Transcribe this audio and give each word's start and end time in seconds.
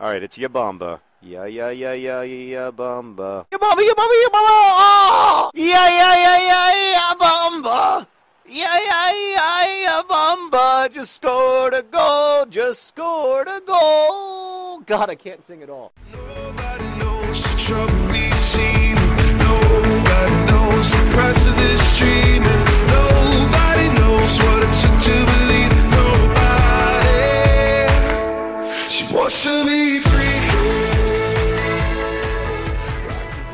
All 0.00 0.08
right, 0.08 0.22
it's 0.22 0.38
Yabamba. 0.38 0.98
Yeah, 1.20 1.44
yeah, 1.44 1.68
yeah, 1.68 1.92
yeah, 1.92 2.22
yeah, 2.22 2.70
Bamba. 2.70 3.44
Yabamba, 3.52 3.82
Yabamba, 3.84 4.16
Yabamba! 4.24 4.56
Oh! 4.80 5.50
Yeah, 5.52 5.88
yeah, 5.90 6.14
yeah, 6.16 6.38
yeah, 6.40 6.92
yeah, 6.92 7.14
Bamba! 7.20 8.06
Yeah, 8.48 8.80
yeah, 8.82 9.12
yeah, 9.12 9.82
yeah, 9.82 10.02
Bamba! 10.08 10.90
Just 10.90 11.16
scored 11.16 11.74
a 11.74 11.82
goal, 11.82 12.46
just 12.46 12.88
scored 12.88 13.48
a 13.48 13.60
goal! 13.60 14.80
God, 14.86 15.10
I 15.10 15.16
can't 15.16 15.44
sing 15.44 15.62
at 15.62 15.68
all. 15.68 15.92
Nobody 16.14 16.88
knows 16.98 17.42
the 17.42 17.58
trouble 17.58 17.99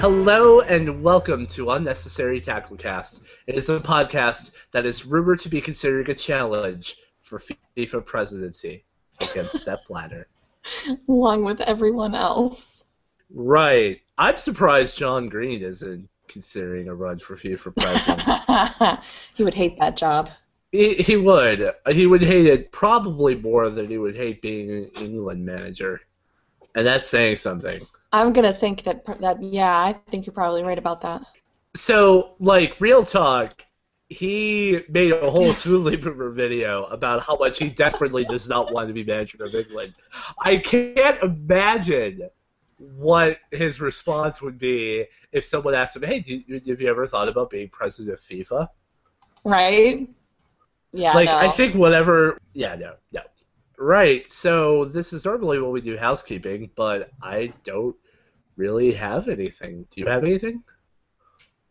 Hello 0.09 0.61
and 0.61 1.03
welcome 1.03 1.49
to 1.49 1.73
Unnecessary 1.73 2.41
Tacklecast. 2.41 3.23
It 3.49 3.57
is 3.57 3.69
a 3.71 3.81
podcast 3.81 4.53
that 4.71 4.87
is 4.87 5.05
rumored 5.05 5.41
to 5.41 5.49
be 5.49 5.61
considered 5.61 6.09
a 6.09 6.15
challenge 6.15 6.99
for 7.23 7.43
FIFA 7.77 8.07
presidency 8.07 8.85
against 9.21 9.59
Sepp 9.65 9.85
Blatter. 9.89 10.29
along 11.09 11.43
with 11.43 11.61
everyone 11.61 12.15
else. 12.15 12.85
Right. 13.35 14.01
I'm 14.17 14.37
surprised 14.37 14.97
John 14.97 15.29
Green 15.29 15.61
isn't 15.61 16.09
considering 16.29 16.87
a 16.87 16.95
run 16.95 17.19
for 17.19 17.35
FIFA 17.35 17.75
president. 17.75 19.01
he 19.35 19.43
would 19.43 19.55
hate 19.55 19.77
that 19.81 19.97
job. 19.97 20.31
he, 20.71 20.95
he 20.95 21.17
would. 21.17 21.73
He 21.91 22.07
would 22.07 22.23
hate 22.23 22.47
it 22.47 22.71
probably 22.71 23.35
more 23.35 23.71
than 23.71 23.89
he 23.89 23.99
would 23.99 24.15
hate 24.15 24.41
being 24.41 24.71
an 24.71 24.89
England 25.01 25.45
manager. 25.45 26.01
And 26.77 26.87
that's 26.87 27.09
saying 27.09 27.39
something. 27.39 27.85
I'm 28.17 28.33
gonna 28.33 28.53
think 28.53 28.83
that 28.85 29.05
that 29.21 29.43
yeah, 29.43 29.79
I 29.79 29.93
think 29.93 30.27
you're 30.27 30.33
probably 30.33 30.63
right 30.63 30.79
about 30.79 31.03
that. 31.03 31.23
So, 31.75 32.35
like, 32.39 32.81
real 32.81 33.05
talk, 33.05 33.63
he 34.09 34.81
made 34.89 35.13
a 35.13 35.31
whole 35.31 35.53
Smoothly 35.65 35.97
Boomer 35.97 36.31
video 36.31 36.85
about 36.85 37.23
how 37.23 37.37
much 37.37 37.59
he 37.59 37.69
desperately 37.69 38.25
does 38.25 38.49
not 38.49 38.73
want 38.73 38.89
to 38.89 38.95
be 38.95 39.05
manager 39.05 39.45
of 39.45 39.55
England. 39.55 39.95
I 40.43 40.57
can't 40.57 41.23
imagine 41.23 42.31
what 42.79 43.39
his 43.51 43.81
response 43.81 44.41
would 44.41 44.59
be 44.59 45.07
if 45.33 45.45
someone 45.45 45.75
asked 45.75 45.97
him, 45.97 46.03
"Hey, 46.03 46.21
do 46.21 46.43
you, 46.47 46.61
have 46.67 46.81
you 46.81 46.89
ever 46.89 47.07
thought 47.07 47.29
about 47.29 47.51
being 47.51 47.69
president 47.69 48.19
of 48.19 48.25
FIFA?" 48.25 48.69
Right? 49.45 50.09
Yeah. 50.93 51.13
like, 51.13 51.29
no. 51.29 51.37
I 51.37 51.49
think 51.49 51.75
whatever. 51.75 52.39
Yeah, 52.55 52.75
no, 52.77 52.95
no. 53.13 53.21
Right. 53.79 54.29
So 54.31 54.87
this 54.87 55.13
is 55.13 55.25
normally 55.27 55.61
what 55.61 55.73
we 55.73 55.83
do 55.83 55.99
housekeeping, 55.99 56.71
but 56.77 57.11
I 57.23 57.53
don't 57.63 57.95
really 58.57 58.93
have 58.93 59.29
anything. 59.29 59.87
Do 59.91 60.01
you 60.01 60.07
have 60.07 60.25
anything? 60.25 60.63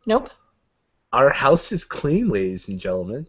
Nope. 0.06 0.30
Our 1.14 1.30
house 1.30 1.72
is 1.72 1.84
clean, 1.86 2.30
ladies 2.30 2.68
and 2.68 2.80
gentlemen. 2.80 3.28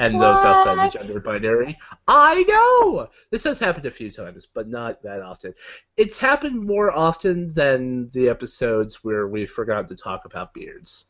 And 0.00 0.14
those 0.14 0.44
outside 0.44 0.92
the 0.92 0.98
gender 0.98 1.20
binary. 1.20 1.76
I 2.06 2.44
know! 2.44 3.10
This 3.30 3.42
has 3.42 3.58
happened 3.58 3.86
a 3.86 3.90
few 3.90 4.12
times, 4.12 4.46
but 4.46 4.68
not 4.68 5.02
that 5.02 5.20
often. 5.20 5.54
It's 5.96 6.16
happened 6.16 6.64
more 6.64 6.92
often 6.96 7.52
than 7.52 8.08
the 8.14 8.28
episodes 8.28 9.02
where 9.02 9.26
we 9.26 9.44
forgot 9.44 9.88
to 9.88 9.96
talk 9.96 10.24
about 10.24 10.54
beards, 10.54 11.06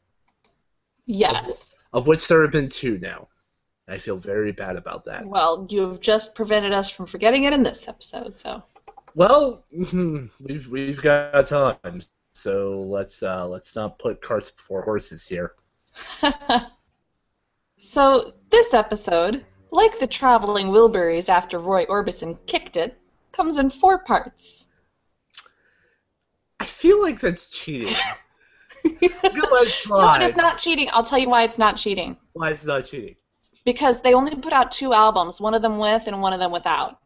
Yes. 1.04 1.84
of 1.92 2.06
which 2.06 2.28
there 2.28 2.40
have 2.40 2.50
been 2.50 2.70
two 2.70 2.98
now. 2.98 3.28
I 3.86 3.98
feel 3.98 4.16
very 4.16 4.52
bad 4.52 4.76
about 4.76 5.04
that. 5.04 5.26
Well, 5.26 5.66
you 5.70 5.82
have 5.88 6.00
just 6.00 6.34
prevented 6.34 6.72
us 6.72 6.88
from 6.88 7.04
forgetting 7.04 7.44
it 7.44 7.52
in 7.52 7.62
this 7.62 7.88
episode, 7.88 8.38
so. 8.38 8.62
Well, 9.19 9.64
we've 9.72 10.69
we've 10.69 11.02
got 11.02 11.44
time, 11.47 12.02
so 12.34 12.83
let's 12.83 13.20
uh, 13.20 13.48
let's 13.48 13.75
not 13.75 13.98
put 13.98 14.22
carts 14.22 14.48
before 14.48 14.83
horses 14.83 15.27
here. 15.27 15.55
so 17.78 18.32
this 18.50 18.75
episode, 18.75 19.44
like 19.72 19.98
the 19.98 20.06
traveling 20.06 20.69
Wilburys 20.69 21.28
after 21.28 21.59
Roy 21.59 21.84
Orbison 21.87 22.38
kicked 22.47 22.76
it, 22.76 22.97
comes 23.32 23.59
in 23.59 23.70
four 23.70 23.98
parts. 23.98 24.69
I 26.60 26.66
feel 26.66 27.03
like 27.03 27.19
that's 27.19 27.48
cheating. 27.48 27.92
I 28.84 28.91
feel 29.00 29.50
like 29.50 29.69
No, 29.88 30.15
it 30.15 30.22
is 30.22 30.37
not 30.37 30.59
cheating. 30.59 30.91
I'll 30.92 31.03
tell 31.03 31.19
you 31.19 31.28
why 31.28 31.42
it's 31.42 31.59
not 31.59 31.75
cheating. 31.75 32.16
Why 32.34 32.50
it's 32.50 32.65
not 32.65 32.84
cheating? 32.84 33.16
Because 33.65 34.00
they 34.00 34.15
only 34.15 34.37
put 34.37 34.53
out 34.53 34.71
two 34.71 34.94
albums, 34.94 35.41
one 35.41 35.54
of 35.54 35.62
them 35.62 35.78
with 35.78 36.06
and 36.06 36.22
one 36.22 36.32
of 36.32 36.38
them 36.38 36.53
without. 36.53 37.00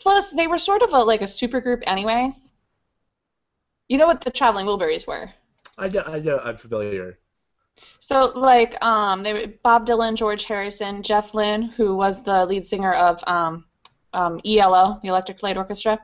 Plus, 0.00 0.30
they 0.32 0.46
were 0.46 0.58
sort 0.58 0.82
of 0.82 0.92
a, 0.92 0.98
like 0.98 1.20
a 1.20 1.24
supergroup, 1.24 1.82
anyways. 1.86 2.52
You 3.88 3.98
know 3.98 4.06
what 4.06 4.22
the 4.22 4.30
Traveling 4.30 4.66
Wilburys 4.66 5.06
were? 5.06 5.30
I 5.76 5.88
know, 5.88 6.02
I 6.06 6.18
know, 6.20 6.38
I'm 6.38 6.56
familiar. 6.56 7.18
So, 7.98 8.32
like, 8.34 8.82
um, 8.84 9.22
they 9.22 9.32
were 9.32 9.46
Bob 9.62 9.86
Dylan, 9.86 10.14
George 10.16 10.44
Harrison, 10.44 11.02
Jeff 11.02 11.34
Lynne, 11.34 11.62
who 11.62 11.96
was 11.96 12.22
the 12.22 12.44
lead 12.46 12.66
singer 12.66 12.92
of 12.92 13.22
um, 13.26 13.64
um, 14.12 14.40
ELO, 14.44 14.98
the 15.02 15.08
Electric 15.08 15.42
Light 15.42 15.56
Orchestra, 15.56 15.98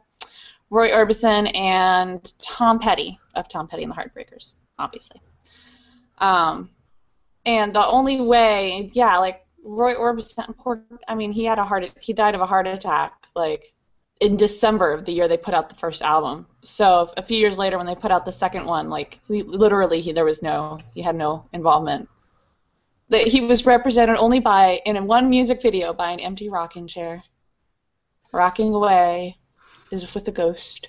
Roy 0.71 0.91
Orbison, 0.91 1.55
and 1.57 2.33
Tom 2.39 2.79
Petty 2.79 3.19
of 3.35 3.49
Tom 3.49 3.69
Petty 3.69 3.83
and 3.83 3.93
the 3.93 3.97
Heartbreakers, 3.97 4.55
obviously. 4.79 5.21
Um, 6.19 6.71
and 7.45 7.75
the 7.75 7.87
only 7.87 8.21
way, 8.21 8.91
yeah, 8.93 9.19
like 9.19 9.47
Roy 9.63 9.95
Orbison, 9.95 10.57
poor, 10.57 10.83
I 11.07 11.15
mean, 11.15 11.33
he 11.33 11.45
had 11.45 11.59
a 11.59 11.65
heart, 11.65 11.91
he 12.01 12.13
died 12.13 12.35
of 12.35 12.41
a 12.41 12.47
heart 12.47 12.67
attack, 12.67 13.27
like 13.35 13.73
in 14.21 14.37
December 14.37 14.93
of 14.93 15.05
the 15.05 15.13
year 15.13 15.29
they 15.29 15.37
put 15.37 15.55
out 15.55 15.69
the 15.69 15.75
first 15.75 16.03
album. 16.03 16.47
So 16.63 17.11
a 17.17 17.23
few 17.23 17.39
years 17.39 17.59
later, 17.59 17.77
when 17.77 17.87
they 17.87 17.95
put 17.95 18.11
out 18.11 18.25
the 18.25 18.33
second 18.33 18.65
one, 18.65 18.89
like 18.89 19.21
he, 19.29 19.43
literally, 19.43 20.01
he 20.01 20.13
there 20.13 20.25
was 20.25 20.43
no, 20.43 20.79
he 20.95 21.03
had 21.03 21.17
no 21.17 21.47
involvement. 21.53 22.09
That 23.09 23.27
he 23.27 23.41
was 23.43 23.67
represented 23.67 24.17
only 24.17 24.41
by 24.41 24.81
in 24.85 25.07
one 25.07 25.31
music 25.31 25.63
video 25.63 25.93
by 25.93 26.11
an 26.11 26.21
empty 26.21 26.49
rocking 26.49 26.87
chair, 26.89 27.23
rocking 28.33 28.75
away, 28.75 29.37
with 29.91 30.29
a 30.29 30.33
ghost. 30.33 30.89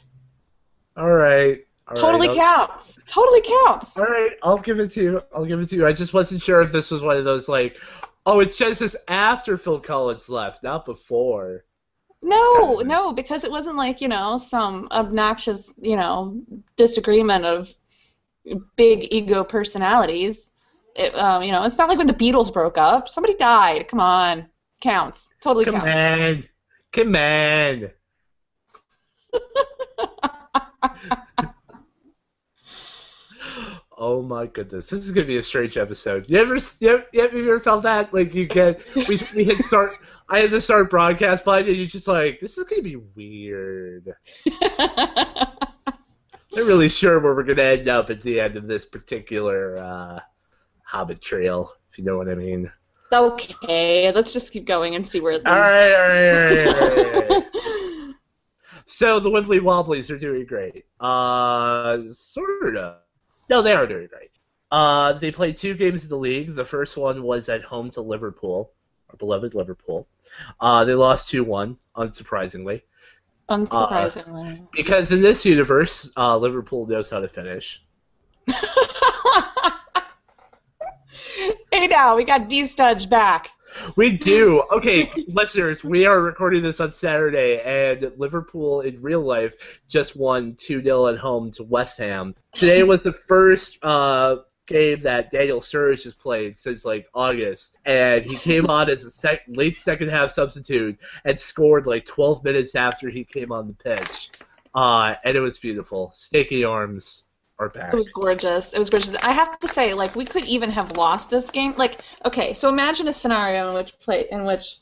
All 0.96 1.14
right. 1.14 1.64
all 1.88 1.94
right, 1.94 1.96
totally 1.96 2.30
I'll- 2.30 2.36
counts. 2.36 2.98
Totally 3.06 3.42
counts. 3.42 3.98
All 3.98 4.06
right, 4.06 4.32
I'll 4.42 4.58
give 4.58 4.80
it 4.80 4.90
to 4.92 5.04
you. 5.04 5.22
I'll 5.36 5.46
give 5.46 5.60
it 5.60 5.70
to 5.70 5.76
you. 5.76 5.86
I 5.86 5.94
just 5.94 6.14
wasn't 6.14 6.42
sure 6.42 6.62
if 6.62 6.72
this 6.72 6.90
was 6.90 7.04
one 7.04 7.18
of 7.18 7.26
those 7.26 7.48
like, 7.48 7.78
oh, 8.26 8.40
it's 8.40 8.58
just 8.58 8.80
this 8.80 8.96
after 9.08 9.58
Phil 9.58 9.80
Collins 9.80 10.28
left, 10.28 10.64
not 10.64 10.86
before. 10.86 11.66
No, 12.22 12.80
no, 12.80 13.14
because 13.14 13.44
it 13.44 13.52
wasn't 13.52 13.78
like, 13.78 14.02
you 14.02 14.08
know, 14.08 14.38
some 14.38 14.88
obnoxious, 14.92 15.74
you 15.80 15.96
know, 15.96 16.42
disagreement 16.76 17.46
of 17.46 17.74
big 18.76 19.08
ego 19.12 19.44
personalities. 19.44 20.52
It, 20.96 21.14
um, 21.16 21.44
you 21.44 21.52
know, 21.52 21.64
it's 21.64 21.78
not 21.78 21.90
like 21.90 21.98
when 21.98 22.08
the 22.08 22.14
Beatles 22.14 22.52
broke 22.52 22.78
up. 22.78 23.08
Somebody 23.08 23.36
died. 23.36 23.88
Come 23.88 24.00
on. 24.00 24.48
Counts. 24.82 25.30
Totally 25.42 25.66
Come 25.66 25.76
counts. 25.76 25.88
on, 25.88 26.44
come 26.92 27.16
on. 27.16 27.92
Oh 34.00 34.22
my 34.22 34.46
goodness, 34.46 34.90
this 34.92 35.04
is 35.04 35.12
gonna 35.12 35.26
be 35.26 35.38
a 35.38 35.44
strange 35.44 35.76
episode. 35.76 36.26
You 36.30 36.38
ever, 36.38 36.58
you 36.80 37.04
ever, 37.16 37.38
you 37.38 37.50
ever 37.50 37.60
felt 37.60 37.82
that? 37.82 38.14
Like 38.14 38.36
you 38.36 38.46
get, 38.46 38.80
we, 39.08 39.18
we 39.36 39.44
had 39.44 39.58
start, 39.64 39.98
I 40.30 40.40
had 40.40 40.52
to 40.52 40.62
start 40.62 40.90
broadcast 40.90 41.44
plan, 41.44 41.68
and 41.68 41.76
you're 41.76 41.86
just 41.86 42.08
like, 42.08 42.40
this 42.40 42.58
is 42.58 42.64
gonna 42.66 42.82
be 42.82 42.98
weird. 42.98 44.16
Not 44.62 46.66
really 46.66 46.90
sure 46.90 47.20
where 47.20 47.36
we're 47.36 47.44
gonna 47.44 47.62
end 47.62 47.88
up 47.88 48.10
at 48.10 48.22
the 48.22 48.40
end 48.40 48.56
of 48.56 48.68
this 48.68 48.86
particular 48.86 49.78
uh, 49.78 50.20
Hobbit 50.84 51.22
trail, 51.22 51.74
if 51.90 51.98
you 51.98 52.04
know 52.04 52.18
what 52.18 52.30
I 52.30 52.36
mean. 52.36 52.72
okay, 53.14 54.12
let's 54.12 54.34
just 54.34 54.52
keep 54.52 54.66
going 54.66 54.96
and 54.96 55.08
see 55.08 55.20
where 55.20 55.34
it 55.34 55.38
leads. 55.38 55.48
All 55.48 55.54
right, 55.54 55.94
all 55.94 56.10
right, 56.10 56.28
all 56.28 56.34
right, 56.34 56.68
all 56.68 56.90
right, 56.90 57.32
all 57.32 57.38
right. 57.38 57.44
So 58.90 59.20
the 59.20 59.30
Wembley 59.30 59.60
Wobblies 59.60 60.10
are 60.10 60.18
doing 60.18 60.46
great. 60.46 60.86
Uh, 61.00 62.04
sort 62.10 62.78
of. 62.78 62.96
No, 63.50 63.62
they 63.62 63.74
are 63.74 63.86
doing 63.86 64.08
great. 64.08 64.32
Uh, 64.72 65.12
they 65.14 65.30
played 65.30 65.58
two 65.58 65.74
games 65.74 66.04
in 66.04 66.10
the 66.10 66.18
league. 66.18 66.56
The 66.56 66.64
first 66.64 66.96
one 66.96 67.22
was 67.22 67.50
at 67.50 67.64
home 67.64 67.90
to 67.92 68.02
Liverpool, 68.02 68.72
our 69.10 69.18
beloved 69.18 69.56
Liverpool. 69.56 70.08
Uh, 70.60 70.86
they 70.86 70.94
lost 70.94 71.32
2-1, 71.32 71.78
unsurprisingly. 71.96 72.82
Unsurprisingly. 73.50 74.68
Because 74.72 75.12
in 75.12 75.22
this 75.22 75.46
universe, 75.46 76.12
uh, 76.18 76.38
Liverpool 76.38 76.86
knows 76.86 77.10
how 77.10 77.20
to 77.20 77.30
finish. 77.30 77.84
hey 81.72 81.88
now, 81.88 82.16
we 82.16 82.24
got 82.26 82.50
D 82.50 82.62
Studge 82.62 83.10
back. 83.10 83.52
We 83.96 84.18
do. 84.18 84.64
Okay, 84.72 85.12
listeners, 85.28 85.84
we 85.84 86.06
are 86.06 86.22
recording 86.22 86.64
this 86.64 86.80
on 86.80 86.92
Saturday, 86.92 87.62
and 87.62 88.12
Liverpool 88.18 88.82
in 88.82 89.02
real 89.02 89.22
life 89.22 89.56
just 89.88 90.16
won 90.16 90.56
2 90.56 90.84
0 90.84 91.08
at 91.08 91.18
home 91.18 91.52
to 91.52 91.64
West 91.64 91.98
Ham. 92.00 92.36
Today 92.54 92.84
was 92.84 93.04
the 93.04 93.14
first 93.14 93.78
uh, 93.84 94.38
game 94.68 95.02
that 95.02 95.32
Daniel 95.32 95.60
Sturridge 95.60 96.04
has 96.04 96.14
played 96.14 96.60
since 96.60 96.86
like 96.86 97.08
August, 97.14 97.78
and 97.86 98.24
he 98.24 98.36
came 98.36 98.66
on 98.70 98.90
as 98.90 99.04
a 99.04 99.12
sec- 99.12 99.44
late 99.48 99.80
second 99.80 100.10
half 100.10 100.32
substitute 100.32 101.00
and 101.26 101.40
scored 101.40 101.88
like 101.88 102.06
12 102.06 102.44
minutes 102.44 102.76
after 102.76 103.10
he 103.10 103.24
came 103.24 103.52
on 103.52 103.68
the 103.68 103.74
pitch, 103.74 104.30
uh, 104.76 105.16
and 105.24 105.36
it 105.36 105.42
was 105.42 105.58
beautiful. 105.58 106.12
Snaky 106.14 106.64
arms 106.64 107.24
are 107.60 107.70
back. 107.70 107.94
It 107.94 107.98
was 107.98 108.10
gorgeous. 108.10 108.74
It 108.74 108.80
was 108.80 108.90
gorgeous. 108.90 109.16
I 109.24 109.32
have 109.32 109.60
to 109.60 109.68
say, 109.68 109.94
like, 109.94 110.16
we 110.16 110.26
could 110.26 110.46
even 110.46 110.70
have 110.72 110.96
lost 110.98 111.30
this 111.30 111.50
game. 111.50 111.74
Like, 111.76 112.02
okay, 112.26 112.54
so 112.54 112.70
imagine 112.70 113.08
a 113.08 113.14
scenario 113.14 113.70
in 113.70 113.74
which 113.74 113.98
play 114.00 114.28
in 114.30 114.46
which 114.46 114.78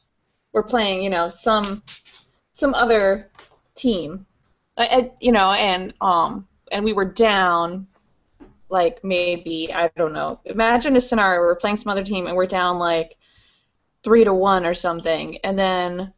we're 0.52 0.64
playing, 0.64 1.04
you 1.04 1.10
know, 1.10 1.30
some 1.30 1.84
some 2.54 2.74
other 2.74 3.30
team, 3.76 4.26
I, 4.78 4.86
I, 4.86 5.12
you 5.20 5.32
know, 5.32 5.52
and 5.52 5.94
um, 6.02 6.48
and 6.72 6.84
we 6.84 6.94
were 6.94 7.06
down, 7.06 7.88
like 8.70 9.04
maybe 9.04 9.74
I 9.74 9.90
don't 9.96 10.14
know. 10.14 10.40
Imagine 10.46 10.96
a 10.96 11.02
scenario 11.02 11.40
where 11.40 11.50
we're 11.50 11.56
playing 11.56 11.78
some 11.78 11.92
other 11.92 12.04
team 12.04 12.28
and 12.28 12.36
we're 12.36 12.46
down 12.48 12.78
like 12.78 13.18
three 14.04 14.24
to 14.24 14.34
one 14.34 14.66
or 14.66 14.74
something, 14.74 15.38
and 15.40 15.58
then 15.58 16.14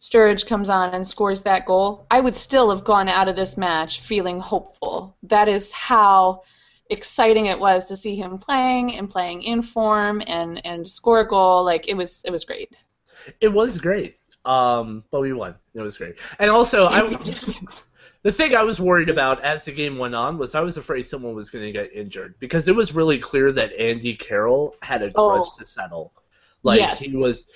Sturridge 0.00 0.46
comes 0.46 0.70
on 0.70 0.94
and 0.94 1.06
scores 1.06 1.42
that 1.42 1.66
goal, 1.66 2.06
I 2.10 2.20
would 2.20 2.34
still 2.34 2.70
have 2.70 2.84
gone 2.84 3.08
out 3.08 3.28
of 3.28 3.36
this 3.36 3.58
match 3.58 4.00
feeling 4.00 4.40
hopeful. 4.40 5.16
That 5.24 5.48
is 5.48 5.72
how 5.72 6.42
exciting 6.88 7.46
it 7.46 7.60
was 7.60 7.84
to 7.86 7.96
see 7.96 8.16
him 8.16 8.38
playing 8.38 8.96
and 8.96 9.10
playing 9.10 9.42
in 9.42 9.62
form 9.62 10.22
and 10.26 10.64
and 10.64 10.88
score 10.88 11.20
a 11.20 11.28
goal. 11.28 11.64
Like 11.64 11.88
it 11.88 11.96
was 11.96 12.22
it 12.24 12.30
was 12.30 12.44
great. 12.44 12.74
It 13.40 13.48
was 13.48 13.76
great. 13.76 14.16
Um, 14.46 15.04
but 15.10 15.20
we 15.20 15.34
won. 15.34 15.54
It 15.74 15.82
was 15.82 15.98
great. 15.98 16.16
And 16.38 16.50
also, 16.50 16.86
I 16.86 17.02
the 18.22 18.32
thing 18.32 18.54
I 18.54 18.62
was 18.62 18.78
worried 18.80 19.08
about 19.08 19.42
as 19.42 19.64
the 19.64 19.72
game 19.72 19.96
went 19.98 20.14
on 20.14 20.36
was 20.38 20.54
I 20.54 20.60
was 20.60 20.76
afraid 20.76 21.02
someone 21.02 21.34
was 21.34 21.50
going 21.50 21.64
to 21.64 21.72
get 21.72 21.92
injured 21.92 22.34
because 22.38 22.68
it 22.68 22.74
was 22.76 22.94
really 22.94 23.18
clear 23.18 23.50
that 23.52 23.72
Andy 23.74 24.14
Carroll 24.14 24.76
had 24.82 25.02
a 25.02 25.10
Oh. 25.14 25.30
grudge 25.36 25.48
to 25.58 25.64
settle. 25.64 26.12
Like 26.62 26.80
Yes. 26.80 27.00
he 27.00 27.16
was 27.16 27.46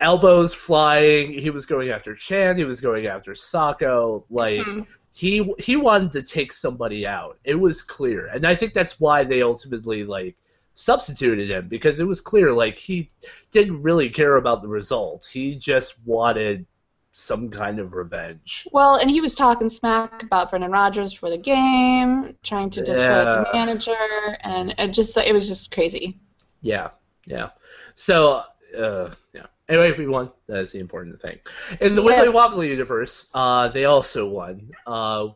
elbows 0.00 0.54
flying. 0.54 1.32
He 1.32 1.50
was 1.50 1.66
going 1.66 1.90
after 1.90 2.14
Can. 2.14 2.56
He 2.56 2.64
was 2.64 2.80
going 2.80 3.06
after 3.06 3.32
Sakho, 3.32 4.24
Like 4.30 4.60
Mhm. 4.60 4.86
he 5.12 5.52
he 5.58 5.76
wanted 5.76 6.12
to 6.12 6.22
take 6.22 6.52
somebody 6.52 7.06
out. 7.06 7.38
It 7.44 7.54
was 7.54 7.82
clear, 7.82 8.26
and 8.26 8.46
I 8.46 8.54
think 8.54 8.74
that's 8.74 8.98
why 9.00 9.24
they 9.24 9.42
ultimately 9.42 10.04
like 10.04 10.36
substituted 10.74 11.50
him 11.50 11.68
because 11.68 12.00
it 12.00 12.04
was 12.06 12.20
clear 12.20 12.52
like 12.52 12.76
he 12.76 13.10
didn't 13.50 13.82
really 13.82 14.10
care 14.10 14.36
about 14.36 14.60
the 14.60 14.68
result. 14.68 15.26
He 15.30 15.54
just 15.56 15.96
wanted 16.04 16.66
some 17.18 17.48
kind 17.50 17.78
of 17.78 17.94
revenge. 17.94 18.68
Well, 18.72 18.96
and 18.96 19.10
he 19.10 19.22
was 19.22 19.34
talking 19.34 19.70
smack 19.70 20.22
about 20.22 20.50
Brendan 20.50 20.70
Rodgers 20.70 21.14
for 21.14 21.30
the 21.30 21.38
game, 21.38 22.36
trying 22.42 22.68
to 22.70 22.84
discredit 22.84 23.24
the 23.24 23.48
manager, 23.54 24.36
and 24.42 24.74
it 24.76 24.88
just 24.88 25.16
it 25.16 25.32
was 25.32 25.48
just 25.48 25.72
crazy. 25.72 26.20
Yeah, 26.60 26.90
yeah. 27.24 27.50
So, 27.94 28.42
uh, 28.76 29.14
yeah. 29.32 29.46
Anyway, 29.66 29.96
we 29.96 30.06
won. 30.06 30.30
That 30.46 30.58
is 30.58 30.72
the 30.72 30.78
important 30.78 31.20
thing. 31.22 31.38
In 31.80 31.94
the 31.94 32.02
Wiggly 32.02 32.26
Yes. 32.26 32.34
Wobbly 32.34 32.68
universe, 32.68 33.26
uh, 33.32 33.68
they 33.68 33.86
also 33.86 34.28
won. 34.28 34.70
Uh, 34.86 35.28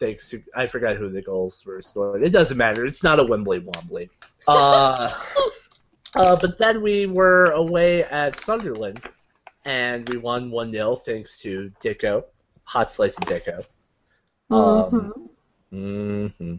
thanks 0.00 0.30
to 0.30 0.42
I 0.56 0.66
forgot 0.66 0.96
who 0.96 1.08
the 1.08 1.22
goals 1.22 1.64
were 1.64 1.80
scored. 1.82 2.24
It 2.24 2.30
doesn't 2.30 2.58
matter. 2.58 2.84
It's 2.84 3.04
not 3.04 3.20
a 3.20 3.24
Wembley 3.24 3.60
Wobbly. 3.60 4.10
Uh, 4.48 5.12
uh, 6.16 6.36
but 6.40 6.58
then 6.58 6.82
we 6.82 7.06
were 7.06 7.52
away 7.52 8.02
at 8.02 8.34
Sunderland, 8.34 9.00
and 9.68 10.08
we 10.08 10.16
won 10.16 10.50
one 10.50 10.72
0 10.72 10.96
thanks 10.96 11.38
to 11.40 11.70
Dicko, 11.82 12.24
hot 12.64 12.90
slice 12.90 13.18
of 13.18 13.24
Dicko. 13.24 13.64
Um, 14.50 15.30
Mhm. 15.70 16.30
hmm 16.40 16.54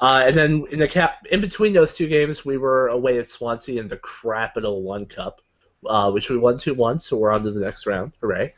Uh, 0.00 0.22
and 0.26 0.36
then 0.36 0.66
in 0.70 0.80
the 0.80 0.88
cap, 0.88 1.26
in 1.30 1.40
between 1.40 1.72
those 1.72 1.94
two 1.94 2.06
games, 2.06 2.44
we 2.44 2.58
were 2.58 2.88
away 2.88 3.18
at 3.18 3.28
Swansea 3.28 3.80
in 3.80 3.88
the 3.88 3.98
Capital 3.98 4.82
One 4.82 5.06
Cup, 5.06 5.40
uh, 5.86 6.10
which 6.10 6.28
we 6.28 6.36
won 6.36 6.58
two 6.58 6.74
one, 6.74 7.00
so 7.00 7.16
we're 7.16 7.30
on 7.32 7.42
to 7.44 7.50
the 7.50 7.60
next 7.60 7.86
round. 7.86 8.12
Hooray! 8.20 8.52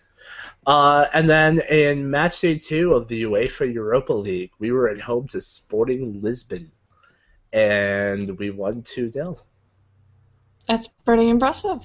Uh, 0.66 1.06
and 1.12 1.30
then 1.30 1.60
in 1.70 2.10
match 2.10 2.40
day 2.40 2.58
two 2.58 2.94
of 2.94 3.06
the 3.06 3.22
UEFA 3.22 3.72
Europa 3.72 4.12
League, 4.12 4.50
we 4.58 4.72
were 4.72 4.88
at 4.88 5.00
home 5.00 5.28
to 5.28 5.40
Sporting 5.40 6.20
Lisbon, 6.20 6.72
and 7.52 8.36
we 8.38 8.50
won 8.50 8.82
two 8.82 9.10
0 9.10 9.38
That's 10.66 10.88
pretty 10.88 11.28
impressive. 11.28 11.80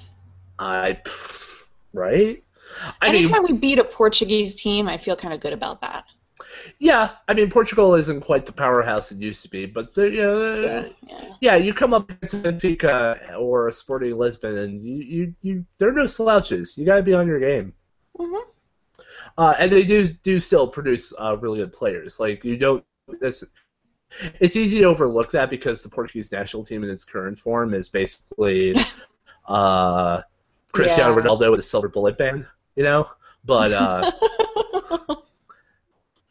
I, 0.57 0.99
pff, 1.03 1.58
right? 1.93 2.43
I 3.01 3.11
mean, 3.11 3.23
Anytime 3.25 3.43
we 3.43 3.53
beat 3.53 3.79
a 3.79 3.83
Portuguese 3.83 4.55
team, 4.55 4.87
I 4.87 4.97
feel 4.97 5.15
kind 5.15 5.33
of 5.33 5.39
good 5.39 5.53
about 5.53 5.81
that. 5.81 6.05
yeah. 6.79 7.11
I 7.27 7.33
mean, 7.33 7.49
Portugal 7.49 7.95
isn't 7.95 8.21
quite 8.21 8.45
the 8.45 8.51
powerhouse 8.51 9.11
it 9.11 9.17
used 9.17 9.41
to 9.43 9.49
be, 9.49 9.65
but 9.65 9.95
you 9.97 10.11
know, 10.21 10.53
Yeah, 10.53 10.87
yeah. 11.07 11.33
Yeah, 11.41 11.55
you 11.55 11.73
come 11.73 11.93
up 11.93 12.09
against 12.09 12.35
Benfica 12.43 13.37
or 13.39 13.71
Sporting 13.71 14.17
Lisbon, 14.17 14.57
and 14.57 14.83
you, 14.83 14.95
you, 15.03 15.35
you 15.41 15.65
they're 15.79 15.91
no 15.91 16.05
slouches. 16.07 16.77
You 16.77 16.85
got 16.85 16.97
to 16.97 17.03
be 17.03 17.13
on 17.13 17.27
your 17.27 17.39
game. 17.39 17.73
Mhm. 18.17 18.41
Uh, 19.37 19.55
and 19.57 19.71
they 19.71 19.83
do 19.83 20.07
do 20.07 20.39
still 20.39 20.67
produce 20.67 21.13
uh, 21.17 21.37
really 21.39 21.59
good 21.59 21.73
players. 21.73 22.19
Like 22.19 22.43
you 22.43 22.57
don't 22.57 22.83
this. 23.19 23.43
It's 24.39 24.55
easy 24.55 24.79
to 24.79 24.85
overlook 24.85 25.31
that 25.31 25.49
because 25.49 25.83
the 25.83 25.89
Portuguese 25.89 26.31
national 26.31 26.65
team 26.65 26.83
in 26.83 26.89
its 26.89 27.05
current 27.05 27.37
form 27.39 27.73
is 27.73 27.89
basically 27.89 28.75
uh, 29.47 30.21
Cristiano 30.71 31.15
Yeah. 31.15 31.23
Ronaldo 31.23 31.51
with 31.51 31.59
a 31.59 31.63
silver 31.63 31.89
bullet 31.89 32.17
band, 32.17 32.45
you 32.75 32.83
know. 32.83 33.09
But 33.45 33.73
uh, 33.73 34.11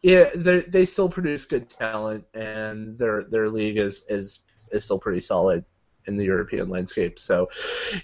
yeah, 0.03 0.31
they 0.35 0.61
they 0.61 0.85
still 0.85 1.09
produce 1.09 1.45
good 1.45 1.69
talent, 1.69 2.25
and 2.35 2.99
their 2.99 3.25
their 3.25 3.49
league 3.49 3.79
is 3.79 4.05
is 4.09 4.41
is 4.71 4.85
still 4.85 4.99
pretty 4.99 5.21
solid 5.21 5.65
in 6.07 6.17
the 6.17 6.25
European 6.25 6.69
landscape. 6.69 7.19
So, 7.19 7.49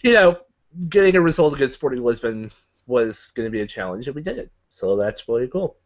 you 0.02 0.12
know, 0.12 0.38
getting 0.88 1.16
a 1.16 1.20
result 1.20 1.54
against 1.54 1.74
Sporting 1.74 2.02
Lisbon 2.02 2.52
was 2.86 3.32
going 3.34 3.46
to 3.46 3.50
be 3.50 3.60
a 3.60 3.66
challenge, 3.66 4.06
and 4.06 4.14
we 4.14 4.22
did 4.22 4.38
it. 4.38 4.50
So 4.68 4.96
that's 4.96 5.28
really 5.28 5.48
cool. 5.48 5.76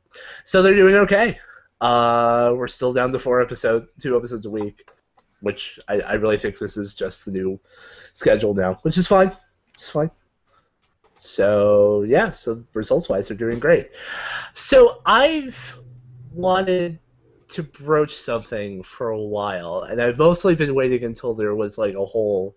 So 0.45 0.63
they're 0.63 0.75
doing 0.75 0.97
okay. 0.97 1.39
Uh, 1.81 2.53
we're 2.57 2.69
still 2.69 2.93
down 2.93 3.13
to 3.13 3.19
four 3.19 3.41
episodes, 3.41 3.95
two 4.01 4.17
episodes 4.17 4.47
a 4.47 4.51
week, 4.51 4.89
which 5.41 5.79
I, 5.89 6.01
I 6.01 6.13
really 6.15 6.39
think 6.39 6.59
this 6.59 6.77
is 6.77 6.95
just 6.95 7.25
the 7.25 7.31
new 7.31 7.61
schedule 8.13 8.55
now, 8.55 8.79
which 8.83 8.99
is 8.99 9.07
fine. 9.07 9.31
It's 9.75 9.91
fine. 9.91 10.11
So 11.19 12.03
yeah, 12.07 12.31
so 12.31 12.65
results 12.75 13.09
wise, 13.09 13.29
they're 13.29 13.37
doing 13.37 13.59
great. 13.59 13.91
So 14.55 15.01
I've 15.07 15.57
wanted 16.33 17.01
to 17.49 17.63
broach 17.63 18.15
something 18.15 18.83
for 18.83 19.11
a 19.11 19.21
while, 19.21 19.83
and 19.83 20.01
I've 20.03 20.19
mostly 20.19 20.55
been 20.55 20.75
waiting 20.75 21.05
until 21.05 21.35
there 21.35 21.55
was 21.55 21.79
like 21.79 21.95
a 21.95 22.05
whole. 22.05 22.57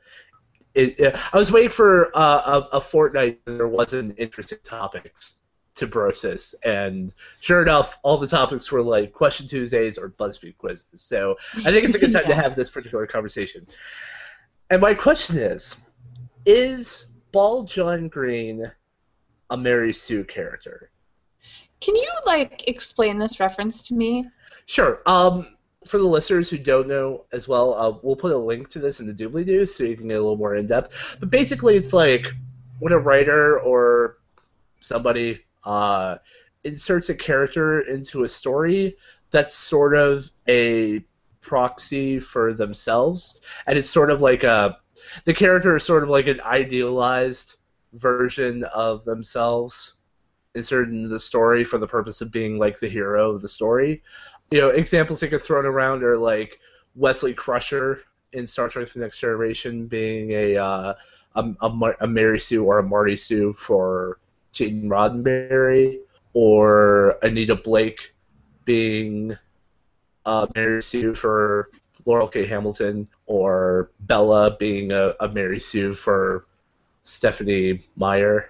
It, 0.75 0.99
it- 0.99 1.15
I 1.33 1.37
was 1.37 1.51
waiting 1.51 1.71
for 1.71 2.15
uh, 2.17 2.61
a, 2.73 2.77
a 2.77 2.81
fortnight 2.81 3.41
and 3.47 3.59
there 3.59 3.67
wasn't 3.67 4.17
interesting 4.19 4.59
topics 4.63 5.37
to 5.75 5.87
broach 5.87 6.21
this, 6.21 6.53
and 6.63 7.13
sure 7.39 7.61
enough, 7.61 7.97
all 8.03 8.17
the 8.17 8.27
topics 8.27 8.71
were 8.71 8.83
like 8.83 9.13
question 9.13 9.47
Tuesdays 9.47 9.97
or 9.97 10.09
BuzzFeed 10.11 10.57
quizzes. 10.57 10.85
So 11.01 11.37
I 11.59 11.71
think 11.71 11.85
it's 11.85 11.95
a 11.95 11.99
good 11.99 12.11
time 12.13 12.27
to 12.27 12.35
have 12.35 12.55
this 12.55 12.69
particular 12.69 13.07
conversation. 13.07 13.67
And 14.69 14.81
my 14.81 14.93
question 14.93 15.37
is: 15.37 15.75
Is 16.45 17.07
Ball 17.31 17.63
John 17.63 18.07
Green 18.07 18.71
a 19.51 19.57
Mary 19.57 19.93
Sue 19.93 20.23
character? 20.23 20.89
Can 21.81 21.95
you 21.95 22.09
like 22.25 22.67
explain 22.67 23.17
this 23.17 23.39
reference 23.39 23.83
to 23.89 23.93
me? 23.93 24.27
Sure. 24.65 25.01
Um, 25.05 25.47
for 25.85 25.97
the 25.97 26.07
listeners 26.07 26.49
who 26.49 26.57
don't 26.57 26.87
know 26.87 27.25
as 27.31 27.47
well, 27.47 27.73
uh, 27.73 27.97
we'll 28.01 28.15
put 28.15 28.31
a 28.31 28.37
link 28.37 28.69
to 28.69 28.79
this 28.79 28.99
in 28.99 29.07
the 29.07 29.13
doobly 29.13 29.45
doo 29.45 29.65
so 29.65 29.83
you 29.83 29.97
can 29.97 30.07
get 30.07 30.15
a 30.15 30.21
little 30.21 30.37
more 30.37 30.55
in 30.55 30.67
depth. 30.67 30.93
But 31.19 31.29
basically, 31.29 31.75
it's 31.75 31.91
like 31.91 32.27
when 32.79 32.93
a 32.93 32.99
writer 32.99 33.59
or 33.59 34.17
somebody 34.81 35.41
uh, 35.63 36.17
inserts 36.63 37.09
a 37.09 37.15
character 37.15 37.81
into 37.81 38.23
a 38.23 38.29
story 38.29 38.95
that's 39.31 39.53
sort 39.53 39.95
of 39.95 40.29
a 40.47 41.03
proxy 41.41 42.19
for 42.19 42.53
themselves, 42.53 43.39
and 43.65 43.77
it's 43.77 43.89
sort 43.89 44.11
of 44.11 44.21
like 44.21 44.43
a 44.43 44.77
the 45.25 45.33
character 45.33 45.75
is 45.75 45.83
sort 45.83 46.03
of 46.03 46.09
like 46.09 46.27
an 46.27 46.41
idealized 46.41 47.55
version 47.93 48.63
of 48.65 49.03
themselves 49.05 49.93
inserted 50.55 50.93
into 50.93 51.07
the 51.07 51.19
story 51.19 51.63
for 51.63 51.77
the 51.77 51.87
purpose 51.87 52.21
of 52.21 52.31
being 52.31 52.57
like 52.57 52.79
the 52.79 52.89
hero 52.89 53.31
of 53.31 53.41
the 53.41 53.47
story. 53.47 54.03
You 54.51 54.61
know, 54.61 54.69
examples 54.69 55.19
that 55.21 55.29
get 55.29 55.41
thrown 55.41 55.65
around 55.65 56.03
are 56.03 56.17
like 56.17 56.59
Wesley 56.95 57.33
Crusher 57.33 58.03
in 58.33 58.45
Star 58.47 58.69
Trek: 58.69 58.91
The 58.91 58.99
Next 58.99 59.19
Generation 59.19 59.87
being 59.87 60.31
a 60.31 60.57
uh, 60.57 60.93
a, 61.35 61.53
a, 61.61 61.93
a 62.01 62.07
Mary 62.07 62.39
Sue 62.39 62.65
or 62.65 62.79
a 62.79 62.83
Marty 62.83 63.15
Sue 63.15 63.53
for 63.53 64.19
Gene 64.51 64.89
Roddenberry, 64.89 65.99
or 66.33 67.17
Anita 67.21 67.55
Blake 67.55 68.13
being 68.65 69.37
uh, 70.25 70.47
Mary 70.55 70.81
Sue 70.81 71.15
for 71.15 71.69
Laurel 72.05 72.27
K. 72.27 72.45
Hamilton, 72.45 73.07
or 73.25 73.91
Bella 73.99 74.55
being 74.57 74.91
a, 74.91 75.15
a 75.19 75.27
Mary 75.27 75.59
Sue 75.59 75.93
for 75.93 76.45
Stephenie 77.03 77.85
Meyer. 77.95 78.49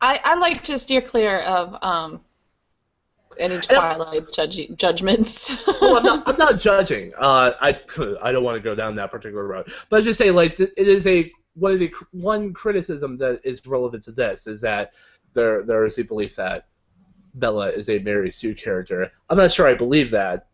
I, 0.00 0.20
I 0.24 0.34
like 0.36 0.64
to 0.64 0.78
steer 0.78 1.02
clear 1.02 1.40
of 1.40 1.76
um, 1.82 2.20
any 3.38 3.58
Twilight 3.58 4.32
judge- 4.32 4.70
judgments. 4.76 5.66
well, 5.80 5.98
I'm 5.98 6.04
not, 6.04 6.28
I'm 6.28 6.36
not 6.36 6.58
judging. 6.58 7.12
Uh, 7.16 7.52
I 7.60 7.80
I 8.22 8.32
don't 8.32 8.44
want 8.44 8.56
to 8.56 8.62
go 8.62 8.74
down 8.74 8.96
that 8.96 9.10
particular 9.10 9.46
road, 9.46 9.72
but 9.88 10.00
I 10.00 10.02
just 10.02 10.18
say 10.18 10.30
like 10.30 10.58
it 10.58 10.72
is 10.76 11.06
a 11.06 11.30
one 11.54 11.72
of 11.72 11.78
the 11.78 11.92
one 12.12 12.52
criticism 12.52 13.16
that 13.18 13.40
is 13.44 13.66
relevant 13.66 14.04
to 14.04 14.12
this 14.12 14.46
is 14.46 14.60
that 14.62 14.92
there 15.34 15.62
there 15.62 15.84
is 15.84 15.98
a 15.98 16.04
belief 16.04 16.36
that 16.36 16.66
Bella 17.34 17.70
is 17.70 17.88
a 17.88 17.98
Mary 17.98 18.30
Sue 18.30 18.54
character. 18.54 19.10
I'm 19.28 19.36
not 19.36 19.52
sure 19.52 19.66
I 19.66 19.74
believe 19.74 20.10
that, 20.10 20.46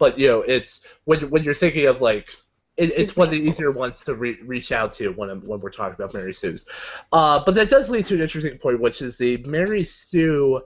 but 0.00 0.18
you 0.18 0.26
know, 0.26 0.42
it's 0.42 0.82
when 1.04 1.30
when 1.30 1.44
you're 1.44 1.54
thinking 1.54 1.86
of 1.86 2.00
like. 2.00 2.34
It, 2.76 2.92
it's 2.96 3.14
one 3.14 3.28
of 3.28 3.32
the 3.32 3.40
easier 3.40 3.72
ones 3.72 4.00
to 4.04 4.14
re- 4.14 4.38
reach 4.42 4.72
out 4.72 4.94
to 4.94 5.10
when 5.10 5.28
I'm, 5.28 5.42
when 5.42 5.60
we're 5.60 5.70
talking 5.70 5.94
about 5.94 6.14
Mary 6.14 6.32
Sue's, 6.32 6.64
uh, 7.12 7.42
but 7.44 7.54
that 7.56 7.68
does 7.68 7.90
lead 7.90 8.06
to 8.06 8.14
an 8.14 8.22
interesting 8.22 8.56
point, 8.56 8.80
which 8.80 9.02
is 9.02 9.18
the 9.18 9.36
Mary 9.38 9.84
Sue 9.84 10.62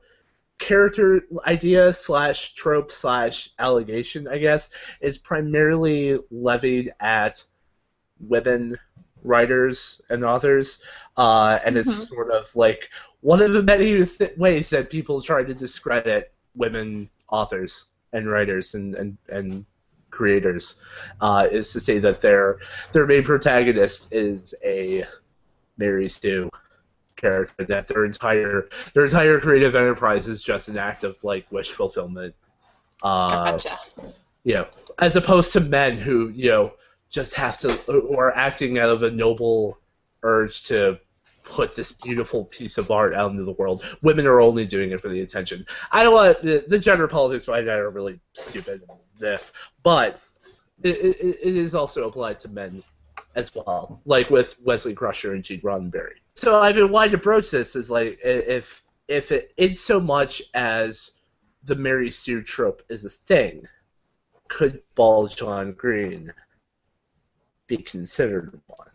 character 0.58 1.22
idea 1.46 1.92
slash 1.92 2.54
trope 2.54 2.92
slash 2.92 3.50
allegation, 3.58 4.28
I 4.28 4.38
guess, 4.38 4.70
is 5.00 5.18
primarily 5.18 6.20
levied 6.30 6.92
at 7.00 7.42
women 8.20 8.78
writers 9.24 10.00
and 10.08 10.24
authors, 10.24 10.82
uh, 11.16 11.58
and 11.64 11.76
it's 11.76 12.04
Mhm. 12.04 12.08
sort 12.08 12.30
of 12.30 12.48
like 12.54 12.90
one 13.22 13.40
of 13.42 13.54
the 13.54 13.62
many 13.62 14.04
th- 14.06 14.36
ways 14.36 14.70
that 14.70 14.90
people 14.90 15.20
try 15.20 15.42
to 15.42 15.54
discredit 15.54 16.32
women 16.54 17.10
authors 17.28 17.86
and 18.14 18.30
writers 18.30 18.74
and 18.74 18.94
and, 18.94 19.18
and 19.28 19.66
creators 20.10 20.76
uh, 21.20 21.46
is 21.50 21.72
to 21.72 21.80
say 21.80 21.98
that 21.98 22.22
their 22.22 22.58
their 22.92 23.06
main 23.06 23.24
protagonist 23.24 24.10
is 24.12 24.54
a 24.64 25.04
Mary 25.76 26.08
Sue 26.08 26.48
character 27.16 27.64
that 27.64 27.88
their 27.88 28.04
entire 28.04 28.68
their 28.94 29.04
entire 29.04 29.38
creative 29.40 29.74
enterprise 29.74 30.28
is 30.28 30.42
just 30.42 30.68
an 30.68 30.78
act 30.78 31.04
of 31.04 31.22
like 31.22 31.50
wish 31.50 31.72
fulfillment. 31.72 32.34
Uh, 33.02 33.52
gotcha. 33.52 33.78
you 34.44 34.54
know, 34.54 34.66
as 34.98 35.16
opposed 35.16 35.52
to 35.52 35.60
men 35.60 35.98
who 35.98 36.28
you 36.28 36.48
know 36.48 36.72
just 37.10 37.34
have 37.34 37.58
to 37.58 37.82
or 37.86 38.26
are 38.26 38.36
acting 38.36 38.78
out 38.78 38.88
of 38.88 39.02
a 39.02 39.10
noble 39.10 39.78
urge 40.22 40.62
to 40.64 40.98
put 41.44 41.74
this 41.74 41.92
beautiful 41.92 42.46
piece 42.46 42.78
of 42.78 42.90
art 42.90 43.14
out 43.14 43.30
into 43.30 43.44
the 43.44 43.52
world. 43.52 43.84
Women 44.02 44.26
are 44.26 44.40
only 44.40 44.64
doing 44.64 44.90
it 44.90 45.00
for 45.00 45.08
the 45.08 45.20
attention. 45.20 45.66
I 45.92 46.02
don't 46.02 46.14
want 46.14 46.42
the, 46.42 46.64
the 46.66 46.78
gender 46.78 47.06
politics 47.06 47.44
behind 47.44 47.68
that 47.68 47.78
are 47.78 47.90
really 47.90 48.18
stupid, 48.32 48.82
eh, 49.22 49.36
but 49.82 50.20
it, 50.82 50.96
it, 50.96 51.38
it 51.42 51.56
is 51.56 51.74
also 51.74 52.08
applied 52.08 52.40
to 52.40 52.48
men 52.48 52.82
as 53.34 53.54
well, 53.54 54.00
like 54.04 54.30
with 54.30 54.56
Wesley 54.62 54.94
Crusher 54.94 55.34
and 55.34 55.44
Gene 55.44 55.60
Roddenberry. 55.60 56.16
So 56.34 56.60
I 56.60 56.72
mean, 56.72 56.90
why 56.90 57.08
to 57.08 57.18
broach 57.18 57.50
this 57.50 57.76
is 57.76 57.90
like 57.90 58.18
if 58.22 58.82
if 59.08 59.32
it 59.32 59.52
in 59.56 59.74
so 59.74 60.00
much 60.00 60.42
as 60.54 61.12
the 61.64 61.74
Mary 61.74 62.10
Sue 62.10 62.42
trope 62.42 62.82
is 62.88 63.04
a 63.04 63.10
thing, 63.10 63.66
could 64.48 64.82
Ball 64.94 65.26
John 65.26 65.72
Green 65.72 66.32
be 67.66 67.78
considered 67.78 68.60
one? 68.66 68.93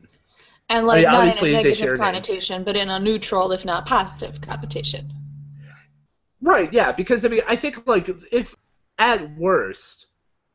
And 0.70 0.86
like 0.86 0.98
mean, 0.98 1.06
not 1.06 1.14
in 1.14 1.20
obviously 1.20 1.56
a 1.56 1.64
they 1.64 1.74
share 1.74 1.88
a 1.88 1.98
negative 1.98 2.00
connotation, 2.00 2.64
but 2.64 2.76
in 2.76 2.90
a 2.90 3.00
neutral, 3.00 3.52
if 3.52 3.66
not 3.66 3.88
positive 3.88 4.40
connotation. 4.40 5.12
Right, 6.42 6.72
yeah, 6.72 6.92
because 6.92 7.26
I 7.26 7.28
mean, 7.28 7.42
I 7.48 7.56
think 7.56 7.88
like 7.88 8.10
if 8.32 8.56
at 8.98 9.36
worst 9.36 10.08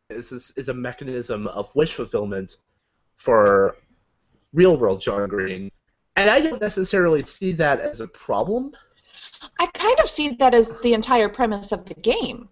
this 0.08 0.32
is, 0.32 0.52
is 0.56 0.68
a 0.68 0.74
mechanism 0.74 1.46
of 1.48 1.74
wish 1.74 1.94
fulfillment 1.94 2.56
for 3.16 3.76
real 4.52 4.76
world 4.76 5.00
John 5.00 5.28
Green, 5.28 5.70
and 6.16 6.30
I 6.30 6.40
don't 6.40 6.60
necessarily 6.60 7.22
see 7.22 7.52
that 7.52 7.80
as 7.80 8.00
a 8.00 8.06
problem. 8.06 8.72
I 9.58 9.66
kind 9.66 9.98
of 10.00 10.08
see 10.08 10.30
that 10.36 10.54
as 10.54 10.68
the 10.82 10.94
entire 10.94 11.28
premise 11.28 11.72
of 11.72 11.86
the 11.86 11.94
game. 11.94 12.48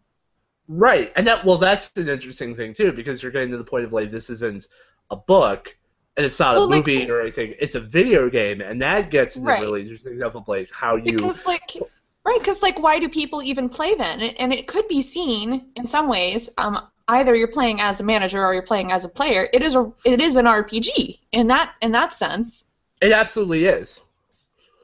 Right, 0.69 1.13
and 1.17 1.27
that 1.27 1.45
well, 1.45 1.59
that's 1.59 1.93
an 1.97 2.09
interesting 2.09 2.57
thing 2.57 2.75
too, 2.75 2.93
because 2.93 3.23
you're 3.23 3.33
getting 3.33 3.51
to 3.53 3.59
the 3.59 3.65
point 3.65 3.85
of 3.85 3.93
like 3.93 4.11
this 4.11 4.31
isn't 4.31 4.67
a 5.11 5.17
book, 5.17 5.77
and 6.17 6.27
it's 6.27 6.39
not 6.39 6.55
Well, 6.57 6.65
a 6.65 6.67
like- 6.67 6.87
movie 6.87 7.11
or 7.11 7.21
anything. 7.21 7.55
It's 7.59 7.75
a 7.75 7.81
video 7.81 8.29
game, 8.29 8.61
and 8.61 8.81
that 8.83 9.11
gets 9.11 9.37
into 9.37 9.49
Right. 9.49 9.61
really 9.63 9.83
interesting 9.83 10.17
stuff 10.17 10.35
of 10.35 10.47
like 10.49 10.71
how 10.73 10.97
you. 10.97 11.13
Because 11.17 11.47
like 11.47 11.77
right, 12.25 12.39
because 12.39 12.63
like 12.63 12.79
why 12.83 12.99
do 12.99 13.09
people 13.09 13.43
even 13.43 13.69
play 13.69 13.95
then? 13.95 14.21
And, 14.21 14.39
and 14.39 14.53
it 14.53 14.67
could 14.67 14.89
be 14.89 15.03
seen 15.03 15.67
in 15.77 15.85
some 15.87 16.09
ways. 16.09 16.51
Um, 16.59 16.87
either 17.09 17.35
you're 17.35 17.49
playing 17.49 17.81
as 17.81 18.01
a 18.01 18.05
manager 18.05 18.45
or 18.45 18.55
you're 18.55 18.63
playing 18.63 18.93
as 18.93 19.05
a 19.05 19.09
player. 19.09 19.49
It 19.53 19.63
is 19.63 19.75
a 19.75 19.91
it 20.05 20.21
is 20.21 20.37
an 20.37 20.47
RPG 20.47 21.19
in 21.33 21.49
that 21.49 21.73
in 21.81 21.93
that 21.93 22.13
sense. 22.13 22.65
It 23.01 23.13
absolutely 23.13 23.65
is. 23.65 24.01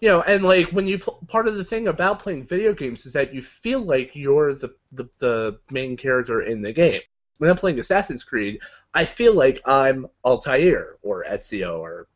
You 0.00 0.08
know, 0.08 0.22
and 0.22 0.44
like 0.44 0.70
when 0.70 0.86
you 0.86 0.98
pl- 0.98 1.18
part 1.28 1.48
of 1.48 1.56
the 1.56 1.64
thing 1.64 1.88
about 1.88 2.20
playing 2.20 2.46
video 2.46 2.72
games 2.72 3.04
is 3.04 3.12
that 3.14 3.34
you 3.34 3.42
feel 3.42 3.80
like 3.80 4.12
you're 4.14 4.54
the, 4.54 4.74
the 4.92 5.08
the 5.18 5.58
main 5.70 5.96
character 5.96 6.40
in 6.42 6.62
the 6.62 6.72
game. 6.72 7.00
When 7.38 7.50
I'm 7.50 7.56
playing 7.56 7.78
Assassin's 7.78 8.24
Creed, 8.24 8.60
I 8.94 9.04
feel 9.04 9.32
like 9.34 9.60
I'm 9.64 10.06
Altair 10.24 10.96
or 11.02 11.24
Ezio 11.24 11.78
or 11.78 12.06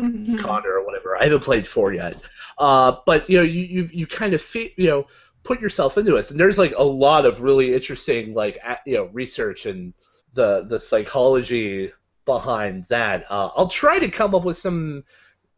Mhm. 0.00 0.38
Connor 0.38 0.72
or 0.74 0.84
whatever. 0.84 1.16
I 1.16 1.24
haven't 1.24 1.40
played 1.44 1.66
four 1.66 1.92
yet. 1.94 2.16
Uh, 2.58 2.96
but 3.06 3.28
you 3.30 3.38
know, 3.38 3.42
you, 3.44 3.62
you 3.62 3.90
you 3.92 4.06
kind 4.06 4.34
of 4.34 4.42
feel 4.42 4.68
you 4.76 4.88
know 4.88 5.06
put 5.42 5.60
yourself 5.60 5.96
into 5.96 6.16
it, 6.16 6.30
and 6.30 6.38
there's 6.38 6.58
like 6.58 6.74
a 6.76 6.84
lot 6.84 7.24
of 7.24 7.40
really 7.40 7.72
interesting 7.74 8.34
like 8.34 8.58
you 8.84 8.94
know 8.96 9.04
research 9.12 9.64
and 9.66 9.94
the 10.34 10.66
the 10.68 10.78
psychology 10.78 11.92
behind 12.26 12.84
that. 12.88 13.24
Uh, 13.30 13.50
I'll 13.56 13.68
try 13.68 13.98
to 13.98 14.10
come 14.10 14.34
up 14.34 14.44
with 14.44 14.58
some 14.58 15.04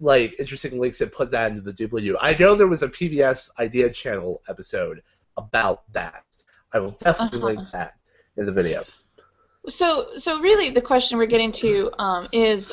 like 0.01 0.37
interesting 0.39 0.79
links 0.79 1.01
and 1.01 1.11
put 1.11 1.31
that 1.33 1.51
into 1.51 1.61
the 1.63 1.73
doobly-doo. 1.73 2.17
I 2.21 2.35
know 2.35 2.55
there 2.55 2.69
was 2.69 2.85
a 2.85 2.89
PBS 2.89 3.51
Idea 3.59 3.91
Channel 3.91 4.41
episode 4.49 5.03
about 5.37 5.83
that. 5.93 6.23
I 6.73 6.79
will 6.79 6.93
definitely 6.93 7.39
Uh-huh. 7.39 7.47
link 7.49 7.71
that 7.73 7.95
in 8.37 8.47
the 8.47 8.53
video. 8.53 8.85
So, 9.69 10.17
so 10.17 10.41
really, 10.41 10.71
the 10.71 10.81
question 10.81 11.19
we're 11.19 11.27
getting 11.27 11.53
to 11.53 11.91
um, 11.99 12.29
is, 12.33 12.73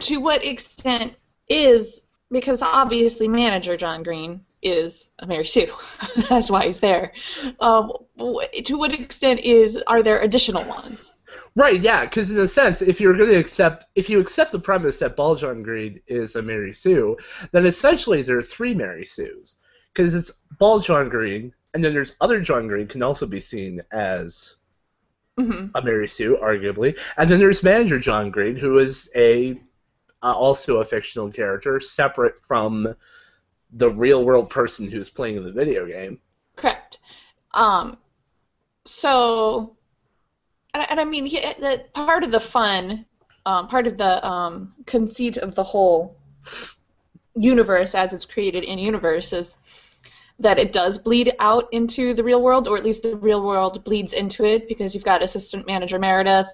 to 0.00 0.18
what 0.18 0.44
extent 0.44 1.14
is 1.48 2.02
because 2.30 2.62
obviously 2.62 3.28
manager 3.28 3.76
John 3.76 4.02
Green 4.02 4.44
is 4.62 5.10
a 5.18 5.26
Mary 5.26 5.46
Sue, 5.46 5.72
that's 6.28 6.50
why 6.50 6.66
he's 6.66 6.80
there. 6.80 7.12
Um, 7.60 7.92
to 8.18 8.76
what 8.76 8.92
extent 8.92 9.40
is 9.40 9.82
are 9.86 10.02
there 10.02 10.20
additional 10.20 10.64
ones? 10.64 11.16
Right, 11.54 11.80
yeah, 11.80 12.04
because 12.04 12.30
in 12.30 12.38
a 12.38 12.48
sense, 12.48 12.82
if 12.82 13.00
you're 13.00 13.16
going 13.16 13.30
to 13.30 13.38
accept, 13.38 13.86
if 13.94 14.10
you 14.10 14.20
accept 14.20 14.52
the 14.52 14.58
premise 14.58 14.98
that 14.98 15.16
Ball 15.16 15.36
John 15.36 15.62
Green 15.62 16.00
is 16.06 16.36
a 16.36 16.42
Mary 16.42 16.74
Sue, 16.74 17.16
then 17.52 17.64
essentially 17.64 18.20
there 18.20 18.36
are 18.36 18.42
three 18.42 18.74
Mary 18.74 19.06
Sues, 19.06 19.56
because 19.94 20.14
it's 20.14 20.32
Ball 20.58 20.80
John 20.80 21.08
Green, 21.08 21.54
and 21.72 21.82
then 21.82 21.94
there's 21.94 22.14
other 22.20 22.42
John 22.42 22.68
Green 22.68 22.88
can 22.88 23.02
also 23.02 23.26
be 23.26 23.40
seen 23.40 23.80
as 23.90 24.55
hmm 25.38 25.66
a 25.74 25.82
Mary 25.82 26.08
Sue, 26.08 26.38
arguably, 26.42 26.98
and 27.16 27.28
then 27.28 27.38
there's 27.38 27.62
Manager 27.62 27.98
John 27.98 28.30
Green, 28.30 28.56
who 28.56 28.78
is 28.78 29.10
a 29.14 29.60
uh, 30.22 30.32
also 30.32 30.80
a 30.80 30.84
fictional 30.84 31.30
character, 31.30 31.78
separate 31.80 32.36
from 32.48 32.94
the 33.72 33.90
real 33.90 34.24
world 34.24 34.50
person 34.50 34.90
who's 34.90 35.10
playing 35.10 35.42
the 35.42 35.52
video 35.52 35.86
game. 35.86 36.18
Correct. 36.56 36.98
Um, 37.52 37.98
so, 38.84 39.76
and, 40.72 40.86
and 40.90 41.00
I 41.00 41.04
mean, 41.04 41.26
he, 41.26 41.40
that 41.40 41.92
part 41.92 42.24
of 42.24 42.30
the 42.30 42.40
fun, 42.40 43.04
um, 43.44 43.68
part 43.68 43.86
of 43.86 43.98
the 43.98 44.26
um, 44.26 44.74
conceit 44.86 45.36
of 45.36 45.54
the 45.54 45.62
whole 45.62 46.16
universe 47.34 47.94
as 47.94 48.12
it's 48.12 48.24
created 48.24 48.64
in 48.64 48.78
universe 48.78 49.32
is 49.32 49.58
that 50.38 50.58
it 50.58 50.72
does 50.72 50.98
bleed 50.98 51.32
out 51.38 51.66
into 51.72 52.12
the 52.14 52.22
real 52.22 52.42
world, 52.42 52.68
or 52.68 52.76
at 52.76 52.84
least 52.84 53.02
the 53.02 53.16
real 53.16 53.42
world 53.42 53.82
bleeds 53.84 54.12
into 54.12 54.44
it 54.44 54.68
because 54.68 54.94
you've 54.94 55.04
got 55.04 55.22
assistant 55.22 55.66
manager 55.66 55.98
Meredith, 55.98 56.48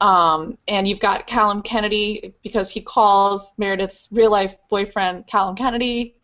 um, 0.00 0.56
and 0.66 0.88
you've 0.88 1.00
got 1.00 1.26
Callum 1.26 1.60
Kennedy 1.62 2.34
because 2.42 2.70
he 2.70 2.80
calls 2.80 3.52
Meredith's 3.58 4.08
real 4.10 4.30
life 4.30 4.56
boyfriend 4.70 5.26
Callum 5.26 5.56
Kennedy. 5.56 6.14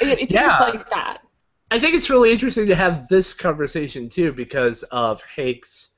It, 0.00 0.20
it's 0.20 0.32
Yeah. 0.32 0.58
like 0.60 0.88
that. 0.90 1.18
I 1.70 1.78
think 1.80 1.94
it's 1.94 2.10
really 2.10 2.30
interesting 2.32 2.66
to 2.66 2.74
have 2.76 3.08
this 3.08 3.32
conversation 3.34 4.08
too 4.08 4.32
because 4.32 4.82
of 4.84 5.22
Hank's 5.22 5.90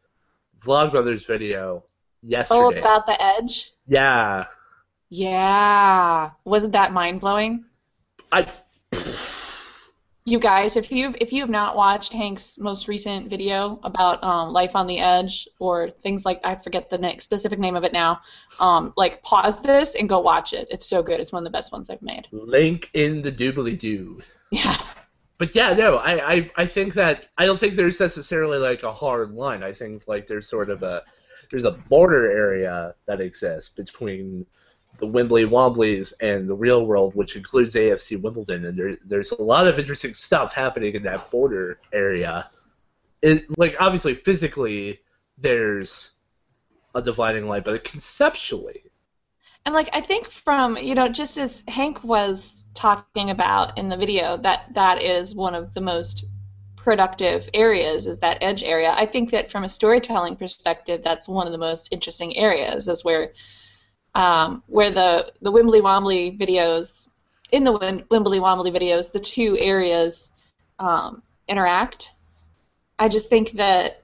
Vlogbrothers 0.60 1.26
video 1.26 1.84
yesterday. 2.22 2.76
Oh, 2.76 2.78
about 2.78 3.06
the 3.06 3.20
edge? 3.22 3.72
yeah, 3.86 4.44
Yeah. 5.10 6.30
Wasn't 6.44 6.72
that 6.72 6.92
mind 6.92 7.20
blowing? 7.20 7.64
I 8.32 8.46
You 10.26 10.38
guys, 10.38 10.76
if 10.76 10.90
you've 10.90 11.14
if 11.20 11.34
you 11.34 11.42
have 11.42 11.50
not 11.50 11.76
watched 11.76 12.14
Hank's 12.14 12.58
most 12.58 12.88
recent 12.88 13.28
video 13.28 13.78
about 13.82 14.24
um, 14.24 14.54
life 14.54 14.74
on 14.74 14.86
the 14.86 14.98
edge 14.98 15.46
or 15.58 15.90
things 15.90 16.24
like 16.24 16.40
I 16.42 16.54
forget 16.54 16.88
the 16.88 17.16
specific 17.18 17.58
name 17.58 17.76
of 17.76 17.84
it 17.84 17.92
now, 17.92 18.22
um, 18.58 18.94
like 18.96 19.22
pause 19.22 19.60
this 19.60 19.94
and 19.94 20.08
go 20.08 20.20
watch 20.20 20.54
it. 20.54 20.68
It's 20.70 20.86
so 20.86 21.02
good. 21.02 21.20
It's 21.20 21.30
one 21.30 21.42
of 21.42 21.44
the 21.44 21.54
best 21.54 21.72
ones 21.72 21.90
I've 21.90 22.00
made. 22.00 22.26
link 22.32 22.88
in 22.94 23.20
the 23.20 23.30
doobly 23.30 23.78
doo. 23.78 24.22
Yeah. 24.50 24.80
But 25.36 25.54
yeah, 25.54 25.74
no, 25.74 25.96
I, 25.96 26.32
I 26.32 26.50
I 26.56 26.66
think 26.66 26.94
that 26.94 27.28
I 27.36 27.44
don't 27.44 27.60
think 27.60 27.74
there's 27.74 28.00
necessarily 28.00 28.56
like 28.56 28.82
a 28.82 28.92
hard 28.92 29.32
line. 29.32 29.62
I 29.62 29.74
think 29.74 30.08
like 30.08 30.26
there's 30.26 30.48
sort 30.48 30.70
of 30.70 30.82
a 30.82 31.02
there's 31.50 31.66
a 31.66 31.72
border 31.72 32.30
area 32.30 32.94
that 33.06 33.20
exists 33.20 33.68
between 33.68 34.46
the 34.98 35.06
Wembley 35.06 35.44
Wombleys 35.44 36.12
and 36.20 36.48
the 36.48 36.54
real 36.54 36.86
world, 36.86 37.14
which 37.14 37.36
includes 37.36 37.74
AFC 37.74 38.20
Wimbledon, 38.20 38.64
and 38.64 38.78
there, 38.78 38.96
there's 39.04 39.32
a 39.32 39.42
lot 39.42 39.66
of 39.66 39.78
interesting 39.78 40.14
stuff 40.14 40.52
happening 40.52 40.94
in 40.94 41.02
that 41.02 41.30
border 41.30 41.78
area 41.92 42.48
it 43.24 43.58
like 43.58 43.74
obviously 43.80 44.14
physically 44.14 45.00
there's 45.38 46.10
a 46.94 47.02
dividing 47.02 47.48
line, 47.48 47.62
but 47.64 47.82
conceptually, 47.82 48.84
And 49.64 49.74
like 49.74 49.88
I 49.92 50.00
think 50.00 50.30
from 50.30 50.76
you 50.76 50.94
know 50.94 51.08
just 51.08 51.38
as 51.38 51.64
Hank 51.66 52.04
was 52.04 52.66
talking 52.74 53.30
about 53.30 53.78
in 53.78 53.88
the 53.88 53.96
video 53.96 54.36
that 54.38 54.74
that 54.74 55.02
is 55.02 55.34
one 55.34 55.54
of 55.54 55.72
the 55.72 55.80
most 55.80 56.26
productive 56.76 57.48
areas 57.54 58.06
is 58.06 58.18
that 58.18 58.42
edge 58.42 58.62
area. 58.62 58.92
I 58.94 59.06
think 59.06 59.30
that 59.30 59.50
from 59.50 59.64
a 59.64 59.68
storytelling 59.68 60.36
perspective, 60.36 61.02
that's 61.02 61.26
one 61.26 61.46
of 61.46 61.52
the 61.52 61.58
most 61.58 61.92
interesting 61.92 62.36
areas. 62.36 62.88
Is 62.88 63.04
where 63.04 63.32
um, 64.14 64.62
where 64.66 64.90
the 64.90 65.32
the 65.42 65.50
Wimbly 65.50 65.80
Wombly 65.80 66.38
videos 66.38 67.08
in 67.52 67.64
the 67.64 67.72
Wim- 67.78 68.08
Wimbly 68.10 68.38
Wombly 68.40 68.72
videos, 68.72 69.12
the 69.12 69.20
two 69.20 69.56
areas 69.58 70.30
um, 70.78 71.22
interact. 71.48 72.12
I 72.98 73.08
just 73.08 73.28
think 73.28 73.52
that 73.52 74.02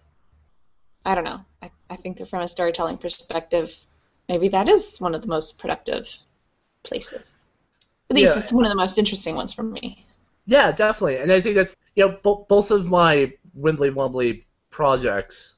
I 1.05 1.15
don't 1.15 1.25
know. 1.25 1.41
I, 1.63 1.71
I 1.89 1.97
think 1.97 2.19
that 2.19 2.29
from 2.29 2.43
a 2.43 2.49
storytelling 2.49 2.99
perspective, 2.99 3.75
maybe 4.29 4.49
that 4.49 4.69
is 4.69 4.99
one 4.99 5.15
of 5.15 5.23
the 5.23 5.29
most 5.29 5.59
productive 5.59 6.09
places. 6.83 7.45
At 8.11 8.17
least 8.17 8.37
Yeah. 8.37 8.43
it's 8.43 8.53
one 8.53 8.65
of 8.65 8.71
the 8.71 8.77
most 8.77 8.99
interesting 8.99 9.37
ones 9.37 9.53
for 9.53 9.63
me. 9.63 10.05
yeah, 10.47 10.73
definitely. 10.73 11.17
And 11.19 11.31
I 11.33 11.41
think 11.41 11.55
that's 11.55 11.77
you 11.95 12.07
know 12.07 12.19
bo- 12.23 12.47
both 12.49 12.71
of 12.71 12.87
my 12.87 13.33
Wimbley 13.59 13.91
Wombly 13.95 14.45
projects 14.71 15.57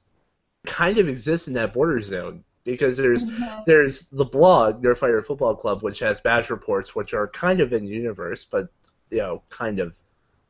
kind 0.65 0.99
of 0.99 1.09
exist 1.09 1.49
in 1.49 1.55
that 1.55 1.73
border 1.75 2.01
zone 2.01 2.45
because 2.65 2.97
there's 2.97 3.25
there's 3.67 4.07
the 4.13 4.25
blog 4.25 4.83
Your 4.83 4.95
Fire 4.95 5.23
Football 5.23 5.55
Club, 5.55 5.83
which 5.83 5.99
has 6.01 6.21
badge 6.21 6.51
reports, 6.51 6.95
which 6.95 7.15
are 7.15 7.29
kind 7.29 7.61
of 7.61 7.73
in 7.73 7.87
universe, 7.87 8.45
but 8.45 8.69
you 9.11 9.19
know, 9.19 9.43
kind 9.51 9.81
of 9.81 9.93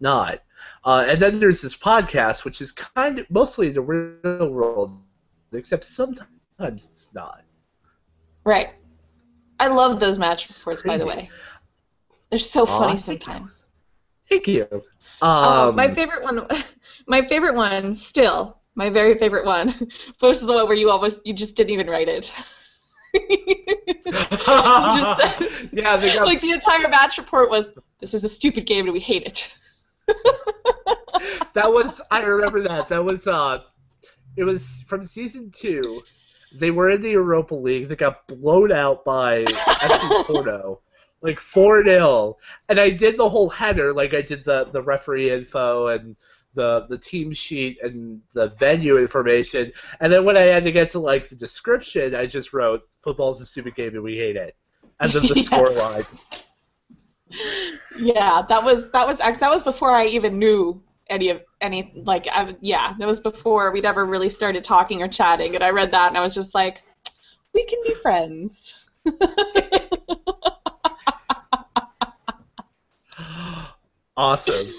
not. 0.00 0.40
Uh, 0.84 1.04
and 1.08 1.18
then 1.18 1.38
there's 1.40 1.62
this 1.62 1.76
podcast, 1.76 2.44
which 2.44 2.60
is 2.60 2.72
kind 2.72 3.18
of 3.18 3.30
mostly 3.30 3.70
the 3.70 3.80
real 3.80 4.48
world, 4.50 5.00
except 5.52 5.84
sometimes 5.84 6.28
it's 6.58 7.08
not. 7.14 7.42
Right. 8.44 8.70
I 9.58 9.68
love 9.68 10.00
those 10.00 10.18
match 10.18 10.48
reports, 10.48 10.82
by 10.82 10.96
the 10.96 11.06
way. 11.06 11.30
They're 12.30 12.38
so 12.38 12.62
Aw, 12.62 12.66
funny 12.66 12.96
thank 12.96 13.26
you. 13.26 13.32
sometimes. 13.32 13.68
Thank 14.28 14.48
you. 14.48 14.66
Um, 14.72 14.80
oh, 15.22 15.72
my 15.72 15.92
favorite 15.92 16.22
one, 16.22 16.46
my 17.06 17.22
favorite 17.26 17.54
one, 17.54 17.94
still 17.94 18.58
my 18.74 18.90
very 18.90 19.16
favorite 19.18 19.44
one, 19.44 19.74
was 20.20 20.44
the 20.44 20.52
one 20.52 20.66
where 20.66 20.76
you 20.76 20.90
almost 20.90 21.26
you 21.26 21.34
just 21.34 21.56
didn't 21.56 21.70
even 21.70 21.88
write 21.88 22.08
it. 22.08 22.32
just- 23.14 25.40
yeah, 25.72 26.00
got 26.00 26.26
like 26.26 26.40
the 26.40 26.52
entire 26.52 26.88
match 26.88 27.18
report 27.18 27.50
was, 27.50 27.76
"This 27.98 28.14
is 28.14 28.24
a 28.24 28.28
stupid 28.28 28.66
game 28.66 28.86
and 28.86 28.92
we 28.92 29.00
hate 29.00 29.26
it." 29.26 29.54
that 31.52 31.72
was 31.72 32.00
I 32.10 32.20
remember 32.20 32.60
that. 32.62 32.88
That 32.88 33.04
was 33.04 33.26
uh 33.26 33.62
it 34.36 34.44
was 34.44 34.82
from 34.86 35.04
season 35.04 35.50
two. 35.50 36.02
They 36.54 36.70
were 36.70 36.90
in 36.90 37.00
the 37.00 37.10
Europa 37.10 37.54
League. 37.54 37.88
They 37.88 37.96
got 37.96 38.26
blown 38.26 38.72
out 38.72 39.04
by 39.04 39.44
FC 39.44 40.24
Porto. 40.26 40.80
Like 41.22 41.38
four 41.38 41.84
0 41.84 42.36
And 42.68 42.80
I 42.80 42.90
did 42.90 43.16
the 43.16 43.28
whole 43.28 43.48
header, 43.48 43.94
like 43.94 44.12
I 44.12 44.22
did 44.22 44.44
the, 44.44 44.64
the 44.64 44.82
referee 44.82 45.30
info 45.30 45.86
and 45.86 46.16
the 46.54 46.86
the 46.88 46.98
team 46.98 47.32
sheet 47.32 47.78
and 47.82 48.20
the 48.34 48.48
venue 48.48 48.98
information. 48.98 49.72
And 50.00 50.12
then 50.12 50.24
when 50.24 50.36
I 50.36 50.42
had 50.42 50.64
to 50.64 50.72
get 50.72 50.90
to 50.90 50.98
like 50.98 51.28
the 51.28 51.36
description, 51.36 52.14
I 52.14 52.26
just 52.26 52.52
wrote 52.52 52.82
football's 53.02 53.40
a 53.40 53.46
stupid 53.46 53.74
game 53.74 53.94
and 53.94 54.02
we 54.02 54.16
hate 54.16 54.36
it. 54.36 54.54
And 55.00 55.10
then 55.10 55.22
the 55.22 55.34
Yeah. 55.36 55.42
score 55.42 55.70
line. 55.70 56.04
Yeah, 57.96 58.42
that 58.48 58.62
was 58.62 58.90
that 58.90 59.06
was 59.06 59.18
that 59.18 59.40
was 59.50 59.62
before 59.62 59.90
I 59.90 60.06
even 60.06 60.38
knew 60.38 60.82
any 61.08 61.30
of 61.30 61.42
any 61.60 61.92
like 62.04 62.26
I, 62.30 62.54
yeah, 62.60 62.94
that 62.98 63.06
was 63.06 63.20
before 63.20 63.72
we'd 63.72 63.84
ever 63.84 64.04
really 64.04 64.28
started 64.28 64.64
talking 64.64 65.02
or 65.02 65.08
chatting, 65.08 65.54
and 65.54 65.64
I 65.64 65.70
read 65.70 65.92
that 65.92 66.08
and 66.08 66.18
I 66.18 66.20
was 66.20 66.34
just 66.34 66.54
like, 66.54 66.82
we 67.54 67.64
can 67.64 67.80
be 67.84 67.94
friends. 67.94 68.74
awesome. 74.16 74.72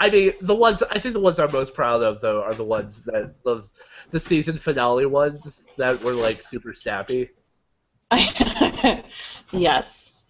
I 0.00 0.08
mean, 0.08 0.32
the 0.40 0.54
ones 0.54 0.82
I 0.82 0.98
think 0.98 1.12
the 1.12 1.20
ones 1.20 1.38
I'm 1.38 1.52
most 1.52 1.74
proud 1.74 2.02
of 2.02 2.20
though 2.22 2.42
are 2.42 2.54
the 2.54 2.64
ones 2.64 3.04
that 3.04 3.34
the 3.44 3.64
the 4.10 4.18
season 4.18 4.56
finale 4.56 5.06
ones 5.06 5.64
that 5.76 6.02
were 6.02 6.14
like 6.14 6.42
super 6.42 6.72
snappy. 6.72 7.30
yes. 9.52 10.22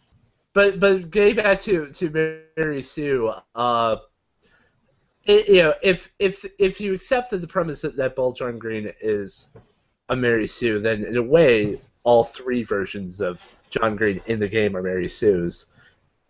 But 0.52 0.80
but 0.80 1.10
getting 1.10 1.36
back 1.36 1.60
to 1.60 1.92
to 1.92 2.42
Mary 2.56 2.82
Sue, 2.82 3.32
uh, 3.54 3.96
it, 5.24 5.48
you 5.48 5.62
know, 5.62 5.74
if 5.82 6.10
if 6.18 6.44
if 6.58 6.80
you 6.80 6.92
accept 6.92 7.30
that 7.30 7.38
the 7.38 7.46
premise 7.46 7.82
that, 7.82 7.96
that 7.96 8.16
Ball 8.16 8.32
John 8.32 8.58
Green 8.58 8.92
is 9.00 9.46
a 10.08 10.16
Mary 10.16 10.48
Sue, 10.48 10.80
then 10.80 11.04
in 11.04 11.16
a 11.16 11.22
way, 11.22 11.80
all 12.02 12.24
three 12.24 12.64
versions 12.64 13.20
of 13.20 13.40
John 13.70 13.94
Green 13.94 14.20
in 14.26 14.40
the 14.40 14.48
game 14.48 14.76
are 14.76 14.82
Mary 14.82 15.08
Sue's. 15.08 15.66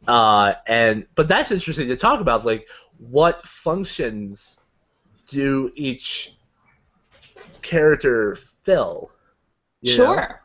Uh, 0.07 0.55
and 0.67 1.07
but 1.15 1.29
that's 1.29 1.51
interesting 1.51 1.89
to 1.89 1.97
talk 1.97 2.21
about. 2.21 2.45
Like, 2.45 2.69
what 3.01 3.47
functions 3.47 4.61
do 5.27 5.73
each 5.75 6.37
character 7.63 8.37
fill? 8.65 9.11
Sure. 9.85 10.43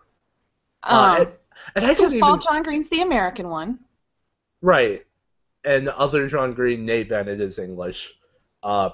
Uh, 0.84 1.16
Um, 1.20 1.22
and, 1.22 1.30
and 1.76 1.86
I 1.86 1.94
don't 1.94 2.20
Paul 2.20 2.30
even 2.36 2.42
John 2.42 2.64
Green's 2.64 2.90
the 2.90 3.02
American 3.02 3.50
one. 3.50 3.80
right, 4.62 5.06
and 5.64 5.90
other 5.90 6.28
John 6.28 6.54
Green, 6.54 6.86
Nate 6.86 7.10
Bennett 7.10 7.42
is 7.42 7.60
English. 7.60 8.14
Uh, 8.64 8.92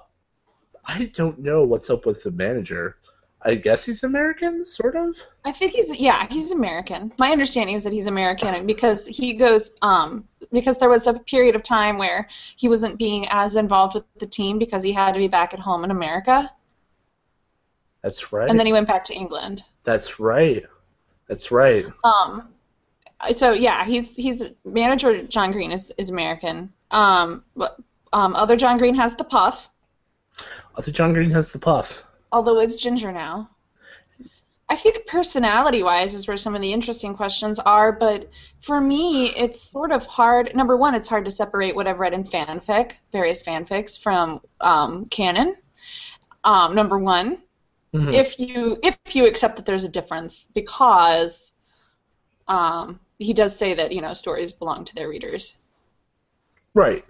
I 0.86 1.06
don't 1.13 1.39
know 1.39 1.63
what's 1.63 1.89
up 1.89 2.06
with 2.06 2.24
the 2.24 2.32
manager. 2.32 2.97
I 3.43 3.56
guess 3.56 3.86
he's 3.86 4.04
American, 4.04 4.63
sort 4.63 4.95
of. 4.95 5.15
I 5.43 5.51
think 5.51 5.73
he's 5.73 5.89
yeah, 5.99 6.27
he's 6.30 6.51
American. 6.51 7.12
My 7.17 7.32
understanding 7.32 7.75
is 7.75 7.84
that 7.84 7.93
he's 7.93 8.06
American 8.06 8.67
because 8.67 9.06
he 9.08 9.34
goes 9.34 9.71
um 9.82 10.27
because 10.51 10.77
there 10.77 10.89
was 10.89 11.08
a 11.08 11.13
period 11.13 11.56
of 11.56 11.63
time 11.63 11.97
where 11.97 12.27
he 12.56 12.67
wasn't 12.67 12.99
being 12.99 13.27
as 13.30 13.56
involved 13.56 13.95
with 13.95 14.04
the 14.19 14.27
team 14.27 14.60
because 14.60 14.84
he 14.84 14.91
had 14.91 15.13
to 15.13 15.19
be 15.19 15.27
back 15.27 15.54
at 15.54 15.60
home 15.60 15.84
in 15.84 15.91
America, 15.91 16.51
That's 18.04 18.32
right. 18.32 18.49
and 18.49 18.60
then 18.60 18.67
he 18.67 18.73
went 18.73 18.88
back 18.88 19.04
to 19.06 19.13
England. 19.13 19.63
That's 19.84 20.19
right. 20.19 20.63
That's 21.27 21.49
right. 21.49 21.86
Um, 22.04 22.49
so 23.34 23.54
yeah, 23.54 23.86
he's 23.86 24.15
he's 24.15 24.43
manager 24.65 25.23
John 25.23 25.51
Green 25.51 25.71
is 25.71 25.91
is 25.97 26.12
American. 26.12 26.71
Um, 26.91 27.43
but 27.56 27.80
um, 28.13 28.36
other 28.36 28.56
John 28.56 28.77
Green 28.77 28.95
has 28.95 29.15
the 29.15 29.23
puff, 29.23 29.69
Other 30.75 30.91
John 30.91 31.13
Green 31.13 31.32
has 31.32 31.51
the 31.51 31.60
puff. 31.60 32.04
Although 32.32 32.60
it's 32.60 32.78
ginger 32.78 33.12
now. 33.12 33.50
I 34.70 34.76
think 34.76 35.06
personality 35.06 35.84
wise 35.84 36.13
is 36.13 36.30
where 36.30 36.38
some 36.38 36.56
of 36.56 36.62
the 36.62 36.72
interesting 36.72 37.13
questions 37.13 37.60
are, 37.60 37.91
but 37.91 38.30
for 38.62 38.80
me, 38.80 39.28
it's 39.28 39.60
sort 39.60 39.91
of 39.91 40.06
hard. 40.06 40.56
Number 40.56 40.78
one, 40.78 40.96
it's 40.96 41.10
hard 41.10 41.26
to 41.26 41.32
separate 41.32 41.76
what 41.76 41.88
I've 41.88 42.00
read 42.00 42.13
in 42.13 42.24
fanfic, 42.24 42.94
various 43.12 43.44
fanfics, 43.44 44.00
from 44.00 44.39
um, 44.62 45.06
canon. 45.06 45.58
Um, 46.46 46.74
number 46.74 46.98
one, 46.98 47.38
Mhm. 47.94 48.13
if 48.13 48.39
you 48.39 48.80
if 48.82 48.98
you 49.13 49.28
accept 49.28 49.58
that 49.58 49.65
there's 49.65 49.84
a 49.84 49.89
difference, 49.89 50.48
because 50.54 51.54
um, 52.48 53.02
he 53.20 53.34
does 53.34 53.56
say 53.56 53.74
that 53.74 53.91
you 53.91 54.02
know 54.02 54.13
stories 54.13 54.54
belong 54.54 54.86
to 54.86 54.96
their 54.96 55.10
readers. 55.10 55.58
Right. 56.74 57.04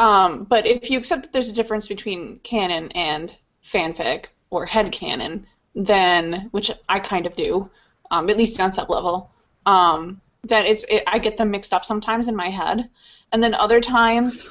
Um, 0.00 0.44
but 0.44 0.66
if 0.66 0.90
you 0.90 0.98
accept 0.98 1.22
that 1.22 1.32
there's 1.32 1.50
a 1.50 1.54
difference 1.54 1.86
between 1.86 2.40
canon 2.40 2.90
and 2.92 3.36
fanfic 3.64 4.26
or 4.50 4.66
headcanon, 4.66 5.44
then 5.74 6.48
which 6.50 6.70
I 6.88 7.00
kind 7.00 7.26
of 7.26 7.34
do, 7.34 7.70
um, 8.10 8.28
at 8.28 8.36
least 8.36 8.60
on 8.60 8.72
sub 8.72 8.90
level, 8.90 9.30
um, 9.66 10.20
that 10.44 10.66
it's 10.66 10.84
it, 10.84 11.04
I 11.06 11.18
get 11.18 11.36
them 11.36 11.50
mixed 11.50 11.72
up 11.72 11.84
sometimes 11.84 12.28
in 12.28 12.36
my 12.36 12.50
head, 12.50 12.88
and 13.32 13.42
then 13.42 13.54
other 13.54 13.80
times, 13.80 14.48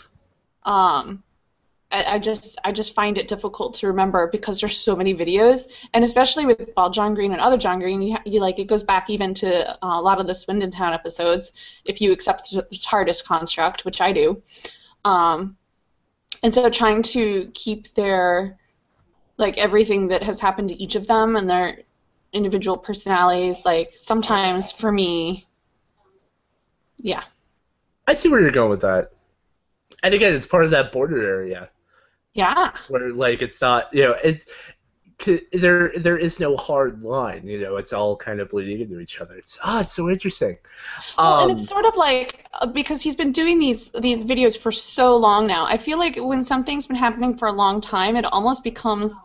um, 0.64 1.22
I, 1.92 2.16
I 2.16 2.20
just 2.20 2.58
I 2.64 2.72
just 2.72 2.96
find 2.96 3.18
it 3.18 3.28
difficult 3.28 3.76
to 3.76 3.88
remember 3.88 4.28
because 4.28 4.60
there's 4.60 4.78
so 4.78 4.96
many 4.96 5.14
videos, 5.14 5.68
and 5.94 6.04
especially 6.04 6.46
with 6.46 6.74
Ball 6.74 6.90
John 6.90 7.14
Green 7.14 7.34
and 7.34 7.42
other 7.42 7.58
John 7.58 7.80
Green, 7.80 8.02
you, 8.02 8.18
you 8.26 8.40
like 8.40 8.60
it 8.60 8.66
goes 8.66 8.84
back 8.84 9.10
even 9.10 9.34
to 9.36 9.72
uh, 9.72 10.00
a 10.00 10.02
lot 10.02 10.20
of 10.20 10.28
the 10.28 10.34
Swindon 10.34 10.72
Town 10.72 10.94
episodes. 10.94 11.52
If 11.86 12.02
you 12.02 12.12
accept 12.14 12.52
the, 12.52 12.66
the 12.70 12.78
TARDIS 12.78 13.24
construct, 13.26 13.86
which 13.86 14.02
I 14.02 14.14
do, 14.14 14.42
um, 15.04 15.58
and 16.42 16.54
so 16.54 16.70
trying 16.70 17.04
to 17.04 17.52
keep 17.54 17.94
their 17.94 18.58
like 19.42 19.58
everything 19.58 20.08
that 20.10 20.24
has 20.24 20.40
happened 20.40 20.70
to 20.70 20.76
each 20.82 20.96
of 20.96 21.08
them 21.08 21.36
and 21.36 21.50
their 21.50 21.80
individual 22.32 22.78
personalities, 22.78 23.66
like 23.66 23.94
sometimes 23.94 24.72
for 24.72 24.92
me, 24.92 25.48
yeah, 27.00 27.24
I 28.08 28.14
see 28.14 28.30
where 28.30 28.40
you're 28.40 28.52
going 28.52 28.70
with 28.70 28.82
that. 28.82 29.12
And 30.04 30.14
again, 30.14 30.34
it's 30.34 30.46
part 30.46 30.64
of 30.64 30.72
that 30.72 30.92
border 30.92 31.22
area. 31.22 31.70
Yeah, 32.34 32.72
where 32.88 33.12
like 33.12 33.42
it's 33.42 33.60
not 33.60 33.94
you 33.94 34.04
know 34.04 34.16
it's 34.24 34.46
there 35.52 35.92
there 35.98 36.18
is 36.18 36.40
no 36.40 36.58
hard 36.58 37.04
line. 37.04 37.48
You 37.48 37.60
know, 37.62 37.78
it's 37.78 37.94
all 37.94 38.16
kind 38.16 38.40
of 38.40 38.50
bleeding 38.50 38.82
into 38.82 39.00
each 39.00 39.20
other. 39.20 39.36
It's 39.36 39.60
ah, 39.64 39.82
it's 39.82 39.94
so 39.94 40.10
interesting. 40.10 40.58
Well, 41.18 41.34
Um, 41.34 41.50
and 41.50 41.60
it's 41.60 41.68
sort 41.68 41.86
of 41.86 41.96
like 41.96 42.46
uh, 42.54 42.68
because 42.68 43.02
he's 43.02 43.16
been 43.16 43.32
doing 43.32 43.60
these 43.60 43.92
these 43.92 44.24
videos 44.24 44.58
for 44.58 44.72
so 44.72 45.18
long 45.18 45.48
now. 45.48 45.66
I 45.66 45.78
feel 45.78 45.98
like 45.98 46.16
when 46.18 46.44
something's 46.44 46.88
been 46.88 46.98
happening 46.98 47.38
for 47.38 47.48
a 47.48 47.54
long 47.54 47.82
time, 47.82 48.16
it 48.16 48.26
almost 48.26 48.64
becomes 48.64 49.20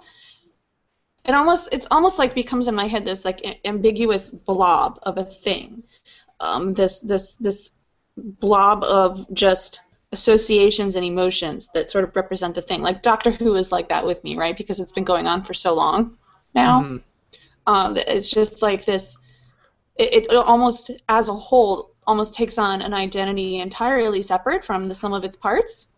it 1.25 1.35
almost 1.35 1.69
it's 1.73 1.89
almost 1.91 2.19
like 2.19 2.35
becomes 2.35 2.69
in 2.69 2.75
my 2.75 2.87
head 2.87 3.05
this 3.05 3.25
like 3.25 3.61
ambiguous 3.65 4.31
blob 4.31 5.01
of 5.03 5.19
a 5.19 5.25
thing. 5.25 5.85
Um, 6.39 6.73
this 6.73 7.01
this 7.01 7.35
this 7.35 7.73
blob 8.17 8.85
of 8.85 9.33
just 9.35 9.83
associations 10.17 10.97
and 10.97 11.05
emotions 11.05 11.69
that 11.75 11.91
sort 11.91 12.05
of 12.05 12.17
represent 12.17 12.55
the 12.55 12.63
thing. 12.63 12.83
Like 12.83 13.03
Doctor 13.03 13.31
Who 13.31 13.55
is 13.55 13.71
like 13.77 13.89
that 13.91 14.07
with 14.07 14.21
me, 14.25 14.37
right? 14.37 14.57
Because 14.57 14.81
it's 14.81 14.93
been 14.99 15.05
going 15.13 15.27
on 15.27 15.45
for 15.45 15.55
so 15.55 15.75
long 15.75 16.17
now. 16.55 16.83
mhm. 16.83 17.03
Um, 17.67 17.97
it's 17.97 18.31
just 18.31 18.63
like 18.63 18.85
this. 18.85 19.19
It, 19.97 20.25
it 20.25 20.31
almost, 20.31 20.91
as 21.09 21.29
a 21.29 21.35
whole, 21.35 21.91
almost 22.07 22.35
takes 22.35 22.59
on 22.59 22.83
an 22.83 22.95
identity 22.95 23.59
entirely 23.59 24.23
separate 24.23 24.65
from 24.65 24.89
the 24.89 24.95
sum 24.95 25.13
of 25.13 25.25
its 25.25 25.37
parts. 25.37 25.89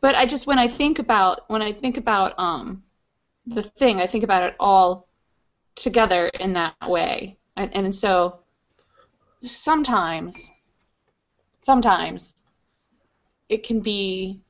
But 0.00 0.14
I 0.14 0.26
just, 0.26 0.46
when 0.46 0.58
I 0.58 0.68
think 0.68 0.98
about, 0.98 1.48
when 1.48 1.62
I 1.62 1.72
think 1.72 1.96
about 1.96 2.34
um, 2.38 2.82
the 3.46 3.62
thing, 3.62 4.00
I 4.00 4.06
think 4.06 4.24
about 4.24 4.44
it 4.48 4.54
all 4.58 5.08
together 5.74 6.30
in 6.44 6.52
that 6.54 6.74
way, 6.86 7.38
and, 7.56 7.70
and 7.76 7.94
so 7.94 8.40
sometimes, 9.40 10.50
sometimes, 11.60 12.34
it 13.50 13.64
can 13.64 13.80
be 13.80 14.40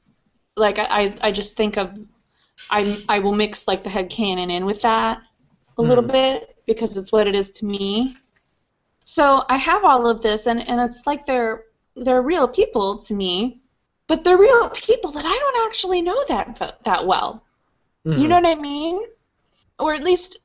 like 0.56 0.78
I, 0.78 1.14
I 1.22 1.32
just 1.32 1.56
think 1.56 1.78
of 1.78 1.98
I 2.70 2.98
I 3.08 3.20
will 3.20 3.32
mix 3.34 3.68
like 3.68 3.84
the 3.84 3.90
head 3.90 4.10
canon 4.10 4.50
in 4.50 4.66
with 4.66 4.82
that 4.82 5.22
a 5.78 5.82
little 5.82 6.04
Mhm. 6.04 6.12
bit 6.12 6.56
because 6.66 6.96
it's 6.96 7.12
what 7.12 7.26
it 7.28 7.34
is 7.34 7.50
to 7.54 7.66
me. 7.66 8.14
So 9.04 9.44
I 9.48 9.56
have 9.56 9.84
all 9.84 10.06
of 10.08 10.22
this 10.22 10.46
and, 10.46 10.66
and 10.68 10.80
it's 10.80 11.06
like 11.06 11.26
they're 11.26 11.64
they're 11.96 12.22
real 12.22 12.48
people 12.48 12.98
to 13.00 13.14
me, 13.14 13.60
but 14.08 14.24
they're 14.24 14.38
real 14.38 14.70
people 14.70 15.12
that 15.12 15.24
I 15.26 15.36
don't 15.42 15.66
actually 15.68 16.02
know 16.02 16.24
that 16.28 16.80
that 16.84 17.06
well. 17.06 17.44
You 18.14 18.26
Mhm. 18.26 18.28
know 18.28 18.36
what 18.40 18.46
I 18.58 18.60
mean? 18.60 19.02
Or 19.80 19.94
at 19.94 20.04
least 20.04 20.38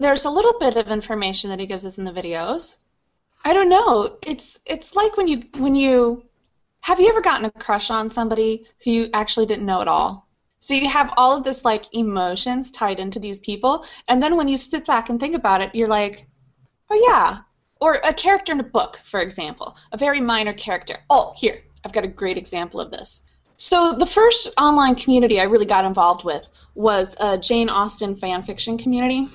there's 0.00 0.24
a 0.26 0.30
little 0.30 0.58
bit 0.60 0.76
of 0.76 0.88
information 0.90 1.50
that 1.50 1.60
he 1.60 1.66
gives 1.66 1.86
us 1.86 1.98
in 1.98 2.04
the 2.04 2.12
videos. 2.12 2.76
I 3.44 3.54
don't 3.54 3.68
know. 3.70 4.18
It's 4.22 4.60
it's 4.66 4.94
like 4.96 5.16
when 5.16 5.28
you 5.28 5.44
when 5.58 5.74
you 5.74 6.24
have 6.84 7.00
you 7.00 7.08
ever 7.08 7.22
gotten 7.22 7.46
a 7.46 7.50
crush 7.50 7.88
on 7.88 8.10
somebody 8.10 8.66
who 8.84 8.90
you 8.90 9.08
actually 9.14 9.46
didn't 9.46 9.64
know 9.64 9.80
at 9.80 9.88
all? 9.88 10.28
So 10.58 10.74
you 10.74 10.86
have 10.86 11.14
all 11.16 11.34
of 11.34 11.42
this 11.42 11.64
like 11.64 11.86
emotions 11.94 12.70
tied 12.70 13.00
into 13.00 13.18
these 13.18 13.38
people, 13.38 13.86
and 14.06 14.22
then 14.22 14.36
when 14.36 14.48
you 14.48 14.58
sit 14.58 14.84
back 14.84 15.08
and 15.08 15.18
think 15.18 15.34
about 15.34 15.62
it, 15.62 15.74
you're 15.74 15.88
like, 15.88 16.26
oh 16.90 17.06
yeah. 17.08 17.38
Or 17.80 17.94
a 18.04 18.12
character 18.12 18.52
in 18.52 18.60
a 18.60 18.64
book, 18.64 19.00
for 19.02 19.20
example, 19.20 19.78
a 19.92 19.96
very 19.96 20.20
minor 20.20 20.52
character. 20.52 20.98
Oh, 21.08 21.32
here, 21.34 21.62
I've 21.86 21.94
got 21.94 22.04
a 22.04 22.08
great 22.08 22.36
example 22.36 22.80
of 22.80 22.90
this. 22.90 23.22
So 23.56 23.94
the 23.94 24.04
first 24.04 24.52
online 24.60 24.94
community 24.94 25.40
I 25.40 25.44
really 25.44 25.64
got 25.64 25.86
involved 25.86 26.22
with 26.22 26.46
was 26.74 27.16
a 27.18 27.38
Jane 27.38 27.70
Austen 27.70 28.14
fan 28.14 28.42
fiction 28.42 28.76
community, 28.76 29.26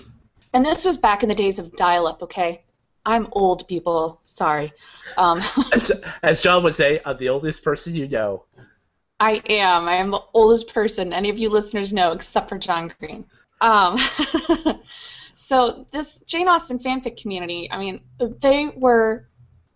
and 0.54 0.64
this 0.64 0.86
was 0.86 0.98
back 0.98 1.24
in 1.24 1.30
the 1.30 1.36
days 1.36 1.58
of 1.58 1.76
dial-up. 1.76 2.22
Okay, 2.22 2.64
I'm 3.06 3.28
old, 3.32 3.68
people. 3.68 4.20
Sorry. 4.24 4.74
Um, 5.18 5.42
As, 5.74 5.92
as 6.22 6.42
John 6.42 6.64
would 6.64 6.76
say, 6.76 7.02
I'm 7.06 7.18
the 7.18 7.30
oldest 7.30 7.64
person 7.64 7.96
you 7.96 8.08
know. 8.08 8.46
I 9.20 9.42
am. 9.50 9.88
I 9.88 9.96
am 9.96 10.12
the 10.12 10.22
oldest 10.34 10.74
person 10.74 11.12
any 11.12 11.30
of 11.30 11.38
you 11.38 11.50
listeners 11.50 11.92
know, 11.92 12.12
except 12.14 12.50
for 12.50 12.58
John 12.58 12.92
Green. 13.00 13.26
Um, 13.62 13.98
so 15.36 15.88
this 15.92 16.20
Jane 16.22 16.48
Austen 16.48 16.80
fanfic 16.80 17.22
community, 17.22 17.70
I 17.70 17.78
mean, 17.78 18.02
they 18.20 18.72
were 18.76 19.28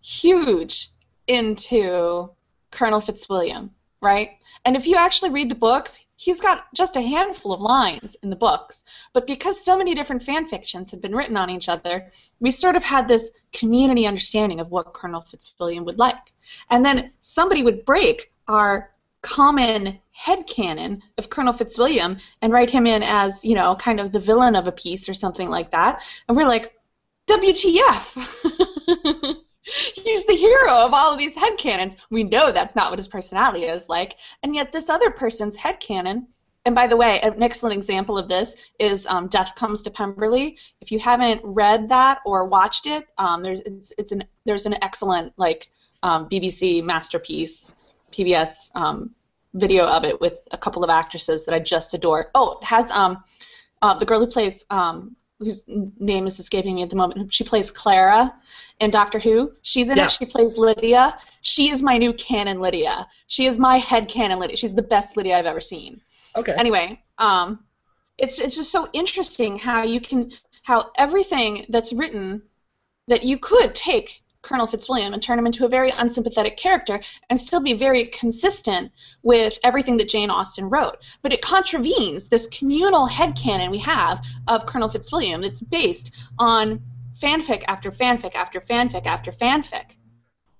huge 0.02 0.88
into 1.26 2.30
Colonel 2.70 3.00
Fitzwilliam, 3.00 3.70
right? 4.00 4.30
And 4.64 4.76
if 4.76 4.86
you 4.86 4.96
actually 4.96 5.30
read 5.30 5.50
the 5.50 5.54
books, 5.54 6.04
he's 6.16 6.40
got 6.40 6.72
just 6.74 6.96
a 6.96 7.00
handful 7.00 7.52
of 7.52 7.60
lines 7.60 8.16
in 8.22 8.30
the 8.30 8.36
books. 8.36 8.82
But 9.12 9.26
because 9.26 9.62
so 9.62 9.76
many 9.76 9.94
different 9.94 10.22
fan 10.22 10.46
fictions 10.46 10.90
had 10.90 11.02
been 11.02 11.14
written 11.14 11.36
on 11.36 11.50
each 11.50 11.68
other, 11.68 12.08
we 12.40 12.50
sort 12.50 12.76
of 12.76 12.84
had 12.84 13.06
this 13.06 13.30
community 13.52 14.06
understanding 14.06 14.60
of 14.60 14.70
what 14.70 14.94
Colonel 14.94 15.20
Fitzwilliam 15.20 15.84
would 15.84 15.98
like. 15.98 16.32
And 16.70 16.84
then 16.84 17.12
somebody 17.20 17.62
would 17.62 17.84
break 17.84 18.32
our 18.48 18.90
common 19.20 19.98
headcanon 20.16 21.00
of 21.18 21.30
Colonel 21.30 21.52
Fitzwilliam 21.52 22.18
and 22.40 22.52
write 22.52 22.70
him 22.70 22.86
in 22.86 23.02
as, 23.02 23.44
you 23.44 23.54
know, 23.54 23.74
kind 23.74 24.00
of 24.00 24.12
the 24.12 24.20
villain 24.20 24.54
of 24.54 24.68
a 24.68 24.72
piece 24.72 25.08
or 25.08 25.14
something 25.14 25.50
like 25.50 25.70
that. 25.70 26.02
And 26.28 26.36
we're 26.36 26.46
like, 26.46 26.72
WTF! 27.26 28.16
He's 29.64 30.26
the 30.26 30.36
hero 30.36 30.84
of 30.84 30.92
all 30.92 31.12
of 31.12 31.18
these 31.18 31.36
headcanons. 31.36 31.96
We 32.10 32.24
know 32.24 32.52
that's 32.52 32.76
not 32.76 32.90
what 32.90 32.98
his 32.98 33.08
personality 33.08 33.64
is 33.64 33.88
like. 33.88 34.16
And 34.42 34.54
yet 34.54 34.72
this 34.72 34.90
other 34.90 35.10
person's 35.10 35.56
head 35.56 35.80
headcanon 35.80 36.26
and 36.64 36.74
by 36.74 36.86
the 36.86 36.96
way, 36.96 37.20
an 37.20 37.42
excellent 37.42 37.76
example 37.76 38.16
of 38.16 38.28
this 38.28 38.56
is 38.78 39.06
um, 39.06 39.28
Death 39.28 39.54
Comes 39.54 39.82
to 39.82 39.90
Pemberley. 39.90 40.58
If 40.80 40.92
you 40.92 40.98
haven't 40.98 41.42
read 41.44 41.90
that 41.90 42.20
or 42.24 42.46
watched 42.46 42.86
it, 42.86 43.06
um, 43.18 43.42
there's 43.42 43.60
it's, 43.60 43.92
it's 43.98 44.12
an 44.12 44.24
there's 44.46 44.64
an 44.64 44.76
excellent 44.82 45.34
like 45.36 45.68
um, 46.02 46.28
BBC 46.28 46.82
masterpiece, 46.82 47.74
PBS 48.12 48.70
um, 48.74 49.10
video 49.52 49.86
of 49.86 50.04
it 50.04 50.20
with 50.20 50.38
a 50.52 50.58
couple 50.58 50.82
of 50.84 50.90
actresses 50.90 51.44
that 51.44 51.54
I 51.54 51.58
just 51.58 51.92
adore. 51.92 52.30
Oh, 52.34 52.58
it 52.58 52.64
has 52.64 52.90
um, 52.90 53.22
uh, 53.82 53.94
the 53.98 54.06
girl 54.06 54.20
who 54.20 54.26
plays 54.26 54.64
um, 54.70 55.16
whose 55.38 55.64
name 55.66 56.26
is 56.26 56.38
escaping 56.38 56.76
me 56.76 56.82
at 56.82 56.90
the 56.90 56.96
moment. 56.96 57.32
She 57.32 57.44
plays 57.44 57.70
Clara 57.70 58.34
in 58.80 58.90
Doctor 58.90 59.18
Who. 59.18 59.52
She's 59.62 59.90
in 59.90 59.98
Yeah. 59.98 60.04
it. 60.04 60.10
She 60.10 60.26
plays 60.26 60.56
Lydia. 60.56 61.18
She 61.42 61.70
is 61.70 61.82
my 61.82 61.98
new 61.98 62.12
canon 62.12 62.60
Lydia. 62.60 63.06
She 63.26 63.46
is 63.46 63.58
my 63.58 63.78
head 63.78 64.08
canon 64.08 64.38
Lydia. 64.38 64.56
She's 64.56 64.74
the 64.74 64.82
best 64.82 65.16
Lydia 65.16 65.38
I've 65.38 65.46
ever 65.46 65.60
seen 65.60 66.00
Okay. 66.36 66.54
anyway, 66.56 67.00
um, 67.18 67.64
it's 68.18 68.38
it's 68.40 68.56
just 68.56 68.72
so 68.72 68.88
interesting 68.92 69.58
how 69.58 69.82
you 69.82 70.00
can 70.00 70.30
how 70.62 70.90
everything 70.96 71.66
that's 71.68 71.92
written 71.92 72.42
that 73.08 73.22
you 73.22 73.38
could 73.38 73.74
take 73.74 74.22
Colonel 74.44 74.66
Fitzwilliam 74.66 75.12
and 75.12 75.22
turn 75.22 75.38
him 75.38 75.46
into 75.46 75.64
a 75.64 75.68
very 75.68 75.90
unsympathetic 75.90 76.56
character 76.56 77.00
and 77.28 77.40
still 77.40 77.60
be 77.60 77.72
very 77.72 78.04
consistent 78.06 78.92
with 79.22 79.58
everything 79.64 79.96
that 79.96 80.08
Jane 80.08 80.30
Austen 80.30 80.68
wrote. 80.68 80.98
But 81.22 81.32
it 81.32 81.42
contravenes 81.42 82.28
this 82.28 82.46
communal 82.46 83.08
headcanon 83.08 83.70
we 83.70 83.78
have 83.78 84.24
of 84.46 84.66
Colonel 84.66 84.88
Fitzwilliam 84.88 85.42
that's 85.42 85.60
based 85.60 86.12
on 86.38 86.82
fanfic 87.20 87.64
after 87.66 87.90
fanfic 87.90 88.34
after 88.34 88.60
fanfic 88.60 89.06
after 89.06 89.32
fanfic. 89.32 89.96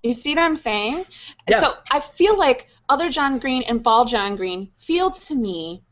You 0.03 0.13
see 0.13 0.35
what 0.35 0.45
I'm 0.45 0.57
saying? 0.57 1.07
Yeah. 1.49 1.61
So 1.61 1.75
I 1.91 2.01
feel 2.01 2.39
like 2.39 2.69
other 2.89 3.09
John 3.09 3.39
Green 3.39 3.63
and 3.63 3.83
Ball 3.83 4.05
John 4.05 4.37
Green 4.37 4.71
feel 4.77 5.11
to 5.11 5.35
me 5.35 5.83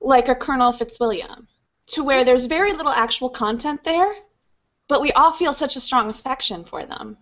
like 0.00 0.28
a 0.28 0.34
Colonel 0.34 0.72
Fitzwilliam, 0.72 1.48
to 1.86 2.04
where 2.04 2.24
there's 2.24 2.44
very 2.44 2.72
little 2.72 2.92
actual 2.92 3.30
content 3.30 3.82
there, 3.82 4.12
but 4.86 5.00
we 5.00 5.12
all 5.12 5.32
feel 5.32 5.54
such 5.54 5.76
a 5.76 5.80
strong 5.80 6.10
affection 6.10 6.64
for 6.64 6.84
them. 6.84 7.16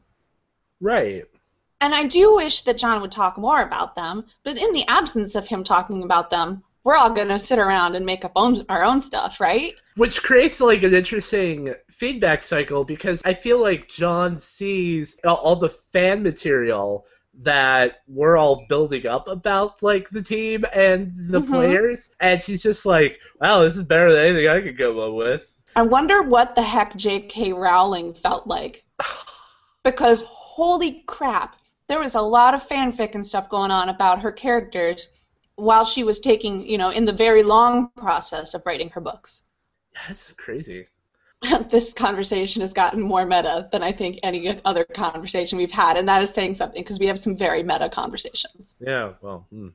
Right. 0.83 1.25
And 1.81 1.95
I 1.95 2.05
do 2.05 2.35
wish 2.37 2.63
that 2.63 2.77
John 2.77 3.01
would 3.01 3.13
talk 3.13 3.39
more 3.39 3.63
about 3.63 3.95
them, 3.95 4.25
but 4.43 4.59
in 4.59 4.73
the 4.73 4.87
absence 4.89 5.35
of 5.37 5.47
him 5.47 5.65
talking 5.65 6.03
about 6.03 6.29
them, 6.29 6.63
we're 6.85 6.97
all 6.97 7.11
going 7.11 7.29
to 7.29 7.39
sit 7.39 7.61
around 7.61 7.95
and 7.95 8.05
make 8.05 8.25
up 8.25 8.33
own, 8.35 8.65
our 8.69 8.83
own 8.83 9.01
stuff, 9.01 9.41
right? 9.41 9.75
Which 9.95 10.23
creates 10.23 10.61
like 10.61 10.83
an 10.83 10.93
interesting 10.93 11.73
feedback 11.89 12.43
cycle 12.43 12.85
because 12.85 13.23
I 13.25 13.33
feel 13.35 13.61
like 13.63 13.89
John 13.89 14.37
sees 14.37 15.17
all- 15.25 15.57
the 15.57 15.69
fan 15.69 16.23
material 16.25 17.07
that 17.43 18.01
we're 18.09 18.37
all 18.37 18.67
building 18.69 19.07
up 19.07 19.29
about 19.29 19.83
like 19.83 20.11
the 20.11 20.23
team 20.23 20.65
and 20.75 21.13
the 21.29 21.41
Mhm. 21.41 21.49
players, 21.49 22.11
and 22.21 22.43
she's 22.43 22.63
just 22.63 22.85
like, 22.85 23.21
"Wow, 23.41 23.63
this 23.63 23.77
is 23.77 23.85
better 23.85 24.13
than 24.13 24.27
anything 24.27 24.49
I 24.49 24.61
could 24.61 24.77
come 24.77 24.99
up 24.99 25.13
with." 25.13 25.49
I 25.77 25.83
wonder 25.83 26.23
what 26.23 26.55
the 26.55 26.63
heck 26.63 26.95
J.K. 26.97 27.53
Rowling 27.53 28.13
felt 28.15 28.47
like. 28.49 28.85
Because 29.85 30.25
holy 30.53 31.03
crap, 31.07 31.57
there 31.89 31.99
was 31.99 32.15
a 32.15 32.21
lot 32.21 32.53
of 32.53 32.69
fanfic 32.69 33.15
and 33.15 33.27
stuff 33.27 33.49
going 33.49 33.71
on 33.71 33.89
about 33.89 34.21
her 34.21 34.31
characters 34.31 35.09
while 35.55 35.87
she 35.87 36.05
was 36.05 36.21
taking, 36.21 36.61
you 36.67 36.77
know, 36.77 36.91
in 36.91 37.07
the 37.07 37.13
very 37.13 37.43
long 37.43 37.89
process 37.97 38.53
of 38.53 38.63
writing 38.67 38.91
her 38.91 39.01
books. 39.01 39.45
That's 40.07 40.33
crazy. 40.33 40.89
this 41.71 41.95
conversation 41.95 42.61
has 42.61 42.75
gotten 42.75 43.01
more 43.01 43.25
meta 43.25 43.67
than 43.73 43.83
I 43.83 43.93
think 43.93 44.19
any 44.23 44.61
other 44.63 44.85
conversation 44.85 45.57
we've 45.57 45.71
had, 45.71 45.97
and 45.97 46.07
that 46.09 46.21
is 46.21 46.35
saying 46.35 46.55
something 46.57 46.83
because 46.83 47.01
we 47.01 47.07
have 47.07 47.19
some 47.19 47.35
very 47.35 47.63
meta 47.63 47.89
conversations. 47.89 48.77
Yeah, 48.79 49.15
well, 49.23 49.47
hmm. 49.51 49.69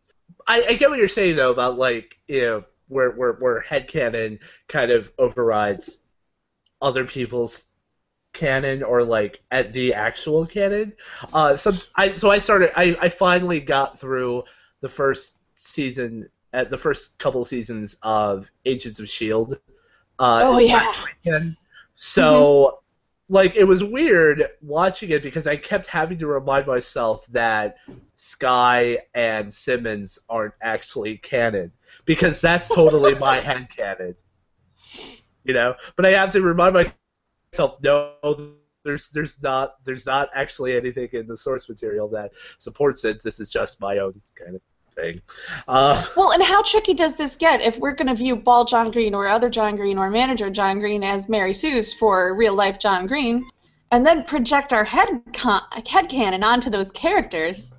I, 0.45 0.63
I 0.69 0.73
get 0.75 0.91
what 0.91 0.99
you're 0.99 1.09
saying 1.09 1.37
though 1.37 1.51
about 1.51 1.79
like 1.79 2.17
you 2.27 2.41
know 2.41 2.63
where 2.87 3.11
where 3.11 3.33
where 3.33 3.63
headcanon 3.63 4.39
kind 4.67 4.91
of 4.91 5.11
overrides 5.17 5.99
other 6.81 7.05
people's 7.05 7.63
canon 8.37 8.83
or 8.83 9.03
like 9.03 9.41
at 9.51 9.73
the 9.73 9.93
actual 9.93 10.45
canon. 10.45 10.93
Uh, 11.33 11.57
some 11.57 11.79
I 11.95 12.09
so 12.09 12.29
I 12.31 12.37
started 12.37 12.71
I 12.79 12.95
I 13.01 13.09
finally 13.09 13.59
got 13.59 13.99
through 13.99 14.43
the 14.81 14.89
first 14.89 15.37
season 15.55 16.29
at 16.53 16.69
the 16.69 16.77
first 16.77 17.17
couple 17.17 17.43
seasons 17.43 17.97
of 18.03 18.49
Agents 18.65 18.99
of 18.99 19.09
Shield. 19.09 19.59
Uh, 20.19 20.41
Oh, 20.43 20.57
yeah. 20.59 20.91
So, 21.95 22.79
like, 23.29 23.55
it 23.55 23.63
was 23.65 23.83
weird 23.83 24.47
watching 24.61 25.09
it 25.11 25.23
because 25.23 25.47
I 25.47 25.57
kept 25.57 25.87
having 25.87 26.17
to 26.19 26.27
remind 26.27 26.67
myself 26.67 27.25
that 27.27 27.77
Skye 28.15 28.99
and 29.13 29.53
Simmons 29.53 30.19
aren't 30.29 30.53
actually 30.61 31.17
canon 31.17 31.71
because 32.05 32.39
that's 32.39 32.69
totally 32.69 33.15
my 33.15 33.39
head 33.49 33.67
canon. 33.75 34.15
You 35.43 35.53
know, 35.53 35.75
but 35.95 36.05
I 36.05 36.11
have 36.11 36.31
to 36.31 36.41
remind 36.41 36.73
myself, 36.73 36.95
no, 37.57 38.13
there's 38.83 39.09
there's 39.09 39.41
not 39.41 39.75
there's 39.83 40.05
not 40.05 40.29
actually 40.33 40.75
anything 40.75 41.09
in 41.13 41.27
the 41.27 41.37
source 41.37 41.67
material 41.69 42.07
that 42.09 42.31
supports 42.57 43.03
it. 43.05 43.21
This 43.23 43.39
is 43.39 43.51
just 43.51 43.81
my 43.81 43.97
own 43.99 44.21
kind 44.35 44.55
of 44.55 44.61
thing. 44.95 45.21
Uh, 45.67 46.05
Well, 46.15 46.31
and 46.31 46.41
how 46.41 46.63
tricky 46.63 46.93
does 46.93 47.15
this 47.15 47.35
get 47.35 47.61
if 47.61 47.77
we're 47.77 47.93
going 47.93 48.07
to 48.07 48.15
view 48.15 48.35
Ball 48.35 48.65
John 48.65 48.91
Green 48.91 49.13
or 49.13 49.27
other 49.27 49.49
John 49.49 49.75
Green 49.75 49.97
or 49.97 50.09
manager 50.09 50.49
John 50.49 50.79
Green 50.79 51.03
as 51.03 51.29
Mary 51.29 51.53
Sue's 51.53 51.93
for 51.93 52.33
real 52.35 52.53
life 52.55 52.79
John 52.79 53.07
Green, 53.07 53.45
and 53.91 54.05
then 54.05 54.23
project 54.23 54.73
our 54.73 54.83
head 54.83 55.21
con- 55.33 55.63
head 55.87 56.09
canon 56.09 56.43
onto 56.43 56.69
those 56.69 56.91
characters? 56.91 57.73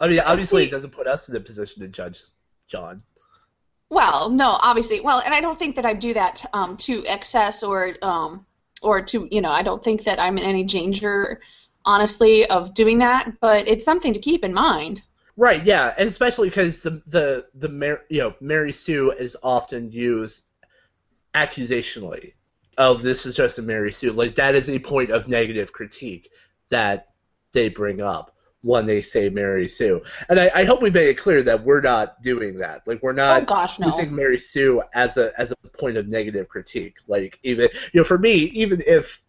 I 0.00 0.08
mean, 0.08 0.20
obviously, 0.20 0.62
see- 0.62 0.68
it 0.68 0.72
doesn't 0.72 0.90
put 0.90 1.06
us 1.06 1.28
in 1.28 1.36
a 1.36 1.40
position 1.40 1.82
to 1.82 1.88
judge 1.88 2.22
John. 2.66 3.02
Well, 3.90 4.30
no, 4.30 4.58
obviously. 4.62 5.00
Well, 5.00 5.20
and 5.20 5.34
I 5.34 5.40
don't 5.40 5.58
think 5.58 5.76
that 5.76 5.84
I 5.84 5.92
do 5.92 6.14
that 6.14 6.44
um, 6.54 6.78
to 6.78 7.04
excess 7.06 7.62
or 7.62 7.94
um, 8.00 8.46
or 8.82 9.02
to 9.02 9.28
you 9.30 9.40
know 9.40 9.50
I 9.50 9.62
don't 9.62 9.82
think 9.82 10.04
that 10.04 10.20
I'm 10.20 10.38
in 10.38 10.44
any 10.44 10.64
danger, 10.64 11.40
honestly, 11.84 12.46
of 12.46 12.74
doing 12.74 12.98
that. 12.98 13.40
But 13.40 13.68
it's 13.68 13.84
something 13.84 14.14
to 14.14 14.20
keep 14.20 14.44
in 14.44 14.52
mind. 14.52 15.02
Right, 15.36 15.64
yeah, 15.64 15.94
and 15.96 16.08
especially 16.08 16.48
because 16.48 16.80
the 16.80 17.02
the 17.06 17.46
the 17.54 17.68
Mar- 17.68 18.04
you 18.08 18.20
know 18.20 18.34
Mary 18.40 18.72
Sue 18.72 19.10
is 19.12 19.36
often 19.42 19.90
used 19.90 20.44
accusationally. 21.34 22.34
Oh, 22.78 22.94
this 22.94 23.26
is 23.26 23.36
just 23.36 23.58
a 23.58 23.62
Mary 23.62 23.92
Sue. 23.92 24.12
Like 24.12 24.34
that 24.36 24.54
is 24.54 24.68
a 24.68 24.78
point 24.78 25.10
of 25.10 25.28
negative 25.28 25.72
critique 25.72 26.30
that 26.68 27.08
they 27.52 27.68
bring 27.68 28.00
up 28.00 28.31
when 28.62 28.86
they 28.86 29.02
say 29.02 29.28
Mary 29.28 29.68
Sue. 29.68 30.02
And 30.28 30.40
I, 30.40 30.50
I 30.54 30.64
hope 30.64 30.80
we 30.80 30.90
made 30.90 31.08
it 31.08 31.18
clear 31.18 31.42
that 31.42 31.64
we're 31.64 31.80
not 31.80 32.22
doing 32.22 32.56
that. 32.58 32.82
Like 32.86 33.02
we're 33.02 33.12
not 33.12 33.42
oh 33.42 33.44
gosh, 33.44 33.78
no. 33.78 33.88
using 33.88 34.14
Mary 34.14 34.38
Sue 34.38 34.82
as 34.94 35.16
a 35.16 35.32
as 35.38 35.52
a 35.52 35.56
point 35.78 35.96
of 35.96 36.08
negative 36.08 36.48
critique. 36.48 36.96
Like 37.06 37.38
even 37.42 37.68
you 37.92 38.00
know, 38.00 38.04
for 38.04 38.18
me, 38.18 38.34
even 38.34 38.82
if 38.86 39.20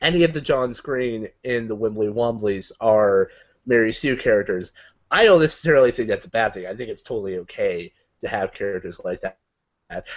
any 0.00 0.24
of 0.24 0.32
the 0.32 0.40
Johns 0.40 0.80
Green 0.80 1.28
in 1.44 1.68
the 1.68 1.76
Wimbley 1.76 2.12
Wombleys 2.12 2.72
are 2.80 3.30
Mary 3.66 3.92
Sue 3.92 4.16
characters, 4.16 4.72
I 5.10 5.24
don't 5.24 5.40
necessarily 5.40 5.92
think 5.92 6.08
that's 6.08 6.26
a 6.26 6.30
bad 6.30 6.54
thing. 6.54 6.66
I 6.66 6.74
think 6.74 6.90
it's 6.90 7.02
totally 7.02 7.38
okay 7.38 7.92
to 8.20 8.28
have 8.28 8.54
characters 8.54 9.00
like 9.04 9.20
that. 9.20 9.38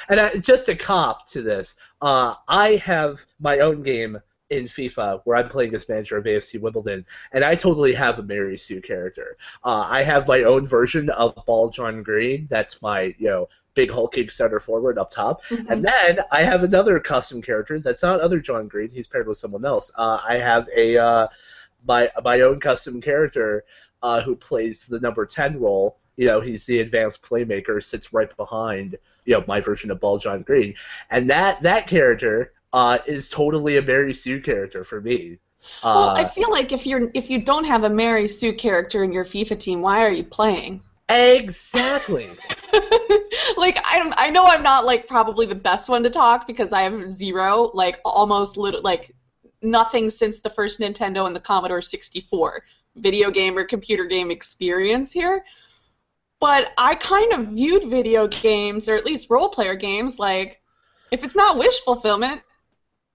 And 0.07 0.19
I, 0.19 0.37
just 0.37 0.69
a 0.69 0.75
cop 0.75 1.27
to 1.31 1.41
this, 1.41 1.75
uh, 2.01 2.35
I 2.47 2.75
have 2.77 3.19
my 3.39 3.59
own 3.59 3.83
game 3.83 4.21
in 4.49 4.65
FIFA 4.65 5.21
where 5.23 5.37
I'm 5.37 5.49
playing 5.49 5.73
as 5.73 5.89
manager 5.89 6.17
of 6.17 6.25
AFC 6.25 6.59
Wimbledon, 6.61 7.05
and 7.31 7.43
I 7.43 7.55
totally 7.55 7.93
have 7.93 8.19
a 8.19 8.23
Mary 8.23 8.57
Sue 8.57 8.81
character. 8.81 9.37
Uh, 9.63 9.85
I 9.89 10.03
have 10.03 10.27
my 10.27 10.43
own 10.43 10.67
version 10.67 11.09
of 11.09 11.33
Ball 11.45 11.69
John 11.69 12.03
Green. 12.03 12.47
That's 12.49 12.81
my 12.81 13.15
you 13.17 13.27
know 13.27 13.49
big 13.73 13.91
hulking 13.91 14.29
center 14.29 14.59
forward 14.59 14.97
up 14.97 15.09
top, 15.11 15.43
Mhm. 15.45 15.69
and 15.69 15.83
then 15.83 16.19
I 16.31 16.43
have 16.43 16.63
another 16.63 16.99
custom 16.99 17.41
character 17.41 17.79
that's 17.79 18.03
not 18.03 18.21
other 18.21 18.39
John 18.39 18.67
Green. 18.67 18.89
He's 18.89 19.07
paired 19.07 19.27
with 19.27 19.37
someone 19.37 19.65
else. 19.65 19.91
Uh, 19.97 20.19
I 20.23 20.37
have 20.37 20.67
a 20.75 20.97
uh, 20.97 21.27
my 21.87 22.11
my 22.23 22.41
own 22.41 22.59
custom 22.59 23.01
character 23.01 23.65
uh, 24.03 24.21
who 24.21 24.35
plays 24.35 24.85
the 24.85 24.99
number 24.99 25.25
ten 25.25 25.59
role. 25.59 25.97
You 26.17 26.27
know, 26.27 26.39
he's 26.39 26.65
the 26.65 26.79
advanced 26.79 27.23
playmaker, 27.23 27.83
sits 27.83 28.13
right 28.13 28.35
behind 28.37 28.97
you 29.25 29.33
know 29.33 29.43
my 29.47 29.59
version 29.59 29.89
of 29.89 29.99
Ball 29.99 30.19
John 30.19 30.43
Green, 30.43 30.75
and 31.09 31.29
that 31.31 31.63
that 31.63 31.87
character 31.87 32.53
uh, 32.75 32.99
is 33.07 33.29
totally 33.29 33.77
a 33.77 33.81
Mary 33.81 34.13
Sue 34.13 34.41
character 34.41 34.83
for 34.83 35.01
me. 35.01 35.39
well, 35.93 36.11
Uh, 36.11 36.15
I 36.15 36.25
feel 36.25 36.51
like 36.51 36.71
if 36.71 36.85
you're 36.85 37.09
if 37.15 37.29
you 37.31 37.41
don't 37.41 37.65
have 37.65 37.83
a 37.83 37.89
Mary 37.89 38.27
Sue 38.27 38.53
character 38.53 39.03
in 39.03 39.11
your 39.11 39.23
FIFA 39.25 39.59
team, 39.59 39.81
why 39.81 40.01
are 40.03 40.11
you 40.11 40.23
playing? 40.23 40.83
exactly. 41.09 42.37
like 43.57 43.77
I 43.83 44.11
I 44.17 44.29
know 44.29 44.45
I'm 44.45 44.63
not 44.63 44.85
like 44.85 45.07
probably 45.07 45.45
the 45.45 45.55
best 45.55 45.89
one 45.89 46.03
to 46.03 46.09
talk 46.09 46.47
because 46.47 46.73
I 46.73 46.81
have 46.81 47.09
zero, 47.09 47.71
like 47.73 47.99
almost 48.03 48.57
lit- 48.57 48.83
like 48.83 49.11
nothing 49.61 50.09
since 50.09 50.39
the 50.39 50.49
first 50.49 50.79
Nintendo 50.79 51.25
and 51.25 51.35
the 51.35 51.39
Commodore 51.39 51.81
64 51.81 52.63
video 52.95 53.29
game 53.31 53.57
or 53.57 53.65
computer 53.65 54.05
game 54.05 54.31
experience 54.31 55.11
here. 55.11 55.43
But 56.39 56.73
I 56.77 56.95
kind 56.95 57.33
of 57.33 57.49
viewed 57.49 57.85
video 57.85 58.27
games 58.27 58.87
or 58.89 58.95
at 58.95 59.05
least 59.05 59.29
role 59.29 59.49
player 59.49 59.75
games 59.75 60.19
like 60.19 60.61
if 61.11 61.23
it's 61.23 61.35
not 61.35 61.57
wish 61.57 61.81
fulfillment, 61.81 62.41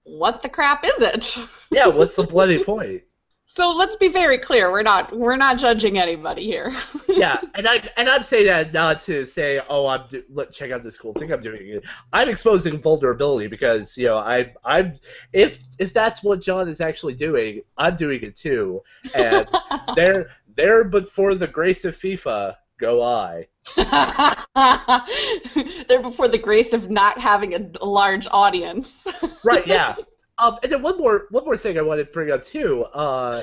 what 0.03 0.41
the 0.41 0.49
crap 0.49 0.85
is 0.85 0.99
it? 0.99 1.37
yeah, 1.71 1.87
what's 1.87 2.15
the 2.15 2.23
bloody 2.23 2.63
point? 2.63 3.03
So 3.53 3.73
let's 3.73 3.97
be 3.97 4.07
very 4.07 4.37
clear, 4.37 4.71
we're 4.71 4.81
not 4.81 5.13
we're 5.13 5.35
not 5.35 5.57
judging 5.57 5.99
anybody 5.99 6.45
here. 6.45 6.71
yeah, 7.09 7.41
and 7.53 7.67
I 7.67 7.89
and 7.97 8.07
I'm 8.07 8.23
saying 8.23 8.45
that 8.45 8.71
not 8.71 9.01
to 9.01 9.25
say, 9.25 9.59
oh, 9.67 9.87
I'm 9.87 10.07
do, 10.07 10.23
look, 10.29 10.53
check 10.53 10.71
out 10.71 10.83
this 10.83 10.97
cool 10.97 11.13
thing 11.13 11.33
I'm 11.33 11.41
doing. 11.41 11.81
I'm 12.13 12.29
exposing 12.29 12.79
vulnerability 12.79 13.47
because 13.47 13.97
you 13.97 14.05
know 14.05 14.19
I 14.19 14.53
I'm 14.63 14.93
if 15.33 15.59
if 15.79 15.91
that's 15.91 16.23
what 16.23 16.39
John 16.39 16.69
is 16.69 16.79
actually 16.79 17.15
doing, 17.15 17.59
I'm 17.77 17.97
doing 17.97 18.21
it 18.23 18.37
too, 18.37 18.83
and 19.13 19.45
there 19.97 20.29
there 20.55 20.85
but 20.85 21.11
for 21.11 21.35
the 21.35 21.47
grace 21.47 21.83
of 21.83 21.97
FIFA 21.97 22.55
go 22.81 23.01
I. 23.01 23.47
They're 25.87 26.01
before 26.01 26.27
the 26.27 26.39
grace 26.41 26.73
of 26.73 26.89
not 26.89 27.17
having 27.17 27.53
a, 27.53 27.69
a 27.79 27.85
large 27.85 28.27
audience. 28.31 29.07
Right, 29.43 29.65
yeah. 29.65 29.95
um, 30.37 30.59
and 30.61 30.71
then 30.71 30.83
one 30.83 30.99
more 30.99 31.25
one 31.31 31.45
more 31.45 31.57
thing 31.57 31.79
I 31.79 31.81
wanted 31.81 32.05
to 32.05 32.11
bring 32.11 32.29
up 32.29 32.43
too 32.43 32.83
uh, 32.93 33.41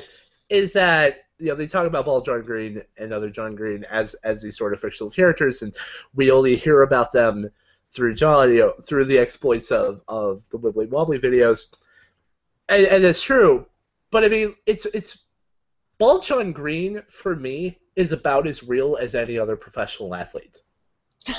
is 0.49 0.73
that 0.75 1.25
you 1.41 1.49
know 1.49 1.57
they 1.57 1.67
talk 1.67 1.89
about 1.89 2.05
Ball 2.05 2.21
John 2.21 2.43
Green 2.43 2.83
and 2.97 3.13
other 3.13 3.31
John 3.31 3.57
Green 3.57 3.83
as 3.91 4.15
as 4.23 4.41
these 4.41 4.57
sort 4.57 4.75
of 4.75 4.81
fictional 4.81 5.11
characters, 5.11 5.63
and 5.63 5.75
we 6.15 6.31
only 6.31 6.55
hear 6.55 6.83
about 6.83 7.11
them 7.11 7.51
through 7.91 8.15
John, 8.15 8.53
you 8.53 8.61
know, 8.61 8.75
through 8.81 9.07
the 9.07 9.19
exploits 9.19 9.73
of, 9.73 10.03
of 10.07 10.43
the 10.51 10.59
Wibbly 10.59 10.89
Wobbly 10.89 11.19
videos, 11.19 11.75
and, 12.69 12.87
and 12.87 13.03
it's 13.03 13.23
true. 13.23 13.67
But 14.13 14.23
I 14.23 14.29
mean, 14.29 14.55
it's 14.67 14.87
it's 14.87 15.25
Ball 15.99 16.21
John 16.21 16.53
Green 16.53 17.03
for 17.09 17.35
me 17.35 17.81
is 17.99 18.13
about 18.13 18.47
as 18.47 18.63
real 18.63 18.97
as 18.97 19.15
any 19.15 19.39
other 19.39 19.57
professional 19.57 20.15
athlete. 20.15 20.63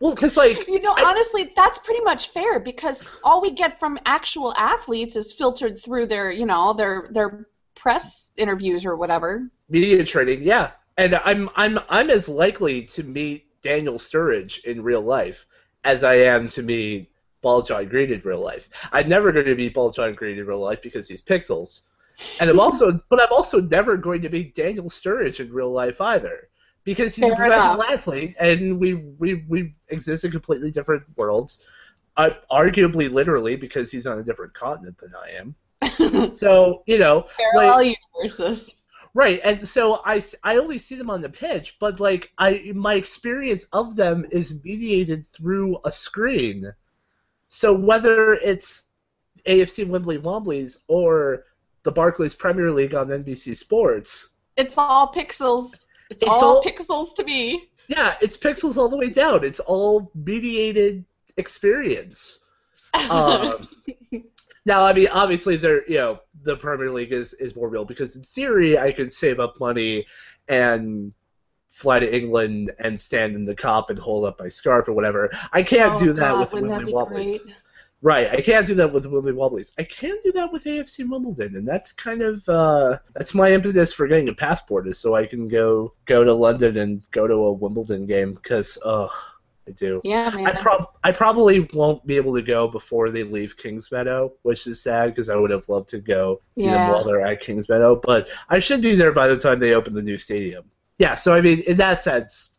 Well, 0.00 0.16
because 0.16 0.36
like 0.36 0.66
you 0.66 0.80
know, 0.80 0.94
I- 0.96 1.04
honestly, 1.04 1.52
that's 1.54 1.78
pretty 1.78 2.00
much 2.00 2.30
fair 2.30 2.58
because 2.58 3.04
all 3.22 3.40
we 3.40 3.52
get 3.52 3.78
from 3.78 4.00
actual 4.04 4.52
athletes 4.56 5.14
is 5.14 5.32
filtered 5.32 5.78
through 5.78 6.06
their, 6.06 6.32
you 6.32 6.44
know, 6.44 6.72
their 6.72 7.08
their 7.12 7.46
press 7.76 8.32
interviews 8.36 8.84
or 8.84 8.96
whatever. 8.96 9.48
media 9.68 10.02
training, 10.04 10.42
yeah. 10.42 10.72
And 10.96 11.14
I'm 11.14 11.48
I'm 11.54 11.78
I'm 11.88 12.10
as 12.10 12.28
likely 12.28 12.82
to 12.86 13.04
meet 13.04 13.44
Daniel 13.62 13.94
Sturridge 13.94 14.64
in 14.64 14.82
real 14.82 15.02
life 15.02 15.46
as 15.84 16.02
I 16.02 16.14
am 16.14 16.48
to 16.48 16.62
meet 16.64 17.12
Ball 17.40 17.62
John 17.62 17.86
Green 17.86 18.12
in 18.12 18.20
real 18.24 18.40
life. 18.40 18.68
I'm 18.90 19.08
never 19.08 19.30
going 19.30 19.46
to 19.46 19.54
meet 19.54 19.72
Ball 19.74 19.90
John 19.92 20.14
Green 20.14 20.36
in 20.36 20.46
real 20.46 20.58
life 20.58 20.82
because 20.82 21.06
he's 21.06 21.22
pixels. 21.22 21.82
And 22.40 22.50
I'm 22.50 22.60
also 22.66 23.00
but 23.08 23.20
I'm 23.20 23.32
also 23.32 23.60
never 23.60 23.96
going 23.96 24.22
to 24.22 24.28
meet 24.28 24.54
Daniel 24.54 24.88
Sturridge 24.88 25.40
in 25.40 25.52
real 25.52 25.72
life 25.72 26.00
either. 26.00 26.48
Because 26.84 27.14
he's 27.14 27.30
a 27.30 27.36
professional 27.36 27.74
enough. 27.76 27.90
athlete 27.90 28.34
and 28.40 28.78
we 28.78 28.94
we 28.94 29.44
we 29.48 29.74
exist 29.88 30.24
in 30.24 30.32
completely 30.32 30.70
different 30.70 31.04
worlds. 31.16 31.64
Uh, 32.16 32.30
arguably 32.50 33.10
literally 33.10 33.56
because 33.56 33.90
he's 33.90 34.06
on 34.06 34.18
a 34.18 34.22
different 34.22 34.52
continent 34.52 34.98
than 34.98 35.12
I 35.14 35.30
am. 35.38 35.54
So, 36.36 36.82
you 36.86 36.98
know, 36.98 37.26
Parallel 37.36 37.94
universes. 38.14 38.76
Right, 39.14 39.40
and 39.44 39.66
so 39.66 40.00
I, 40.06 40.22
I 40.42 40.56
only 40.56 40.78
see 40.78 40.94
them 40.94 41.10
on 41.10 41.20
the 41.20 41.28
pitch, 41.28 41.76
but 41.78 42.00
like 42.00 42.32
I 42.38 42.72
my 42.74 42.94
experience 42.94 43.64
of 43.72 43.94
them 43.94 44.26
is 44.30 44.62
mediated 44.64 45.26
through 45.26 45.78
a 45.84 45.92
screen. 45.92 46.72
So 47.48 47.74
whether 47.74 48.34
it's 48.34 48.86
AFC 49.46 49.86
Wembley 49.86 50.16
Womblies 50.16 50.78
or 50.88 51.44
the 51.84 51.92
Barclays 51.92 52.34
Premier 52.34 52.70
League 52.70 52.94
on 52.94 53.08
NBC 53.08 53.56
Sports, 53.56 54.28
It's 54.56 54.76
all 54.78 55.12
pixels. 55.12 55.86
It's, 56.10 56.22
It's 56.22 56.24
all, 56.24 56.56
all- 56.56 56.62
pixels 56.62 57.14
to 57.16 57.24
me. 57.24 57.68
yeah, 57.88 58.16
it's 58.20 58.36
pixels 58.36 58.76
all 58.76 58.88
the 58.88 58.96
way 58.96 59.08
down. 59.10 59.44
It's 59.44 59.60
all 59.60 60.10
mediated 60.14 61.04
experience. 61.36 62.40
Um, 63.10 63.66
now, 64.66 64.84
I 64.84 64.92
mean, 64.92 65.08
obviously, 65.08 65.56
there, 65.56 65.82
you 65.90 65.96
know, 65.96 66.20
the 66.44 66.56
Premier 66.56 66.90
League 66.90 67.10
is, 67.12 67.32
is 67.34 67.56
more 67.56 67.68
real 67.70 67.84
because 67.86 68.14
in 68.16 68.22
theory, 68.22 68.78
I 68.78 68.92
could 68.92 69.10
save 69.10 69.40
up 69.40 69.58
money 69.58 70.06
and 70.48 71.12
fly 71.70 71.98
to 72.00 72.14
England 72.16 72.70
and 72.78 73.00
stand 73.00 73.34
in 73.34 73.44
the 73.46 73.54
Kop 73.56 73.88
and 73.88 73.98
hold 73.98 74.26
up 74.26 74.38
my 74.38 74.48
scarf 74.50 74.88
or 74.88 74.92
whatever. 74.92 75.30
I 75.52 75.62
can't 75.62 75.94
Oh, 75.94 75.98
do 75.98 76.12
that 76.12 76.32
God, 76.32 76.52
with 76.52 76.68
that 76.68 76.86
Wobblies. 76.86 77.38
great? 77.40 77.54
Right, 78.04 78.28
I 78.28 78.40
can't 78.40 78.66
do 78.66 78.74
that 78.74 78.92
with 78.92 79.06
Wimbly 79.06 79.32
Wobblies. 79.32 79.70
I 79.78 79.84
can 79.84 80.18
do 80.24 80.32
that 80.32 80.52
with 80.52 80.64
AFC 80.64 81.08
Wimbledon, 81.08 81.54
and 81.54 81.66
that's 81.66 81.92
kind 81.92 82.20
of 82.20 82.46
uh, 82.48 82.98
that's 83.14 83.32
my 83.32 83.52
impetus 83.52 83.92
for 83.92 84.08
getting 84.08 84.28
a 84.28 84.34
passport 84.34 84.88
is 84.88 84.98
so 84.98 85.14
I 85.14 85.24
can 85.24 85.46
go 85.46 85.94
go 86.04 86.24
to 86.24 86.34
London 86.34 86.76
and 86.78 87.02
go 87.12 87.28
to 87.28 87.34
a 87.34 87.52
Wimbledon 87.52 88.06
game 88.06 88.34
because 88.34 88.76
uh, 88.84 89.06
I 89.68 89.70
do. 89.70 90.00
Yeah, 90.02 90.30
man. 90.30 90.48
I 90.48 90.60
prob 90.60 90.88
I 91.04 91.12
probably 91.12 91.60
won't 91.72 92.04
be 92.04 92.16
able 92.16 92.34
to 92.34 92.42
go 92.42 92.66
before 92.66 93.10
they 93.10 93.22
leave 93.22 93.56
Kings 93.56 93.92
Meadow, 93.92 94.32
which 94.42 94.66
is 94.66 94.82
sad 94.82 95.10
because 95.10 95.28
I 95.28 95.36
would 95.36 95.50
have 95.50 95.68
loved 95.68 95.88
to 95.90 96.00
go 96.00 96.40
see 96.58 96.64
them 96.64 96.74
Yeah. 96.74 96.90
while 96.92 97.04
they're 97.04 97.24
at 97.24 97.40
Kings 97.40 97.68
Meadow. 97.68 97.94
But 97.94 98.30
I 98.48 98.58
should 98.58 98.82
be 98.82 98.96
there 98.96 99.12
by 99.12 99.28
the 99.28 99.38
time 99.38 99.60
they 99.60 99.74
open 99.74 99.94
the 99.94 100.02
new 100.02 100.18
stadium. 100.18 100.64
Yeah, 100.98 101.14
so 101.14 101.34
I 101.34 101.40
mean, 101.40 101.60
in 101.60 101.76
that 101.76 102.02
sense, 102.02 102.50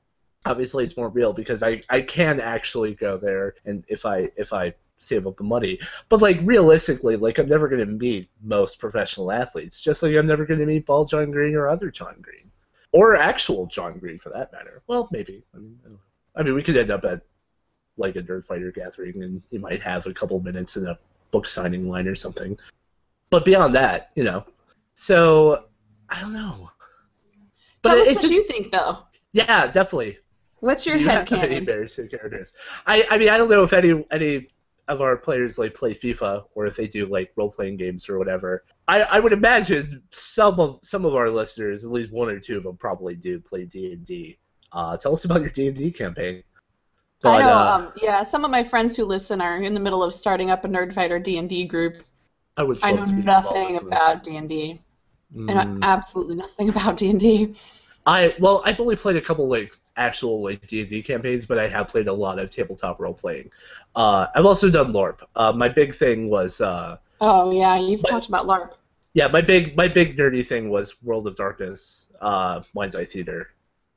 obviously 0.46 0.86
it's 0.86 0.96
more 0.96 1.10
real 1.10 1.34
because 1.34 1.64
I, 1.64 1.82
I 1.90 2.02
can 2.02 2.40
actually 2.40 2.96
go 2.96 3.18
there 3.18 3.56
and 3.66 3.84
if 3.88 4.06
I 4.06 4.30
if 4.38 4.54
I 4.54 4.74
save 5.04 5.28
up 5.28 5.38
the 5.38 5.44
money. 5.44 5.80
But 6.10 6.22
like 6.22 6.39
realistically, 6.44 7.16
like 7.16 7.38
I'm 7.38 7.48
never 7.48 7.68
gonna 7.68 7.86
meet 7.86 8.30
most 8.42 8.80
professional 8.80 9.32
athletes, 9.32 9.82
just 9.82 10.02
like 10.04 10.16
I'm 10.16 10.28
never 10.28 10.46
gonna 10.46 10.66
meet 10.66 10.86
Ball 10.86 11.06
John 11.06 11.32
Green 11.32 11.56
or 11.56 11.68
other 11.70 11.92
John 11.92 12.16
Green. 12.22 12.50
Or 12.92 13.16
actual 13.16 13.66
John 13.66 13.98
Green 13.98 14.20
for 14.20 14.30
that 14.30 14.52
matter. 14.52 14.84
Well, 14.88 15.10
maybe. 15.12 15.44
I 15.54 15.58
mean, 15.58 15.80
I 15.82 15.88
don't 15.88 15.94
know. 15.94 16.00
I 16.36 16.44
mean, 16.44 16.54
we 16.54 16.63
could 16.63 16.78
end 16.78 16.92
up 16.92 17.06
at 17.06 17.22
like 17.98 18.16
a 18.16 18.22
Nerd 18.24 18.46
Fighter 18.46 18.72
gathering, 18.72 19.22
and 19.24 19.42
he 19.52 19.58
might 19.58 19.82
have 19.82 20.06
a 20.08 20.13
couple 20.13 20.39
minutes 20.39 20.78
in 20.78 20.88
a 20.88 20.98
book 21.32 21.48
signing 21.48 21.88
line 21.89 22.08
or 22.08 22.16
something. 22.16 22.58
But 23.30 23.46
beyond 23.46 23.74
that, 23.76 24.12
you 24.16 24.24
know. 24.24 24.46
So 24.96 25.66
I 26.10 26.22
don't 26.22 26.34
know. 26.34 26.70
But 27.82 27.89
Tell 27.89 28.02
us 28.02 28.10
it's 28.12 28.24
what 28.24 28.32
a- 28.32 28.34
you 28.36 28.44
think, 28.44 28.72
though. 28.72 29.00
yeah, 29.34 29.68
definitely. 29.68 30.20
What's 30.60 30.86
your 30.86 30.96
you 30.96 31.06
head 31.10 31.28
have 31.28 31.32
any 31.34 31.42
canon? 31.42 31.58
embarrassing 31.58 32.08
characters? 32.10 32.54
I 32.88 33.06
I 33.12 33.18
mean, 33.18 33.30
I 33.30 33.38
don't 33.38 33.50
know 33.50 33.63
if 33.63 33.74
any 33.74 34.06
any 34.12 34.48
of 34.88 35.02
our 35.02 35.17
players 35.17 35.58
like 35.58 35.74
play 35.74 35.93
FIFA 35.93 36.46
or 36.56 36.65
if 36.65 36.76
they 36.76 36.88
do 36.88 37.06
like 37.06 37.32
role 37.36 37.50
playing 37.52 37.78
games 37.78 38.10
or 38.10 38.17
whatever. 38.17 38.63
I, 38.88 39.02
I 39.02 39.19
would 39.19 39.34
imagine 39.34 40.04
some 40.12 40.60
of 40.60 40.80
some 40.84 41.06
of 41.06 41.15
our 41.15 41.30
listeners, 41.30 41.86
at 41.86 41.91
least 41.91 42.12
one 42.12 42.30
or 42.30 42.39
two 42.39 42.58
of 42.58 42.63
them, 42.63 42.78
probably 42.78 43.15
do 43.15 43.39
play 43.39 43.65
D 43.65 43.93
and 43.93 44.06
D. 44.06 44.38
Uh, 44.72 44.98
tell 44.98 45.13
us 45.13 45.26
about 45.26 45.41
your 45.41 45.50
D 45.50 45.67
and 45.67 45.78
D 45.78 45.91
campaign. 45.91 46.43
I 47.24 47.41
know. 47.41 47.50
uh, 47.50 47.72
um, 47.78 47.93
yeah, 48.02 48.24
some 48.24 48.43
of 48.43 48.52
my 48.52 48.63
friends 48.63 48.98
who 48.98 49.06
listen 49.06 49.39
are 49.39 49.62
in 49.62 49.74
the 49.74 49.80
middle 49.80 50.04
of 50.04 50.13
starting 50.13 50.52
up 50.52 50.65
a 50.65 50.67
Nerdfighter 50.67 51.24
D 51.24 51.38
and 51.38 51.50
D 51.50 51.63
group. 51.65 52.04
I 52.58 52.63
would. 52.63 52.80
I 52.84 52.91
know 52.91 53.06
nothing 53.06 53.78
about 53.78 54.24
D 54.24 54.36
and 54.36 54.50
D. 54.50 54.82
I 55.48 55.54
know 55.54 55.65
Mm. 55.65 55.82
absolutely 55.82 56.36
nothing 56.36 56.69
about 56.69 56.98
D 56.98 57.10
and 57.10 57.19
D. 57.19 57.56
I 58.06 58.36
well, 58.39 58.62
I've 58.66 58.80
only 58.80 58.96
played 58.96 59.16
a 59.16 59.22
couple 59.22 59.48
like 59.48 59.74
actual 59.96 60.44
like 60.44 60.66
D 60.68 60.82
and 60.82 60.89
D 60.89 61.02
campaigns, 61.02 61.46
but 61.46 61.58
I 61.58 61.68
have 61.68 61.88
played 61.88 62.08
a 62.08 62.13
lot 62.13 62.39
of 62.39 62.50
tabletop 62.50 63.00
role 63.00 63.13
playing. 63.13 63.50
Uh, 63.96 64.28
I've 64.36 64.46
also 64.46 64.70
done 64.70 64.92
LARP. 64.92 65.20
Uh, 65.36 65.52
my 65.54 65.70
big 65.70 65.96
thing 65.96 66.30
was 66.30 66.60
uh, 66.62 66.98
Oh 67.22 67.52
yeah, 67.52 67.78
you've 67.78 68.02
But- 68.02 68.10
talked 68.12 68.28
about 68.28 68.46
LARP. 68.46 68.72
yeah, 69.13 69.28
my 69.28 69.42
big 69.42 69.78
my 69.78 69.88
big 69.88 70.18
nerdy 70.18 70.46
thing 70.46 70.70
was 70.70 71.02
World 71.04 71.28
of 71.28 71.36
Darkness, 71.36 72.08
uh, 72.22 72.62
Mind's 72.74 72.96
Eye 72.96 73.06
Theater. 73.06 73.42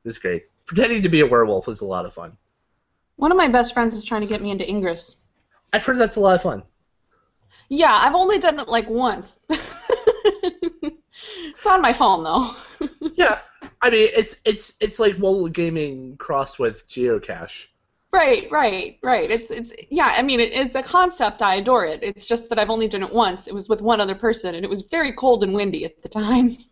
It 0.05 0.09
was 0.09 0.19
great. 0.19 0.45
Pretending 0.67 1.03
to 1.03 1.09
be 1.09 1.21
a 1.21 1.27
werewolf 1.27 1.67
was 1.67 1.81
a 1.81 1.87
lot 1.87 2.07
of 2.07 2.13
fun. 2.15 2.37
One 3.17 3.33
of 3.33 3.37
my 3.39 3.49
best 3.49 3.73
friends 3.75 3.95
is 3.95 4.05
trying 4.05 4.21
to 4.21 4.27
get 4.27 4.43
me 4.43 4.51
into 4.51 4.69
Ingress. 4.69 5.17
I've 5.73 5.85
heard 5.85 5.99
that's 5.99 6.17
a 6.17 6.21
lot 6.21 6.35
of 6.37 6.43
fun. 6.43 6.63
Yeah, 7.69 7.93
I've 7.93 8.15
only 8.15 8.39
done 8.39 8.61
it 8.61 8.69
like 8.69 8.89
once. 8.89 9.41
it's 11.67 11.75
on 11.75 11.83
my 11.83 11.93
phone 11.93 12.25
though. 12.25 12.51
Yeah, 13.15 13.39
I 13.81 13.89
mean 13.91 14.09
it's 14.15 14.37
it's 14.45 14.75
it's 14.79 14.99
like 14.99 15.19
mobile 15.19 15.49
gaming 15.49 16.17
crossed 16.19 16.59
with 16.59 16.87
geocache. 16.87 17.67
right, 18.13 18.47
right, 18.51 18.99
right. 19.03 19.31
It's 19.31 19.51
it's 19.51 19.73
yeah. 19.91 20.13
I 20.17 20.23
mean, 20.23 20.39
it 20.39 20.53
is 20.53 20.75
a 20.75 20.83
concept. 20.83 21.41
I 21.41 21.57
adore 21.57 21.87
it. 21.87 22.01
It's 22.03 22.27
just 22.27 22.51
that 22.51 22.59
I've 22.59 22.69
only 22.69 22.89
done 22.89 23.03
it 23.03 23.13
once. 23.13 23.49
It 23.49 23.55
was 23.55 23.69
with 23.71 23.81
one 23.81 24.01
other 24.01 24.15
person, 24.15 24.55
and 24.55 24.65
it 24.65 24.69
was 24.69 24.83
very 24.83 25.13
cold 25.13 25.43
and 25.45 25.55
windy 25.55 25.85
at 25.85 26.03
the 26.03 26.09
time. 26.09 26.57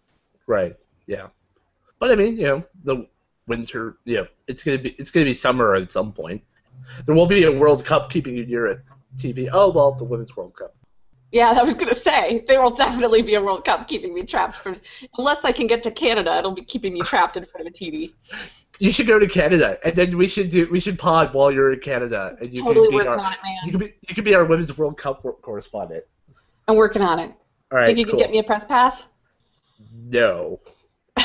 Right. 0.47 0.77
Yeah. 1.07 1.29
But 1.99 2.13
I 2.13 2.17
mean, 2.17 2.37
you 2.37 2.45
know, 2.45 2.65
the 2.85 3.07
winter. 3.47 3.97
Yeah, 4.05 4.25
it's 4.47 4.63
gonna 4.63 4.77
be 4.77 4.91
it's 4.99 5.11
gonna 5.11 5.25
be 5.25 5.33
summer 5.33 5.75
at 5.75 5.91
some 5.91 6.13
point. 6.13 6.43
There 7.07 7.15
will 7.15 7.27
be 7.27 7.45
a 7.45 7.51
World 7.51 7.87
Cup 7.87 8.11
keeping 8.11 8.37
you 8.37 8.45
near 8.45 8.71
a 8.73 8.79
TV. 9.17 9.49
Oh 9.51 9.71
well, 9.71 9.93
the 9.93 10.05
Women's 10.05 10.37
World 10.37 10.55
Cup. 10.55 10.77
Yeah, 11.35 11.53
I 11.57 11.65
was 11.65 11.75
gonna 11.75 11.95
say 11.95 12.45
there 12.47 12.63
will 12.63 12.71
definitely 12.71 13.21
be 13.21 13.35
a 13.35 13.43
World 13.43 13.65
Cup 13.65 13.89
keeping 13.89 14.15
me 14.15 14.23
trapped 14.23 14.55
for 14.55 14.77
unless 15.19 15.45
I 15.45 15.51
can 15.51 15.67
get 15.67 15.83
to 15.83 15.91
Canada. 15.91 16.39
It'll 16.39 16.53
be 16.53 16.63
keeping 16.63 16.95
me 16.95 17.01
trapped 17.01 17.37
in 17.37 17.45
front 17.45 17.67
of 17.67 17.73
a 17.73 17.75
TV. 17.75 18.13
You 18.79 18.93
should 18.93 19.09
go 19.09 19.19
to 19.19 19.27
Canada, 19.27 19.77
and 19.85 19.97
then 19.97 20.17
we 20.17 20.29
should 20.29 20.49
do 20.51 20.69
we 20.71 20.79
should 20.79 20.97
pod 20.97 21.35
while 21.35 21.51
you're 21.51 21.73
in 21.73 21.81
Canada, 21.81 22.37
and 22.41 22.57
you 22.57 22.63
totally 22.63 22.89
can 22.89 23.01
be 23.01 23.09
our 23.09 23.19
on 23.19 23.33
it, 23.33 23.39
you 23.65 23.73
can 23.73 23.81
be 23.81 23.95
you 24.09 24.15
can 24.15 24.23
be 24.23 24.33
our 24.37 24.45
Women's 24.45 24.79
World 24.79 24.97
Cup 24.97 25.27
correspondent. 25.43 26.05
I'm 26.69 26.77
working 26.77 27.03
on 27.03 27.19
it. 27.19 27.33
All 27.73 27.79
right. 27.79 27.87
Think 27.87 27.99
you 27.99 28.05
cool. 28.05 28.13
can 28.13 28.21
get 28.21 28.31
me 28.31 28.39
a 28.39 28.45
press 28.45 28.65
pass? 28.65 29.05
No. 29.93 30.61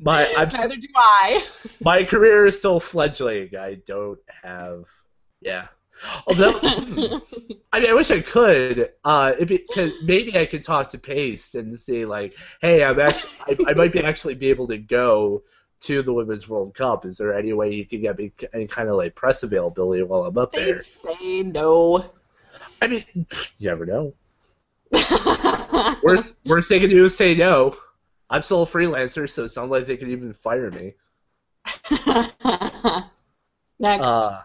My 0.00 0.26
I'm 0.36 0.48
Neither 0.48 0.76
do 0.76 0.88
I. 0.96 1.46
my 1.80 2.02
career 2.02 2.46
is 2.46 2.58
still 2.58 2.80
fledgling. 2.80 3.54
I 3.56 3.74
don't 3.86 4.18
have 4.42 4.86
yeah. 5.40 5.68
Although 6.26 6.58
I 7.72 7.80
mean, 7.80 7.90
I 7.90 7.92
wish 7.94 8.10
I 8.10 8.20
could. 8.20 8.90
Uh, 9.04 9.32
if 9.38 9.50
it, 9.50 9.66
cause 9.68 9.92
maybe 10.02 10.38
I 10.38 10.46
could 10.46 10.62
talk 10.62 10.90
to 10.90 10.98
Paste 10.98 11.54
and 11.54 11.78
say 11.78 12.04
like, 12.04 12.34
"Hey, 12.60 12.84
I'm 12.84 13.00
actually, 13.00 13.30
I, 13.66 13.70
I 13.70 13.74
might 13.74 13.92
be 13.92 14.02
actually 14.02 14.34
be 14.34 14.50
able 14.50 14.68
to 14.68 14.78
go 14.78 15.42
to 15.80 16.02
the 16.02 16.12
Women's 16.12 16.48
World 16.48 16.74
Cup. 16.74 17.04
Is 17.04 17.18
there 17.18 17.36
any 17.36 17.52
way 17.52 17.72
you 17.72 17.84
can 17.86 18.00
get 18.00 18.18
me 18.18 18.32
any 18.52 18.66
kind 18.66 18.88
of 18.88 18.96
like 18.96 19.14
press 19.14 19.42
availability 19.42 20.02
while 20.02 20.24
I'm 20.24 20.38
up 20.38 20.52
there?" 20.52 20.76
They'd 20.76 20.84
say 20.84 21.42
no. 21.42 22.04
I 22.80 22.86
mean, 22.86 23.04
you 23.14 23.68
never 23.68 23.86
know. 23.86 24.14
Worst 26.02 26.36
worst 26.44 26.68
they 26.68 26.78
can 26.78 26.90
do 26.90 27.04
is 27.04 27.16
say 27.16 27.34
no. 27.34 27.76
I'm 28.30 28.42
still 28.42 28.62
a 28.62 28.66
freelancer, 28.66 29.28
so 29.28 29.44
it's 29.44 29.56
not 29.56 29.68
like 29.68 29.86
they 29.86 29.96
could 29.96 30.08
even 30.08 30.32
fire 30.32 30.70
me. 30.70 30.94
Next. 33.78 34.06
Uh, 34.06 34.42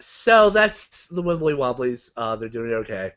so 0.00 0.50
that's 0.50 1.06
the 1.08 1.22
Wimbly 1.22 1.54
Womblys. 1.54 2.10
Uh, 2.16 2.36
they're 2.36 2.48
doing 2.48 2.72
okay. 2.72 3.12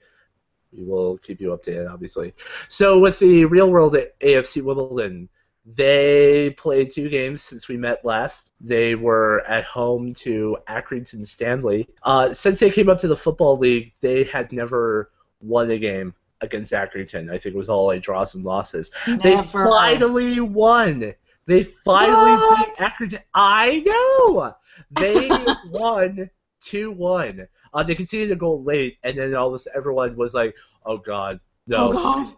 We 0.72 0.84
will 0.86 1.18
keep 1.18 1.42
you 1.42 1.50
updated, 1.50 1.92
obviously. 1.92 2.34
So 2.70 3.00
with 3.00 3.20
the 3.20 3.46
real 3.46 3.70
world 3.70 3.96
AFC 4.22 4.62
Wimbledon, 4.64 5.28
they 5.66 6.52
played 6.58 6.92
two 6.92 7.10
games 7.10 7.42
since 7.44 7.68
we 7.68 7.78
met 7.78 8.04
last. 8.06 8.52
They 8.62 8.96
were 8.96 9.42
at 9.48 9.64
home 9.66 10.14
to 10.16 10.58
Accrington 10.68 11.26
Stanley. 11.28 11.88
Uh, 12.04 12.34
since 12.34 12.60
they 12.60 12.72
came 12.72 12.90
up 12.90 12.98
to 13.00 13.08
the 13.08 13.16
football 13.16 13.58
league, 13.58 13.94
they 14.02 14.24
had 14.24 14.52
never 14.52 15.12
won 15.42 15.70
a 15.72 15.78
game 15.78 16.14
against 16.42 16.72
Accrington. 16.72 17.30
I 17.30 17.38
think 17.38 17.54
it 17.54 17.58
was 17.58 17.70
all 17.70 17.88
like 17.88 18.02
draws 18.02 18.34
and 18.34 18.44
losses. 18.44 18.90
They 19.06 19.40
finally 19.44 20.40
won. 20.40 21.14
They 21.46 21.64
finally 21.64 22.32
What? 22.32 22.68
beat 22.68 22.76
Accrington. 22.78 23.22
I 23.34 23.84
know. 23.86 24.56
They 24.92 25.30
won 25.70 26.30
two 26.62 26.92
one. 26.92 27.48
Uh, 27.74 27.84
they 27.84 27.96
continued 27.96 28.30
to 28.30 28.36
go 28.36 28.56
late, 28.56 28.98
and 29.04 29.18
then 29.18 29.36
all 29.36 29.54
of 29.54 29.68
everyone 29.76 30.16
was 30.16 30.34
like, 30.34 30.56
"Oh 30.86 30.98
God, 30.98 31.40
no!" 31.68 31.92
Oh, 31.94 31.94
God. 31.94 32.36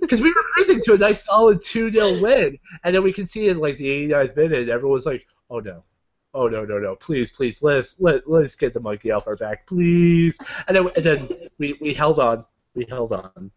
Because 0.00 0.20
we 0.20 0.30
were 0.30 0.42
cruising 0.52 0.82
to 0.82 0.94
a 0.94 0.98
nice 0.98 1.24
solid 1.24 1.62
two 1.62 1.90
0 1.90 2.20
win, 2.20 2.58
and 2.84 2.94
then 2.94 3.02
we 3.02 3.12
conceded 3.12 3.56
like 3.56 3.78
the 3.78 4.08
89th 4.08 4.36
minute. 4.36 4.60
And 4.60 4.68
everyone 4.70 4.94
was 4.94 5.06
like, 5.06 5.26
"Oh 5.50 5.60
no." 5.60 5.84
Oh 6.34 6.46
no 6.46 6.64
no 6.64 6.78
no! 6.78 6.94
Please 6.94 7.32
please 7.32 7.62
let's 7.62 7.98
let 7.98 8.28
let's 8.28 8.54
get 8.54 8.74
the 8.74 8.80
monkey 8.80 9.10
off 9.10 9.26
our 9.26 9.34
back, 9.34 9.66
please. 9.66 10.38
And 10.68 10.76
then 10.76 10.86
and 10.94 11.04
then 11.04 11.28
we, 11.56 11.78
we 11.80 11.94
held 11.94 12.20
on, 12.20 12.44
we 12.74 12.84
held 12.86 13.12
on, 13.12 13.50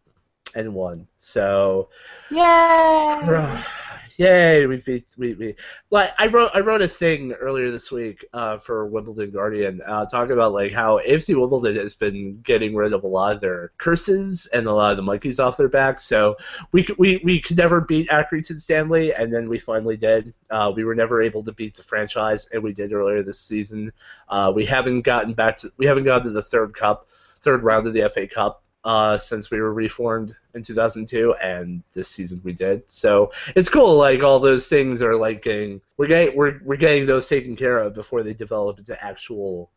and 0.56 0.74
won. 0.74 1.06
So 1.17 1.89
Yay! 2.30 3.63
Yay, 4.17 4.65
we 4.65 4.78
beat 4.78 5.06
we 5.17 5.34
we 5.34 5.56
like 5.89 6.12
I 6.17 6.28
wrote 6.28 6.52
I 6.54 6.60
wrote 6.60 6.82
a 6.82 6.88
thing 6.88 7.34
earlier 7.34 7.71
this 7.71 7.91
week 7.91 8.26
uh, 8.34 8.58
for 8.58 8.86
Wimbledon 8.86 9.32
Guardian 9.32 9.82
uh, 9.86 10.06
talking 10.06 10.34
about 10.34 10.54
like 10.54 10.71
how 10.71 11.00
AFC 11.00 11.39
Wimbledon 11.39 11.76
has 11.78 11.95
been 11.95 12.41
getting 12.41 12.76
rid 12.76 12.93
of 12.93 13.04
a 13.04 13.08
lot 13.08 13.36
of 13.36 13.41
their 13.41 13.71
curses 13.78 14.47
and 14.47 14.67
a 14.67 14.74
lot 14.74 14.91
of 14.91 14.97
the 14.97 15.04
monkeys 15.04 15.39
off 15.39 15.58
their 15.58 15.67
back. 15.67 16.02
So 16.02 16.38
we 16.71 16.88
we 16.97 17.21
we 17.24 17.39
could 17.39 17.58
never 17.58 17.82
beat 17.82 18.10
Accrington 18.10 18.60
Stanley, 18.60 19.13
and 19.13 19.34
then 19.34 19.47
we 19.50 19.60
finally 19.60 19.97
did. 19.97 20.34
Uh, 20.50 20.71
we 20.76 20.84
were 20.84 20.95
never 20.95 21.21
able 21.21 21.43
to 21.43 21.52
beat 21.52 21.76
the 21.76 21.84
franchise, 21.84 22.47
and 22.47 22.63
we 22.63 22.74
did 22.74 22.93
earlier 22.93 23.24
this 23.24 23.39
season. 23.39 23.91
Uh, 24.30 24.52
we 24.54 24.65
haven't 24.65 25.02
gotten 25.02 25.34
back 25.34 25.58
to 25.58 25.71
we 25.78 25.86
haven't 25.86 26.06
gotten 26.06 26.24
to 26.24 26.30
the 26.32 26.43
third 26.43 26.74
cup, 26.74 27.08
third 27.41 27.63
round 27.63 27.88
of 27.88 27.93
the 27.93 28.10
FA 28.10 28.28
Cup 28.28 28.63
uh, 28.84 29.17
since 29.17 29.52
we 29.52 29.62
were 29.62 29.74
reformed 29.74 30.36
in 30.56 30.63
2002, 30.63 31.36
and 31.36 31.84
this 31.94 32.08
season 32.08 32.41
we 32.44 32.54
did. 32.54 32.89
So 32.89 33.32
it's 33.56 33.70
cool. 33.70 33.96
Like 33.96 34.24
all 34.24 34.39
those 34.39 34.67
things 34.67 35.02
are 35.02 35.15
like 35.15 35.44
getting 35.44 35.82
we're 35.98 36.08
getting 36.08 36.36
we're 36.36 36.60
we're 36.63 36.78
getting 36.78 37.06
those 37.06 37.28
taken 37.28 37.56
care 37.56 37.80
of 37.80 37.94
before 37.94 38.24
they 38.24 38.34
develop 38.34 38.80
into 38.80 39.02
actual 39.04 39.72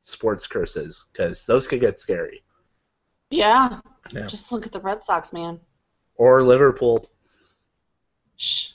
sports 0.00 0.46
curses 0.46 1.06
because 1.12 1.44
those 1.46 1.66
can 1.66 1.78
get 1.78 2.00
scary. 2.00 2.42
Yeah. 3.30 3.80
Yeah. 4.12 4.26
Just 4.26 4.52
look 4.52 4.66
at 4.66 4.72
the 4.72 4.80
Red 4.80 5.02
Sox, 5.02 5.32
man. 5.32 5.60
Or 6.14 6.42
Liverpool. 6.42 7.10
Shh. 8.36 8.72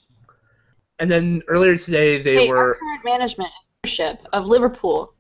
And 0.99 1.09
then 1.09 1.41
earlier 1.47 1.77
today 1.77 2.21
they 2.21 2.45
hey, 2.45 2.49
our 2.49 2.55
were 2.55 2.77
current 2.79 3.05
management 3.05 3.49
ownership 3.84 4.19
of 4.34 4.45
Liverpool 4.45 5.15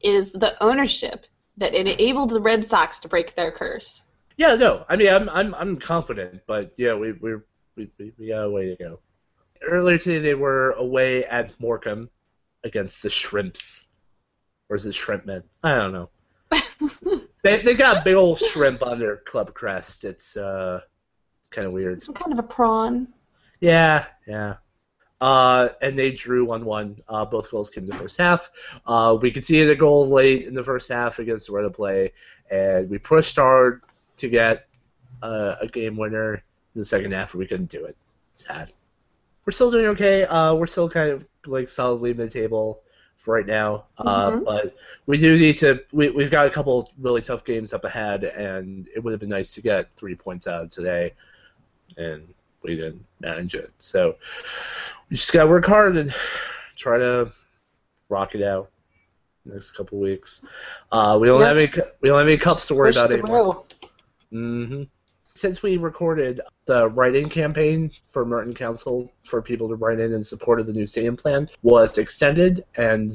is 0.00 0.32
the 0.32 0.54
ownership 0.62 1.26
that 1.56 1.74
enabled 1.74 2.30
the 2.30 2.40
Red 2.40 2.64
Sox 2.64 3.00
to 3.00 3.08
break 3.08 3.34
their 3.34 3.52
curse. 3.52 4.04
yeah 4.36 4.54
no 4.56 4.84
I 4.88 4.96
mean 4.96 5.08
I'm 5.08 5.28
I'm 5.28 5.54
I'm 5.54 5.78
confident 5.78 6.42
but 6.46 6.72
yeah 6.76 6.94
we 6.94 7.12
we 7.12 7.36
we 7.76 7.90
we 7.98 8.12
we 8.18 8.28
got 8.28 8.44
a 8.44 8.50
way 8.50 8.74
to 8.74 8.76
go. 8.76 9.00
Earlier 9.66 9.98
today 9.98 10.18
they 10.18 10.34
were 10.34 10.72
away 10.72 11.24
at 11.24 11.58
Morecambe 11.60 12.10
against 12.64 13.02
the 13.02 13.10
Shrimps, 13.10 13.86
or 14.68 14.76
is 14.76 14.86
it 14.86 14.94
Shrimpmen? 14.94 15.42
I 15.62 15.74
don't 15.74 15.92
know. 15.92 16.10
they 17.42 17.62
they 17.62 17.74
got 17.74 17.98
a 17.98 18.02
big 18.04 18.14
old 18.14 18.38
shrimp 18.38 18.82
on 18.82 18.98
their 18.98 19.16
club 19.16 19.54
crest. 19.54 20.04
It's 20.04 20.36
uh, 20.36 20.80
kind 21.50 21.66
of 21.66 21.72
weird. 21.72 22.02
Some 22.02 22.14
kind 22.14 22.32
of 22.32 22.38
a 22.38 22.42
prawn. 22.42 23.08
Yeah, 23.60 24.06
yeah. 24.26 24.56
Uh, 25.24 25.70
and 25.80 25.98
they 25.98 26.10
drew 26.10 26.44
1 26.44 26.66
1. 26.66 26.96
Uh, 27.08 27.24
both 27.24 27.50
goals 27.50 27.70
came 27.70 27.84
in 27.84 27.88
the 27.88 27.96
first 27.96 28.18
half. 28.18 28.50
Uh, 28.86 29.16
we 29.18 29.30
could 29.30 29.42
see 29.42 29.64
the 29.64 29.74
goal 29.74 30.06
late 30.06 30.46
in 30.46 30.52
the 30.52 30.62
first 30.62 30.90
half 30.90 31.18
against 31.18 31.46
the 31.46 31.52
Red 31.54 31.72
Play, 31.72 32.12
and 32.50 32.90
we 32.90 32.98
pushed 32.98 33.36
hard 33.36 33.80
to 34.18 34.28
get 34.28 34.66
uh, 35.22 35.54
a 35.62 35.66
game 35.66 35.96
winner 35.96 36.34
in 36.34 36.78
the 36.78 36.84
second 36.84 37.12
half, 37.12 37.32
and 37.32 37.38
we 37.38 37.46
couldn't 37.46 37.70
do 37.70 37.86
it. 37.86 37.96
Sad. 38.34 38.74
We're 39.46 39.52
still 39.52 39.70
doing 39.70 39.86
okay. 39.86 40.24
Uh, 40.24 40.56
we're 40.56 40.66
still 40.66 40.90
kind 40.90 41.10
of 41.10 41.24
like 41.46 41.70
solidly 41.70 42.12
mid 42.12 42.30
table 42.30 42.82
for 43.16 43.36
right 43.36 43.46
now, 43.46 43.86
uh, 43.96 44.30
Mhm. 44.32 44.44
but 44.44 44.76
we 45.06 45.16
do 45.16 45.38
need 45.38 45.56
to. 45.58 45.80
We, 45.90 46.10
we've 46.10 46.30
got 46.30 46.48
a 46.48 46.50
couple 46.50 46.92
really 47.00 47.22
tough 47.22 47.46
games 47.46 47.72
up 47.72 47.84
ahead, 47.84 48.24
and 48.24 48.86
it 48.94 49.02
would 49.02 49.12
have 49.12 49.20
been 49.20 49.30
nice 49.30 49.54
to 49.54 49.62
get 49.62 49.88
three 49.96 50.16
points 50.16 50.46
out 50.46 50.64
of 50.64 50.68
today, 50.70 51.14
and 51.96 52.28
we 52.64 52.76
didn't 52.76 53.04
manage 53.20 53.54
it. 53.54 53.70
So 53.78 54.16
we 55.10 55.16
just 55.16 55.32
gotta 55.32 55.48
work 55.48 55.64
hard 55.66 55.96
and 55.96 56.12
try 56.76 56.98
to 56.98 57.30
rock 58.08 58.34
it 58.34 58.42
out 58.42 58.70
next 59.44 59.72
couple 59.72 59.98
weeks. 59.98 60.44
Uh, 60.90 61.18
we 61.20 61.28
don't 61.28 61.40
Yeah. 61.40 61.48
have 61.48 61.56
any. 61.58 61.70
We 62.00 62.08
don't 62.08 62.18
have 62.18 62.26
any 62.26 62.38
cups 62.38 62.66
to 62.68 62.74
worry 62.74 62.88
Push 62.92 62.96
about 62.96 63.10
anymore. 63.12 63.64
hmm 64.30 64.82
Since 65.36 65.62
we 65.62 65.76
recorded 65.76 66.40
the 66.66 66.88
write-in 66.88 67.28
campaign 67.28 67.90
for 68.10 68.24
Merton 68.24 68.54
Council 68.54 69.12
for 69.24 69.42
people 69.42 69.68
to 69.68 69.74
write 69.74 69.98
in 70.00 70.12
in 70.14 70.22
support 70.22 70.60
of 70.60 70.66
the 70.66 70.72
new 70.72 70.86
stadium 70.86 71.16
plan 71.16 71.48
was 71.62 71.98
extended, 71.98 72.64
and 72.76 73.10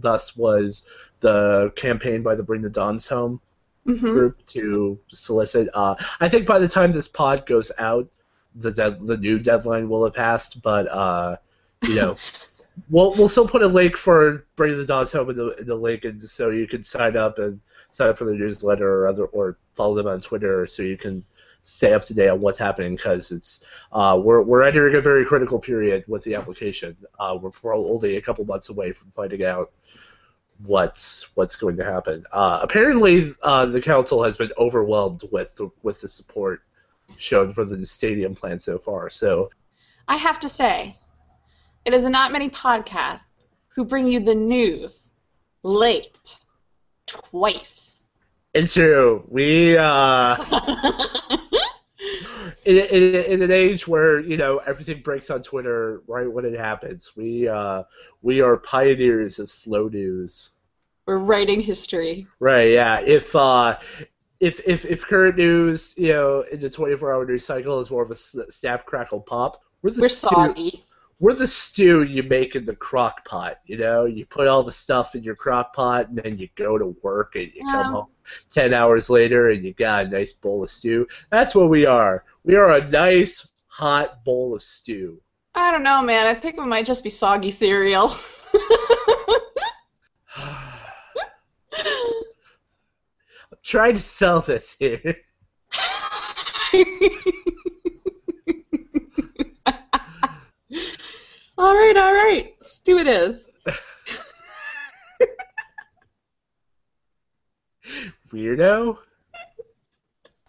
thus 0.00 0.36
was 0.36 0.86
the 1.20 1.72
campaign 1.76 2.22
by 2.22 2.34
the 2.34 2.42
Bring 2.42 2.62
the 2.62 2.70
Dons 2.70 3.06
Home 3.08 3.40
Mhm. 3.86 4.00
group 4.00 4.46
to 4.46 4.98
solicit. 5.08 5.68
Uh, 5.74 5.94
I 6.20 6.28
think 6.28 6.46
by 6.46 6.58
the 6.58 6.68
time 6.68 6.92
this 6.92 7.08
pod 7.08 7.44
goes 7.44 7.70
out, 7.78 8.08
the 8.54 8.70
dead, 8.70 9.04
the 9.04 9.16
new 9.16 9.38
deadline 9.38 9.88
will 9.88 10.04
have 10.04 10.14
passed. 10.14 10.62
But 10.62 10.88
uh, 10.88 11.36
you 11.82 11.96
know, 11.96 12.16
we'll 12.90 13.14
we'll 13.14 13.28
still 13.28 13.48
put 13.48 13.62
a 13.62 13.66
link 13.66 13.96
for 13.96 14.46
bringing 14.56 14.78
the 14.78 14.86
Dons 14.86 15.12
home 15.12 15.30
in 15.30 15.36
the, 15.36 15.48
in 15.56 15.66
the 15.66 15.74
link, 15.74 16.04
and 16.04 16.20
so 16.20 16.50
you 16.50 16.66
can 16.66 16.82
sign 16.82 17.16
up 17.16 17.38
and 17.38 17.60
sign 17.90 18.08
up 18.08 18.18
for 18.18 18.24
the 18.24 18.34
newsletter 18.34 18.88
or 18.88 19.06
other 19.06 19.24
or 19.26 19.58
follow 19.74 19.94
them 19.94 20.06
on 20.06 20.20
Twitter, 20.20 20.66
so 20.66 20.82
you 20.82 20.96
can 20.96 21.24
stay 21.64 21.94
up 21.94 22.04
to 22.04 22.14
date 22.14 22.28
on 22.28 22.40
what's 22.40 22.58
happening 22.58 22.94
because 22.94 23.32
it's 23.32 23.64
uh, 23.92 24.20
we're 24.22 24.42
we're 24.42 24.62
entering 24.62 24.94
a 24.94 25.00
very 25.00 25.24
critical 25.24 25.58
period 25.58 26.04
with 26.06 26.22
the 26.24 26.34
application. 26.34 26.96
Uh, 27.18 27.38
we're, 27.40 27.74
only 27.74 28.16
a 28.16 28.22
couple 28.22 28.44
months 28.44 28.68
away 28.68 28.92
from 28.92 29.10
finding 29.12 29.44
out 29.44 29.72
what's 30.64 31.26
what's 31.34 31.56
going 31.56 31.76
to 31.76 31.84
happen. 31.84 32.24
Uh, 32.32 32.60
apparently, 32.62 33.34
uh, 33.42 33.66
the 33.66 33.80
council 33.80 34.22
has 34.22 34.36
been 34.36 34.52
overwhelmed 34.58 35.24
with 35.32 35.54
the, 35.56 35.70
with 35.82 36.00
the 36.00 36.08
support 36.08 36.62
shown 37.16 37.52
for 37.52 37.64
the 37.64 37.84
stadium 37.86 38.34
plan 38.34 38.58
so 38.58 38.78
far. 38.78 39.10
So 39.10 39.50
I 40.08 40.16
have 40.16 40.38
to 40.40 40.48
say, 40.48 40.96
it 41.84 41.94
is 41.94 42.06
not 42.06 42.32
many 42.32 42.50
podcasts 42.50 43.24
who 43.68 43.84
bring 43.84 44.06
you 44.06 44.20
the 44.20 44.34
news 44.34 45.12
late 45.62 46.38
twice. 47.06 48.02
it's 48.52 48.74
true. 48.74 49.24
We 49.28 49.76
uh, 49.76 50.36
in, 52.64 52.76
in, 52.76 53.14
in 53.14 53.42
an 53.42 53.50
age 53.50 53.86
where 53.88 54.20
you 54.20 54.36
know 54.36 54.58
everything 54.58 55.02
breaks 55.02 55.30
on 55.30 55.42
Twitter 55.42 56.02
right 56.06 56.30
when 56.30 56.44
it 56.44 56.58
happens, 56.58 57.12
we 57.16 57.48
uh, 57.48 57.84
we 58.22 58.40
are 58.40 58.56
pioneers 58.56 59.38
of 59.38 59.50
slow 59.50 59.88
news. 59.88 60.50
We're 61.06 61.18
writing 61.18 61.60
history. 61.60 62.26
Right. 62.40 62.70
Yeah. 62.70 63.00
If 63.00 63.34
uh, 63.36 63.78
if 64.44 64.60
if 64.66 64.84
if 64.84 65.06
current 65.06 65.36
news, 65.38 65.94
you 65.96 66.12
know, 66.12 66.42
in 66.52 66.60
the 66.60 66.68
24-hour 66.68 67.24
news 67.24 67.46
cycle 67.46 67.80
is 67.80 67.90
more 67.90 68.02
of 68.02 68.10
a 68.10 68.14
snap, 68.14 68.84
crackle, 68.84 69.22
pop, 69.22 69.62
we're 69.80 69.90
the 69.90 70.02
We're 70.02 70.08
stew- 70.10 70.70
we're 71.18 71.32
the 71.32 71.46
stew 71.46 72.02
you 72.02 72.22
make 72.24 72.54
in 72.54 72.66
the 72.66 72.76
crock 72.76 73.24
pot. 73.24 73.60
You 73.64 73.78
know, 73.78 74.04
you 74.04 74.26
put 74.26 74.46
all 74.46 74.62
the 74.62 74.70
stuff 74.70 75.14
in 75.14 75.22
your 75.22 75.34
crock 75.34 75.72
pot, 75.72 76.10
and 76.10 76.18
then 76.18 76.36
you 76.38 76.50
go 76.56 76.76
to 76.76 76.94
work, 77.02 77.36
and 77.36 77.50
you 77.54 77.62
come 77.62 77.94
home 77.94 78.08
ten 78.50 78.74
hours 78.74 79.08
later, 79.08 79.48
and 79.48 79.64
you 79.64 79.72
got 79.72 80.04
a 80.04 80.08
nice 80.08 80.34
bowl 80.34 80.62
of 80.62 80.70
stew. 80.70 81.06
That's 81.30 81.54
what 81.54 81.70
we 81.70 81.86
are. 81.86 82.24
We 82.44 82.56
are 82.56 82.70
a 82.76 82.86
nice 82.86 83.48
hot 83.66 84.24
bowl 84.24 84.54
of 84.54 84.62
stew. 84.62 85.22
I 85.54 85.70
don't 85.70 85.84
know, 85.84 86.02
man. 86.02 86.26
I 86.26 86.34
think 86.34 86.58
we 86.58 86.66
might 86.66 86.84
just 86.84 87.02
be 87.02 87.08
soggy 87.10 87.50
cereal. 87.50 88.12
Trying 93.64 93.94
to 93.94 94.00
sell 94.00 94.42
this 94.42 94.76
here. 94.78 95.16
all 101.56 101.74
right, 101.74 101.96
all 101.96 102.12
right. 102.12 102.52
Stew 102.60 102.98
it 102.98 103.06
is. 103.06 103.50
Weirdo. 108.32 108.98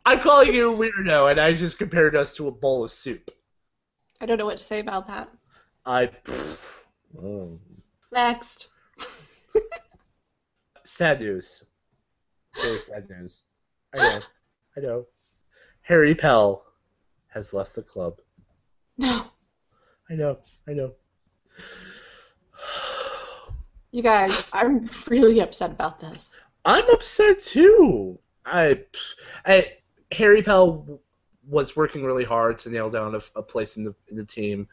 I'm 0.06 0.20
calling 0.20 0.54
you 0.54 0.74
a 0.74 0.78
weirdo, 0.78 1.32
and 1.32 1.40
I 1.40 1.54
just 1.54 1.78
compared 1.78 2.16
us 2.16 2.36
to 2.36 2.50
a 2.50 2.52
bowl 2.52 2.84
of 2.84 2.92
soup. 2.92 3.32
I 4.20 4.26
don't 4.26 4.38
know 4.38 4.46
what 4.46 4.58
to 4.58 4.64
say 4.64 4.80
about 4.80 5.08
that. 5.08 5.30
I. 5.86 6.08
pff, 6.08 6.84
oh. 7.18 7.22
Mm. 7.22 7.60
Next. 8.12 8.68
Sad 10.84 11.22
news. 11.22 11.64
Very 12.62 12.80
sad 12.80 13.10
news. 13.10 13.44
I 13.94 13.98
know. 13.98 14.20
I 14.78 14.80
know. 14.82 15.06
Harry 15.82 16.16
Pell 16.16 16.66
has 17.28 17.54
left 17.54 17.76
the 17.76 17.84
club. 17.84 18.20
No. 18.98 19.26
I 20.10 20.14
know. 20.14 20.38
I 20.68 20.74
know. 20.74 20.94
You 23.92 24.04
guys, 24.04 24.44
I'm 24.52 24.90
really 25.08 25.40
upset 25.40 25.72
about 25.72 26.00
this. 26.00 26.36
I'm 26.66 26.90
upset 26.90 27.40
too. 27.40 28.20
I, 28.46 28.82
I 29.46 29.74
Harry 30.12 30.42
Pell 30.42 31.00
was 31.48 31.76
working 31.76 32.04
really 32.04 32.24
hard 32.24 32.58
to 32.60 32.70
nail 32.70 32.90
down 32.90 33.16
a, 33.16 33.22
a 33.36 33.42
place 33.42 33.78
in 33.78 33.84
the 33.84 33.96
in 34.10 34.18
the 34.18 34.26
team, 34.26 34.68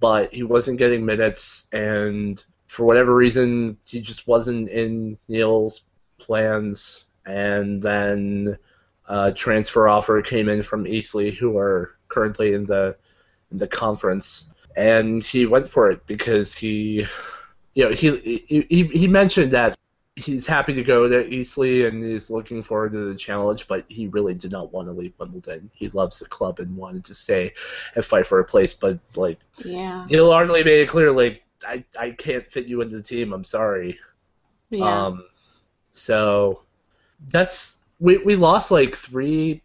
but 0.00 0.32
he 0.32 0.42
wasn't 0.42 0.78
getting 0.78 1.04
minutes, 1.04 1.66
and 1.72 2.42
for 2.66 2.84
whatever 2.84 3.14
reason, 3.14 3.76
he 3.84 4.00
just 4.00 4.26
wasn't 4.26 4.68
in 4.68 5.18
Neil's 5.28 5.82
plans. 6.18 7.04
And 7.26 7.82
then 7.82 8.56
a 9.08 9.32
transfer 9.32 9.88
offer 9.88 10.22
came 10.22 10.48
in 10.48 10.62
from 10.62 10.86
Eastleigh, 10.86 11.30
who 11.30 11.58
are 11.58 11.96
currently 12.08 12.54
in 12.54 12.66
the 12.66 12.96
in 13.50 13.58
the 13.58 13.68
conference, 13.68 14.50
and 14.76 15.24
he 15.24 15.46
went 15.46 15.68
for 15.68 15.90
it 15.90 16.06
because 16.06 16.54
he, 16.54 17.06
you 17.74 17.84
know, 17.84 17.90
he 17.90 18.44
he 18.48 18.84
he, 18.84 19.08
mentioned 19.08 19.52
that 19.52 19.76
he's 20.16 20.46
happy 20.46 20.72
to 20.74 20.82
go 20.82 21.08
to 21.08 21.28
Eastleigh 21.28 21.86
and 21.86 22.02
he's 22.02 22.30
looking 22.30 22.62
forward 22.62 22.92
to 22.92 22.98
the 22.98 23.14
challenge, 23.14 23.68
but 23.68 23.84
he 23.88 24.08
really 24.08 24.34
did 24.34 24.50
not 24.50 24.72
want 24.72 24.88
to 24.88 24.92
leave 24.92 25.12
Wimbledon. 25.18 25.70
He 25.74 25.88
loves 25.90 26.18
the 26.18 26.26
club 26.26 26.58
and 26.58 26.76
wanted 26.76 27.04
to 27.04 27.14
stay 27.14 27.52
and 27.94 28.04
fight 28.04 28.26
for 28.26 28.40
a 28.40 28.44
place, 28.44 28.72
but 28.72 28.98
like 29.14 29.38
Yeah. 29.58 30.06
Neil 30.08 30.32
Ardley 30.32 30.64
made 30.64 30.80
it 30.80 30.88
clear, 30.88 31.12
like 31.12 31.42
I, 31.66 31.84
I 31.98 32.10
can't 32.10 32.50
fit 32.50 32.66
you 32.66 32.80
into 32.80 32.96
the 32.96 33.02
team. 33.02 33.32
I'm 33.32 33.44
sorry. 33.44 33.98
Yeah. 34.70 35.06
Um, 35.06 35.26
so 35.90 36.62
that's 37.28 37.78
we 37.98 38.18
we 38.18 38.36
lost 38.36 38.70
like 38.70 38.96
three 38.96 39.62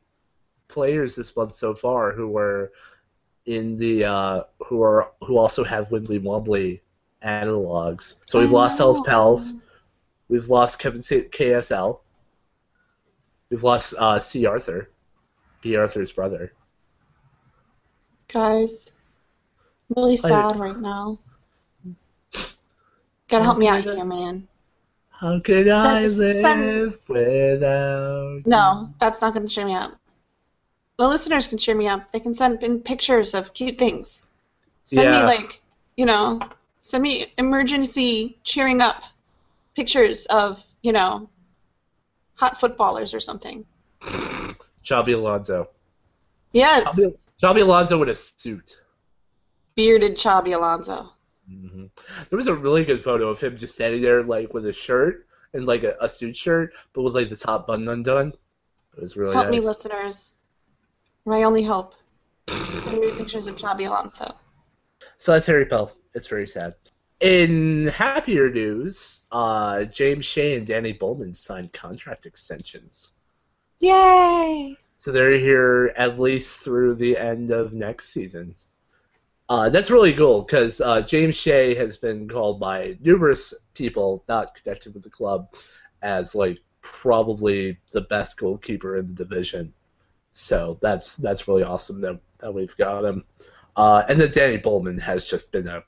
players 0.67 1.15
this 1.15 1.35
month 1.35 1.53
so 1.53 1.73
far 1.73 2.11
who 2.11 2.27
were 2.29 2.71
in 3.45 3.77
the 3.77 4.05
uh, 4.05 4.43
who 4.65 4.81
are 4.81 5.11
who 5.23 5.37
also 5.37 5.63
have 5.63 5.91
Wimbly 5.91 6.19
Wombly 6.19 6.81
analogs. 7.23 8.15
So 8.25 8.39
we've 8.39 8.51
lost 8.51 8.77
Hells 8.77 9.01
Pals. 9.01 9.53
We've 10.29 10.47
lost 10.47 10.79
Kevin 10.79 11.01
C- 11.01 11.27
KSL. 11.29 11.99
We've 13.49 13.63
lost 13.63 13.93
uh, 13.97 14.17
C. 14.19 14.45
Arthur, 14.45 14.89
B. 15.61 15.75
Arthur's 15.75 16.11
brother. 16.11 16.53
Guys, 18.29 18.93
I'm 19.89 20.01
really 20.01 20.15
sad 20.15 20.57
right 20.57 20.79
now. 20.79 21.19
Gotta 23.27 23.43
help 23.43 23.57
me 23.57 23.67
out 23.67 23.83
here, 23.83 24.05
man. 24.05 24.47
How 25.21 25.39
could 25.39 25.69
I 25.69 26.07
live 26.07 26.99
without? 27.07 28.41
No, 28.47 28.89
that's 28.99 29.21
not 29.21 29.35
gonna 29.35 29.47
cheer 29.47 29.67
me 29.67 29.75
up. 29.75 29.95
The 30.97 31.07
listeners 31.07 31.45
can 31.45 31.59
cheer 31.59 31.75
me 31.75 31.87
up. 31.87 32.09
They 32.09 32.19
can 32.19 32.33
send 32.33 32.63
in 32.63 32.79
pictures 32.79 33.35
of 33.35 33.53
cute 33.53 33.77
things. 33.77 34.23
Send 34.85 35.13
Yeah. 35.13 35.19
me 35.21 35.23
like, 35.23 35.61
you 35.95 36.07
know, 36.07 36.39
send 36.81 37.03
me 37.03 37.31
emergency 37.37 38.39
cheering 38.43 38.81
up 38.81 39.03
pictures 39.75 40.25
of, 40.25 40.63
you 40.81 40.91
know, 40.91 41.29
hot 42.35 42.59
footballers 42.59 43.13
or 43.13 43.19
something. 43.19 43.63
Xabi 44.83 45.13
Alonso. 45.13 45.69
Yes, 46.51 46.99
Xabi 47.39 47.61
Alonso 47.61 47.99
with 47.99 48.09
a 48.09 48.15
suit. 48.15 48.79
bearded 49.75 50.17
Xabi 50.17 50.55
Alonso. 50.55 51.11
Hmm 51.51 51.85
There 52.29 52.37
was 52.37 52.47
a 52.47 52.55
really 52.55 52.85
good 52.85 53.03
photo 53.03 53.29
of 53.29 53.39
him 53.39 53.57
just 53.57 53.75
standing 53.75 54.01
there, 54.01 54.23
like 54.23 54.53
with 54.53 54.65
a 54.65 54.73
shirt 54.73 55.27
and 55.53 55.65
like 55.65 55.83
a, 55.83 55.95
a 55.99 56.07
suit 56.07 56.35
shirt, 56.35 56.73
but 56.93 57.01
with 57.01 57.15
like 57.15 57.29
the 57.29 57.35
top 57.35 57.67
button 57.67 57.87
undone. 57.87 58.33
It 58.95 59.01
was 59.01 59.17
really 59.17 59.33
Help 59.33 59.49
me, 59.49 59.59
listeners. 59.59 60.35
My 61.25 61.43
only 61.43 61.63
hope. 61.63 61.95
Send 62.69 62.99
me 62.99 63.11
pictures 63.11 63.47
of 63.47 63.55
Xabi 63.55 63.87
Alonso. 63.87 64.33
So 65.17 65.33
that's 65.33 65.45
Harry 65.45 65.65
Pell. 65.65 65.91
It's 66.13 66.27
very 66.27 66.47
sad. 66.47 66.75
In 67.19 67.87
happier 67.87 68.49
news, 68.49 69.23
uh, 69.31 69.85
James 69.85 70.25
Shea 70.25 70.55
and 70.55 70.65
Dannie 70.65 70.93
Bulman 70.93 71.35
signed 71.35 71.71
contract 71.71 72.25
extensions. 72.25 73.11
Yay! 73.79 74.75
So 74.97 75.11
they're 75.11 75.37
here 75.37 75.93
at 75.95 76.19
least 76.19 76.59
through 76.59 76.95
the 76.95 77.17
end 77.17 77.51
of 77.51 77.73
next 77.73 78.09
season. 78.09 78.55
Uh, 79.51 79.67
that's 79.67 79.91
really 79.91 80.13
cool 80.13 80.43
because 80.43 80.79
uh, 80.79 81.01
James 81.01 81.35
Shea 81.35 81.75
has 81.75 81.97
been 81.97 82.29
called 82.29 82.57
by 82.57 82.95
numerous 83.01 83.53
people 83.73 84.23
not 84.29 84.55
connected 84.55 84.93
with 84.93 85.03
the 85.03 85.09
club 85.09 85.53
as 86.01 86.33
like 86.33 86.59
probably 86.79 87.77
the 87.91 87.99
best 87.99 88.39
goalkeeper 88.39 88.95
in 88.95 89.07
the 89.07 89.13
division. 89.13 89.73
So 90.31 90.79
that's 90.81 91.17
that's 91.17 91.49
really 91.49 91.63
awesome 91.63 91.99
that, 91.99 92.21
that 92.39 92.53
we've 92.53 92.73
got 92.77 93.03
him. 93.03 93.25
Uh, 93.75 94.05
and 94.07 94.21
then 94.21 94.31
Dannie 94.31 94.57
Bulman 94.57 95.01
has 95.01 95.25
just 95.25 95.51
been 95.51 95.67
a 95.67 95.83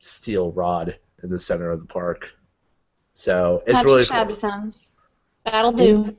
steel 0.00 0.52
rod 0.52 0.98
in 1.22 1.30
the 1.30 1.38
center 1.38 1.70
of 1.70 1.80
the 1.80 1.86
park. 1.86 2.28
So 3.14 3.62
it's 3.66 3.82
really 3.82 4.04
shabby 4.04 4.34
cool. 4.34 4.34
sounds. 4.34 4.90
That'll 5.46 5.72
do. 5.72 6.14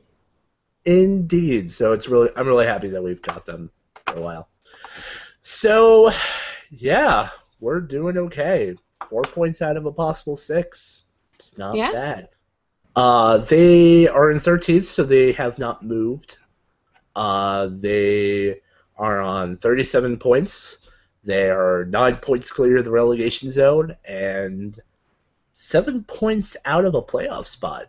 Indeed. 0.84 1.70
So 1.70 1.94
it's 1.94 2.08
really 2.08 2.32
I'm 2.36 2.48
really 2.48 2.66
happy 2.66 2.90
that 2.90 3.04
we've 3.04 3.22
got 3.22 3.46
them 3.46 3.70
for 4.08 4.16
a 4.16 4.22
while. 4.22 4.50
So 5.48 6.12
yeah, 6.70 7.30
we're 7.60 7.82
doing 7.82 8.18
okay. 8.18 8.76
Four 9.10 9.24
points 9.24 9.62
out 9.62 9.78
of 9.78 9.86
a 9.86 9.92
possible 9.92 10.38
six. 10.38 11.04
It's 11.36 11.58
not 11.58 11.76
Yeah. 11.76 11.92
bad. 11.92 12.30
Uh, 12.96 13.38
they 13.40 14.08
are 14.08 14.32
in 14.32 14.40
13th, 14.40 14.86
so 14.86 15.04
they 15.04 15.34
have 15.34 15.60
not 15.60 15.84
moved. 15.84 16.38
Uh, 17.16 17.70
they 17.72 18.62
are 18.98 19.22
on 19.22 19.58
37 19.58 20.18
points. 20.18 20.78
They 21.24 21.50
are 21.50 21.86
nine 21.86 22.18
points 22.18 22.52
clear 22.52 22.78
of 22.78 22.86
the 22.86 22.92
relegation 22.92 23.52
zone 23.52 23.96
and 24.06 24.80
seven 25.52 26.04
points 26.04 26.56
out 26.66 26.86
of 26.86 26.96
a 26.96 27.02
playoff 27.02 27.48
spot. 27.48 27.88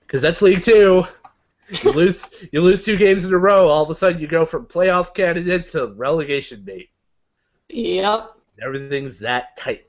Because 0.00 0.22
that's 0.22 0.42
League 0.42 0.62
Two. 0.62 1.04
You 1.84 1.92
lose, 1.92 2.26
you 2.50 2.62
lose 2.62 2.82
two 2.84 2.96
games 2.96 3.24
in 3.26 3.32
a 3.32 3.38
row. 3.38 3.68
All 3.68 3.82
of 3.84 3.90
a 3.90 3.94
sudden, 3.94 4.20
you 4.20 4.26
go 4.26 4.44
from 4.46 4.64
playoff 4.66 5.14
candidate 5.14 5.68
to 5.68 5.88
relegation 5.88 6.64
mate. 6.64 6.88
Yep. 7.68 8.34
Everything's 8.62 9.18
that 9.20 9.56
tight. 9.56 9.86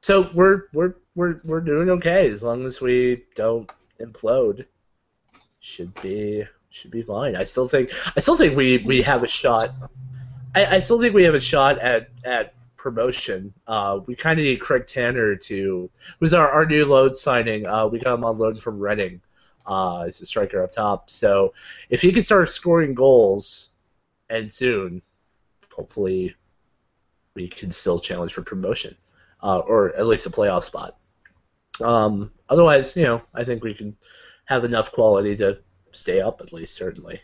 So 0.00 0.30
we're 0.34 0.64
we're 0.72 0.94
we're 1.14 1.40
we're 1.44 1.60
doing 1.60 1.90
okay 1.90 2.28
as 2.30 2.42
long 2.42 2.64
as 2.66 2.80
we 2.80 3.24
don't 3.34 3.70
implode. 4.00 4.66
Should 5.60 6.00
be 6.00 6.44
should 6.70 6.90
be 6.90 7.02
fine. 7.02 7.34
I 7.36 7.44
still 7.44 7.66
think 7.66 7.90
I 8.16 8.20
still 8.20 8.36
think 8.36 8.56
we, 8.56 8.78
we 8.78 9.02
have 9.02 9.24
a 9.24 9.28
shot. 9.28 9.74
I, 10.54 10.76
I 10.76 10.78
still 10.78 11.00
think 11.00 11.14
we 11.14 11.24
have 11.24 11.34
a 11.34 11.40
shot 11.40 11.78
at 11.78 12.08
at 12.24 12.54
promotion. 12.76 13.52
Uh, 13.66 14.00
we 14.06 14.14
kind 14.14 14.38
of 14.38 14.44
need 14.44 14.60
Craig 14.60 14.86
Tanner 14.86 15.34
to 15.34 15.90
who's 16.20 16.34
our, 16.34 16.48
our 16.48 16.66
new 16.66 16.84
load 16.84 17.16
signing. 17.16 17.66
Uh, 17.66 17.86
we 17.88 17.98
got 17.98 18.14
him 18.14 18.24
on 18.24 18.38
loan 18.38 18.56
from 18.56 18.78
Reading. 18.78 19.20
Uh, 19.66 20.02
as 20.02 20.20
a 20.20 20.26
striker 20.26 20.62
up 20.62 20.70
top. 20.70 21.10
So 21.10 21.52
if 21.90 22.00
he 22.00 22.12
can 22.12 22.22
start 22.22 22.52
scoring 22.52 22.94
goals, 22.94 23.70
and 24.30 24.52
soon, 24.52 25.02
hopefully, 25.76 26.34
we 27.34 27.48
can 27.48 27.70
still 27.70 27.98
challenge 27.98 28.32
for 28.32 28.42
promotion, 28.42 28.96
uh, 29.42 29.58
or 29.58 29.94
at 29.94 30.06
least 30.06 30.26
a 30.26 30.30
playoff 30.30 30.64
spot. 30.64 30.96
Um, 31.80 32.32
otherwise, 32.48 32.96
you 32.96 33.04
know, 33.04 33.22
I 33.34 33.44
think 33.44 33.62
we 33.62 33.74
can 33.74 33.96
have 34.46 34.64
enough 34.64 34.90
quality 34.92 35.36
to 35.36 35.58
stay 35.92 36.20
up 36.20 36.40
at 36.40 36.52
least, 36.52 36.74
certainly. 36.74 37.20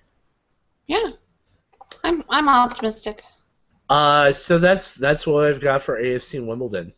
Yeah. 0.87 1.11
I'm 2.05 2.23
I'm 2.29 2.49
optimistic. 2.49 3.23
Uh, 3.89 4.33
so 4.33 4.59
that's 4.59 4.95
that's 4.95 5.27
what 5.27 5.47
I've 5.47 5.61
got 5.61 5.83
for 5.83 6.01
AFC 6.01 6.39
and 6.39 6.49
Wimbledon. 6.49 6.93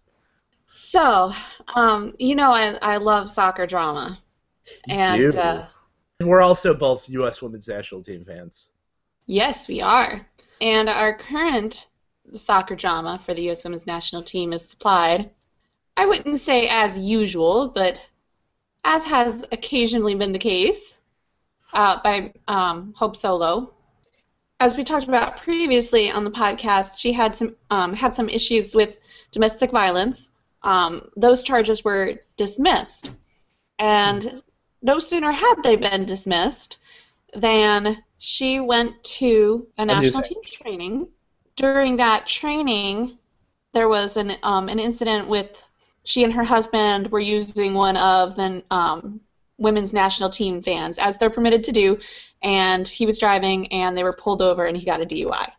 So, 0.66 1.32
um, 1.74 2.14
you 2.18 2.34
know 2.34 2.50
I 2.52 2.74
I 2.80 2.96
love 2.96 3.28
soccer 3.28 3.66
drama. 3.66 4.18
And 4.88 5.32
Do. 5.32 5.38
uh, 5.38 5.66
We're 6.20 6.40
also 6.42 6.74
both 6.74 7.08
U.S. 7.10 7.42
women's 7.42 7.68
national 7.68 8.02
team 8.02 8.24
fans. 8.24 8.70
yes, 9.26 9.68
we 9.68 9.82
are. 9.82 10.26
And 10.60 10.88
our 10.88 11.18
current 11.18 11.88
soccer 12.32 12.74
drama 12.74 13.18
for 13.18 13.34
the 13.34 13.42
U.S. 13.44 13.64
Women's 13.64 13.86
National 13.86 14.22
Team 14.22 14.52
is 14.52 14.68
supplied. 14.68 15.30
I 15.96 16.06
wouldn't 16.06 16.40
say 16.40 16.68
as 16.68 16.98
usual, 16.98 17.68
but 17.74 18.00
as 18.82 19.04
has 19.04 19.44
occasionally 19.52 20.14
been 20.14 20.32
the 20.32 20.38
case, 20.38 20.96
uh, 21.72 22.00
by 22.02 22.32
um, 22.48 22.94
Hope 22.96 23.16
Solo. 23.16 23.74
As 24.60 24.76
we 24.76 24.84
talked 24.84 25.08
about 25.08 25.38
previously 25.38 26.10
on 26.10 26.24
the 26.24 26.30
podcast, 26.30 26.98
she 26.98 27.12
had 27.12 27.34
some 27.34 27.56
um, 27.70 27.92
had 27.92 28.14
some 28.14 28.28
issues 28.28 28.74
with 28.74 28.98
domestic 29.32 29.70
violence. 29.70 30.30
Um, 30.62 31.10
those 31.16 31.42
charges 31.42 31.84
were 31.84 32.20
dismissed, 32.36 33.10
and 33.78 34.42
no 34.80 34.98
sooner 34.98 35.32
had 35.32 35.56
they 35.62 35.76
been 35.76 36.06
dismissed 36.06 36.78
than 37.34 38.02
she 38.24 38.58
went 38.58 39.04
to 39.04 39.66
a 39.76 39.84
national 39.84 40.22
team 40.22 40.38
training. 40.42 41.08
During 41.56 41.96
that 41.96 42.26
training, 42.26 43.18
there 43.74 43.88
was 43.88 44.16
an 44.16 44.32
um, 44.42 44.70
an 44.70 44.78
incident 44.78 45.28
with 45.28 45.68
she 46.04 46.24
and 46.24 46.32
her 46.32 46.42
husband 46.42 47.12
were 47.12 47.20
using 47.20 47.74
one 47.74 47.98
of 47.98 48.34
the 48.34 48.64
um, 48.70 49.20
women's 49.58 49.92
national 49.92 50.30
team 50.30 50.62
vans 50.62 50.98
as 50.98 51.18
they're 51.18 51.28
permitted 51.28 51.64
to 51.64 51.72
do, 51.72 51.98
and 52.42 52.88
he 52.88 53.04
was 53.04 53.18
driving 53.18 53.70
and 53.72 53.96
they 53.96 54.02
were 54.02 54.14
pulled 54.14 54.40
over 54.40 54.64
and 54.64 54.76
he 54.76 54.86
got 54.86 55.02
a 55.02 55.06
DUI. 55.06 55.50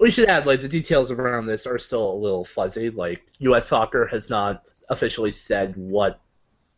We 0.00 0.10
should 0.10 0.28
add, 0.28 0.46
like, 0.46 0.60
the 0.60 0.68
details 0.68 1.10
around 1.10 1.46
this 1.46 1.66
are 1.66 1.78
still 1.78 2.12
a 2.12 2.14
little 2.14 2.44
fuzzy. 2.44 2.90
Like, 2.90 3.24
U.S. 3.38 3.68
Soccer 3.68 4.06
has 4.06 4.28
not 4.28 4.64
officially 4.88 5.30
said 5.30 5.76
what 5.76 6.20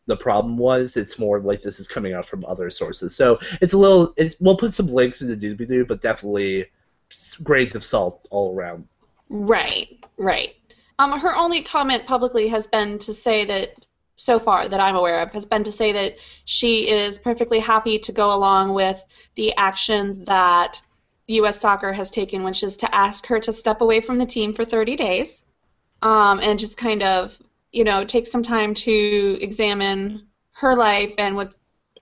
the 0.06 0.16
problem 0.16 0.56
was. 0.56 0.96
It's 0.96 1.18
more 1.18 1.40
like 1.40 1.62
this 1.62 1.80
is 1.80 1.88
coming 1.88 2.14
out 2.14 2.26
from 2.26 2.44
other 2.44 2.70
sources. 2.70 3.14
So 3.14 3.38
it's 3.60 3.72
a 3.72 3.78
little. 3.78 4.14
It's, 4.16 4.36
we'll 4.40 4.56
put 4.56 4.72
some 4.72 4.86
links 4.86 5.22
in 5.22 5.28
the 5.28 5.36
doobly 5.36 5.66
doo, 5.66 5.84
but 5.84 6.00
definitely 6.00 6.66
grains 7.42 7.74
of 7.74 7.84
salt 7.84 8.26
all 8.30 8.54
around. 8.54 8.86
Right, 9.28 10.02
right. 10.16 10.54
Um, 10.98 11.18
her 11.18 11.34
only 11.36 11.62
comment 11.62 12.06
publicly 12.06 12.48
has 12.48 12.66
been 12.66 12.98
to 13.00 13.12
say 13.12 13.44
that, 13.44 13.86
so 14.16 14.38
far 14.38 14.66
that 14.66 14.80
I'm 14.80 14.96
aware 14.96 15.20
of, 15.20 15.32
has 15.32 15.44
been 15.44 15.64
to 15.64 15.72
say 15.72 15.92
that 15.92 16.16
she 16.44 16.88
is 16.88 17.18
perfectly 17.18 17.58
happy 17.58 17.98
to 18.00 18.12
go 18.12 18.34
along 18.34 18.72
with 18.72 19.04
the 19.34 19.54
action 19.56 20.24
that 20.24 20.80
U.S. 21.26 21.60
Soccer 21.60 21.92
has 21.92 22.10
taken, 22.10 22.44
which 22.44 22.62
is 22.62 22.78
to 22.78 22.94
ask 22.94 23.26
her 23.26 23.40
to 23.40 23.52
step 23.52 23.80
away 23.82 24.00
from 24.00 24.18
the 24.18 24.26
team 24.26 24.54
for 24.54 24.64
30 24.64 24.96
days, 24.96 25.44
um, 26.00 26.40
and 26.40 26.58
just 26.58 26.78
kind 26.78 27.02
of, 27.02 27.36
you 27.72 27.84
know, 27.84 28.04
take 28.04 28.26
some 28.26 28.42
time 28.42 28.74
to 28.74 29.38
examine 29.40 30.26
her 30.52 30.76
life 30.76 31.14
and 31.18 31.36
what 31.36 31.54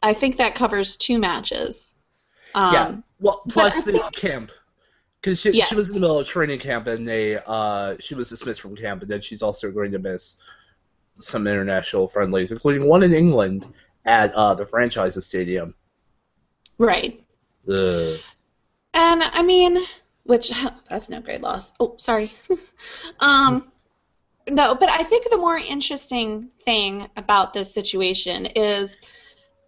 I 0.03 0.15
think 0.15 0.37
that 0.37 0.55
covers 0.55 0.97
two 0.97 1.19
matches. 1.19 1.95
Um, 2.55 2.73
yeah. 2.75 2.97
Well, 3.21 3.43
plus 3.49 3.83
the 3.85 3.93
think- 3.93 4.13
camp. 4.13 4.51
Because 5.21 5.41
she, 5.41 5.53
Yes. 5.53 5.71
she 5.71 5.75
was 5.75 5.89
in 5.89 5.95
the 5.95 6.01
middle 6.01 6.19
of 6.19 6.27
training 6.29 6.59
camp 6.59 6.87
and 6.87 7.09
they 7.09 7.39
uh, 7.47 7.95
she 7.99 8.15
was 8.15 8.29
dismissed 8.29 8.61
from 8.61 8.77
camp, 8.77 9.01
and 9.01 9.11
then 9.11 9.23
she's 9.23 9.41
also 9.41 9.71
going 9.71 9.91
to 9.93 9.99
miss 9.99 10.37
some 11.17 11.47
international 11.47 12.09
friendlies, 12.09 12.53
including 12.53 12.87
one 12.87 13.03
in 13.03 13.15
England 13.15 13.67
at 14.05 14.35
uh, 14.35 14.53
the 14.55 14.67
franchises 14.67 15.25
stadium. 15.25 15.75
Right. 16.77 17.25
Ugh. 17.71 18.19
And 18.93 19.23
I 19.23 19.43
mean, 19.43 19.79
which 20.25 20.51
that's 20.91 21.09
no 21.09 21.21
great 21.21 21.41
loss. 21.41 21.73
Oh, 21.81 21.95
sorry. 21.97 22.31
um, 23.21 23.71
no, 24.49 24.75
but 24.75 24.89
I 24.89 25.03
think 25.03 25.31
the 25.31 25.39
more 25.39 25.57
interesting 25.57 26.51
thing 26.61 27.09
about 27.17 27.53
this 27.53 27.73
situation 27.73 28.47
is 28.47 28.95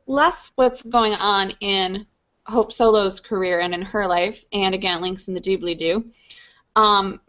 less 0.06 0.50
what's 0.54 0.82
going 0.82 1.14
on 1.14 1.52
in 1.60 2.06
Hope 2.46 2.72
Solo's 2.72 3.20
career 3.20 3.58
and 3.60 3.74
in 3.74 3.82
her 3.82 4.06
life, 4.06 4.44
and 4.52 4.74
again, 4.74 5.02
links 5.02 5.28
in 5.28 5.34
the 5.34 5.40
doobly 5.40 5.76
doo. 5.76 6.10
Um, 6.76 7.20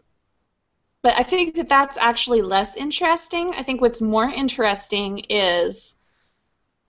but 1.02 1.14
I 1.16 1.22
think 1.22 1.56
that 1.56 1.68
that's 1.68 1.96
actually 1.96 2.42
less 2.42 2.76
interesting. 2.76 3.54
I 3.56 3.62
think 3.62 3.80
what's 3.80 4.02
more 4.02 4.28
interesting 4.28 5.18
is 5.28 5.96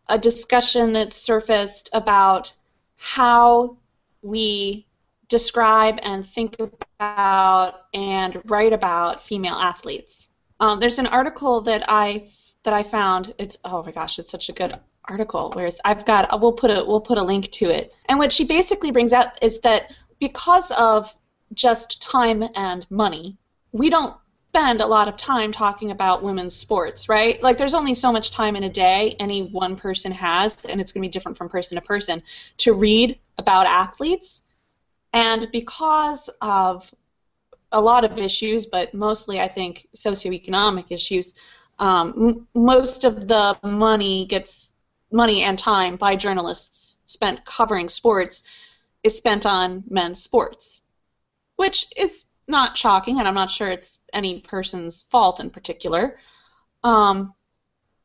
a 0.08 0.18
discussion 0.18 0.94
that's 0.94 1.16
surfaced 1.16 1.90
about 1.94 2.54
how 2.98 3.78
we 4.22 4.88
describe 5.28 6.00
and 6.02 6.26
think 6.26 6.56
about 7.00 7.76
and 7.94 8.42
write 8.46 8.74
about 8.74 9.24
female 9.24 9.56
athletes. 9.56 10.29
Um, 10.60 10.80
there's 10.80 11.00
an 11.00 11.08
article 11.08 11.62
that 11.62 11.86
I 11.88 12.30
that 12.64 12.74
I 12.74 12.84
found. 12.84 13.34
It's 13.38 13.58
oh 13.64 13.84
my 13.84 13.92
gosh, 13.92 14.20
it's 14.20 14.30
such 14.30 14.50
a 14.50 14.54
good 14.54 14.78
article. 15.06 15.52
Whereas 15.54 15.80
I've 15.84 16.06
got 16.06 16.40
we'll 16.42 16.54
put 16.54 16.72
a 16.72 16.84
we'll 16.86 17.02
put 17.02 17.18
a 17.18 17.24
link 17.24 17.52
to 17.52 17.70
it. 17.70 17.94
And 18.08 18.20
what 18.20 18.32
she 18.32 18.46
basically 18.46 18.92
brings 18.92 19.14
out 19.14 19.42
is 19.42 19.62
that 19.62 19.94
because 20.20 20.72
of 20.72 21.14
just 21.54 22.02
time 22.02 22.44
and 22.56 22.86
money, 22.92 23.38
we 23.72 23.90
don't 23.90 24.16
spend 24.50 24.82
a 24.82 24.88
lot 24.88 25.08
of 25.08 25.16
time 25.16 25.52
talking 25.52 25.92
about 25.92 26.24
women's 26.24 26.56
sports, 26.56 27.08
right? 27.08 27.42
Like 27.42 27.58
there's 27.58 27.76
only 27.76 27.94
so 27.94 28.12
much 28.12 28.32
time 28.32 28.56
in 28.56 28.64
a 28.64 28.70
day 28.70 29.16
any 29.20 29.44
one 29.44 29.76
person 29.76 30.12
has, 30.12 30.66
and 30.66 30.82
it's 30.82 30.92
going 30.92 31.04
to 31.04 31.08
be 31.08 31.12
different 31.12 31.38
from 31.38 31.50
person 31.50 31.80
to 31.80 31.86
person, 31.86 32.24
to 32.58 32.74
read 32.74 33.20
about 33.38 33.68
athletes. 33.68 34.42
And 35.14 35.48
because 35.52 36.30
of 36.42 36.92
a 37.72 37.82
lot 37.82 38.04
of 38.04 38.20
issues, 38.20 38.66
but 38.66 38.94
mostly 38.94 39.40
I 39.40 39.48
think 39.48 39.88
socioeconomic 39.96 40.86
issues, 40.90 41.34
um, 41.78 42.14
m- 42.18 42.48
most 42.54 43.04
of 43.04 43.28
the 43.28 43.58
money 43.64 44.26
gets 44.26 44.74
money 45.12 45.44
and 45.44 45.58
time 45.58 45.96
by 45.96 46.16
journalists 46.16 46.98
spent 47.06 47.46
covering 47.46 47.90
sports 47.90 48.44
is 49.04 49.16
spent 49.16 49.46
on 49.46 49.84
men's 49.90 50.22
sports, 50.22 50.82
which 51.56 51.86
is 51.96 52.26
not 52.48 52.78
shocking, 52.78 53.20
and 53.20 53.28
I'm 53.28 53.36
not 53.36 53.52
sure 53.52 53.70
it's 53.70 54.00
any 54.12 54.40
person's 54.40 55.02
fault 55.02 55.40
in 55.40 55.50
particular. 55.50 56.20
Um, 56.84 57.34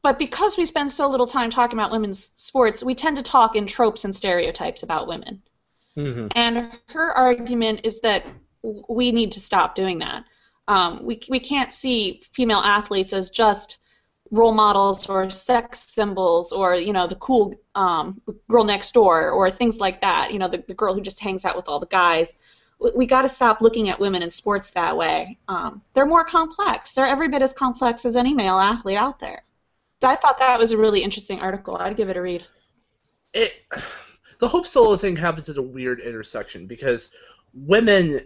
but 0.02 0.18
because 0.18 0.58
we 0.58 0.66
spend 0.66 0.92
so 0.92 1.08
little 1.08 1.26
time 1.26 1.50
talking 1.50 1.78
about 1.78 1.90
women's 1.90 2.32
sports, 2.36 2.84
we 2.84 2.94
tend 2.94 3.16
to 3.16 3.22
talk 3.22 3.56
in 3.56 3.66
tropes 3.66 4.04
and 4.04 4.14
stereotypes 4.14 4.82
about 4.82 5.08
women. 5.08 5.42
Mm-hmm. 5.96 6.26
And 6.34 6.72
her 6.88 7.12
argument 7.12 7.80
is 7.84 8.00
that 8.00 8.26
we 8.88 9.12
need 9.12 9.32
to 9.32 9.40
stop 9.40 9.74
doing 9.74 9.98
that. 9.98 10.24
Um, 10.66 11.04
we, 11.04 11.20
we 11.28 11.40
can't 11.40 11.72
see 11.72 12.22
female 12.32 12.58
athletes 12.58 13.12
as 13.12 13.30
just 13.30 13.78
role 14.30 14.54
models 14.54 15.06
or 15.06 15.28
sex 15.28 15.80
symbols 15.80 16.50
or 16.50 16.74
you 16.74 16.92
know 16.92 17.06
the 17.06 17.14
cool 17.16 17.54
um, 17.74 18.20
girl 18.50 18.64
next 18.64 18.92
door 18.92 19.30
or 19.30 19.50
things 19.50 19.78
like 19.78 20.00
that. 20.00 20.32
You 20.32 20.38
know 20.38 20.48
the, 20.48 20.64
the 20.66 20.74
girl 20.74 20.94
who 20.94 21.02
just 21.02 21.20
hangs 21.20 21.44
out 21.44 21.56
with 21.56 21.68
all 21.68 21.78
the 21.78 21.86
guys. 21.86 22.34
We, 22.80 22.90
we 22.96 23.06
got 23.06 23.22
to 23.22 23.28
stop 23.28 23.60
looking 23.60 23.90
at 23.90 24.00
women 24.00 24.22
in 24.22 24.30
sports 24.30 24.70
that 24.70 24.96
way. 24.96 25.38
Um, 25.48 25.82
they're 25.92 26.06
more 26.06 26.24
complex. 26.24 26.94
They're 26.94 27.06
every 27.06 27.28
bit 27.28 27.42
as 27.42 27.52
complex 27.52 28.04
as 28.04 28.16
any 28.16 28.34
male 28.34 28.58
athlete 28.58 28.96
out 28.96 29.18
there. 29.18 29.44
I 30.02 30.16
thought 30.16 30.38
that 30.38 30.58
was 30.58 30.72
a 30.72 30.78
really 30.78 31.02
interesting 31.02 31.40
article. 31.40 31.76
I'd 31.76 31.96
give 31.96 32.08
it 32.08 32.16
a 32.16 32.22
read. 32.22 32.44
it 33.32 33.52
the 34.38 34.48
Hope 34.48 34.66
Solo 34.66 34.96
thing 34.96 35.16
happens 35.16 35.48
at 35.48 35.56
a 35.56 35.62
weird 35.62 36.00
intersection 36.00 36.66
because 36.66 37.10
women 37.54 38.20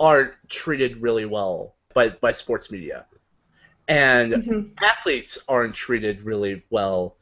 aren't 0.00 0.32
treated 0.48 1.00
really 1.02 1.24
well 1.24 1.74
by 1.94 2.08
by 2.10 2.32
sports 2.32 2.70
media, 2.70 3.06
and 3.88 4.32
Mhm. 4.32 4.70
athletes 4.82 5.38
aren't 5.48 5.74
treated 5.74 6.22
really 6.22 6.62
well 6.70 7.16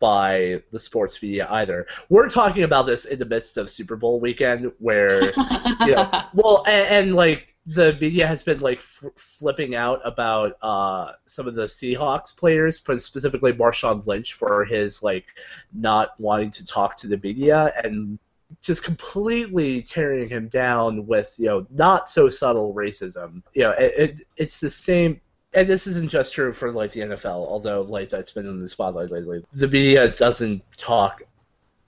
by 0.00 0.62
the 0.70 0.78
sports 0.78 1.20
media 1.22 1.46
either. 1.50 1.86
We're 2.08 2.28
talking 2.30 2.62
about 2.62 2.86
this 2.86 3.04
in 3.04 3.18
the 3.18 3.24
midst 3.24 3.56
of 3.56 3.68
Super 3.70 3.96
Bowl 3.96 4.20
weekend, 4.20 4.70
where 4.78 5.20
you 5.86 5.94
know, 5.94 6.08
well, 6.34 6.64
and, 6.66 6.86
and 6.88 7.14
like 7.14 7.54
the 7.66 7.96
media 8.00 8.26
has 8.26 8.42
been 8.42 8.60
like 8.60 8.78
f- 8.78 9.04
flipping 9.16 9.74
out 9.74 10.00
about 10.04 10.56
uh, 10.62 11.12
some 11.26 11.46
of 11.46 11.54
the 11.54 11.64
Seahawks 11.64 12.34
players, 12.34 12.80
but 12.80 13.02
specifically 13.02 13.52
Marshawn 13.52 14.06
Lynch 14.06 14.34
for 14.34 14.64
his 14.64 15.02
like 15.02 15.26
not 15.74 16.18
wanting 16.18 16.50
to 16.52 16.64
talk 16.64 16.96
to 16.98 17.08
the 17.08 17.18
media 17.18 17.72
and 17.84 18.18
just 18.60 18.82
completely 18.82 19.82
tearing 19.82 20.28
him 20.28 20.48
down 20.48 21.06
with 21.06 21.34
you 21.38 21.46
know 21.46 21.66
not 21.70 22.08
so 22.08 22.28
subtle 22.28 22.74
racism. 22.74 23.42
You 23.54 23.64
know, 23.64 23.70
it, 23.72 23.94
it 23.96 24.20
it's 24.36 24.60
the 24.60 24.70
same. 24.70 25.20
And 25.54 25.66
this 25.66 25.86
isn't 25.86 26.10
just 26.10 26.34
true 26.34 26.52
for 26.52 26.70
like 26.72 26.92
the 26.92 27.00
NFL, 27.00 27.26
although 27.26 27.82
like 27.82 28.10
that's 28.10 28.32
been 28.32 28.46
in 28.46 28.58
the 28.58 28.68
spotlight 28.68 29.10
lately. 29.10 29.44
The 29.52 29.68
media 29.68 30.10
doesn't 30.10 30.62
talk 30.76 31.22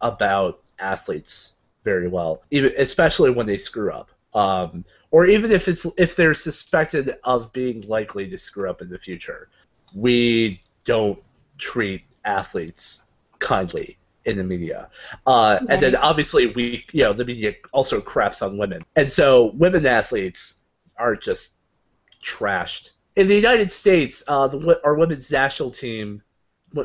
about 0.01 0.63
athletes 0.79 1.53
very 1.85 2.09
well, 2.09 2.43
even 2.51 2.73
especially 2.79 3.31
when 3.31 3.47
they 3.47 3.59
screw 3.59 3.93
up. 3.93 4.11
Um, 4.33 4.85
or 5.11 5.27
even 5.27 5.51
if 5.51 5.69
it's 5.69 5.87
if 5.99 6.17
they're 6.17 6.35
suspected 6.35 7.17
of 7.25 7.53
being 7.53 7.83
likely 7.83 8.29
to 8.31 8.39
screw 8.39 8.71
up 8.71 8.81
in 8.81 8.89
the 8.89 8.99
future, 8.99 9.49
we 9.95 10.63
don't 10.85 11.19
treat 11.59 12.03
athletes 12.25 13.03
kindly 13.39 13.99
in 14.25 14.37
the 14.37 14.45
media. 14.45 14.91
Uh, 15.27 15.59
And 15.69 15.81
then 15.83 15.97
obviously 15.97 16.47
we, 16.49 16.85
you 16.93 17.05
know, 17.05 17.13
the 17.13 17.25
media 17.25 17.55
also 17.73 18.01
craps 18.01 18.43
on 18.43 18.59
women, 18.59 18.83
and 18.97 19.11
so 19.11 19.53
women 19.55 19.87
athletes 19.87 20.57
are 20.97 21.17
just 21.17 21.51
trashed. 22.23 22.93
In 23.17 23.27
the 23.27 23.35
United 23.35 23.71
States, 23.71 24.23
uh, 24.29 24.47
the, 24.49 24.81
our 24.85 24.95
women's 24.95 25.31
national 25.31 25.71
team, 25.71 26.23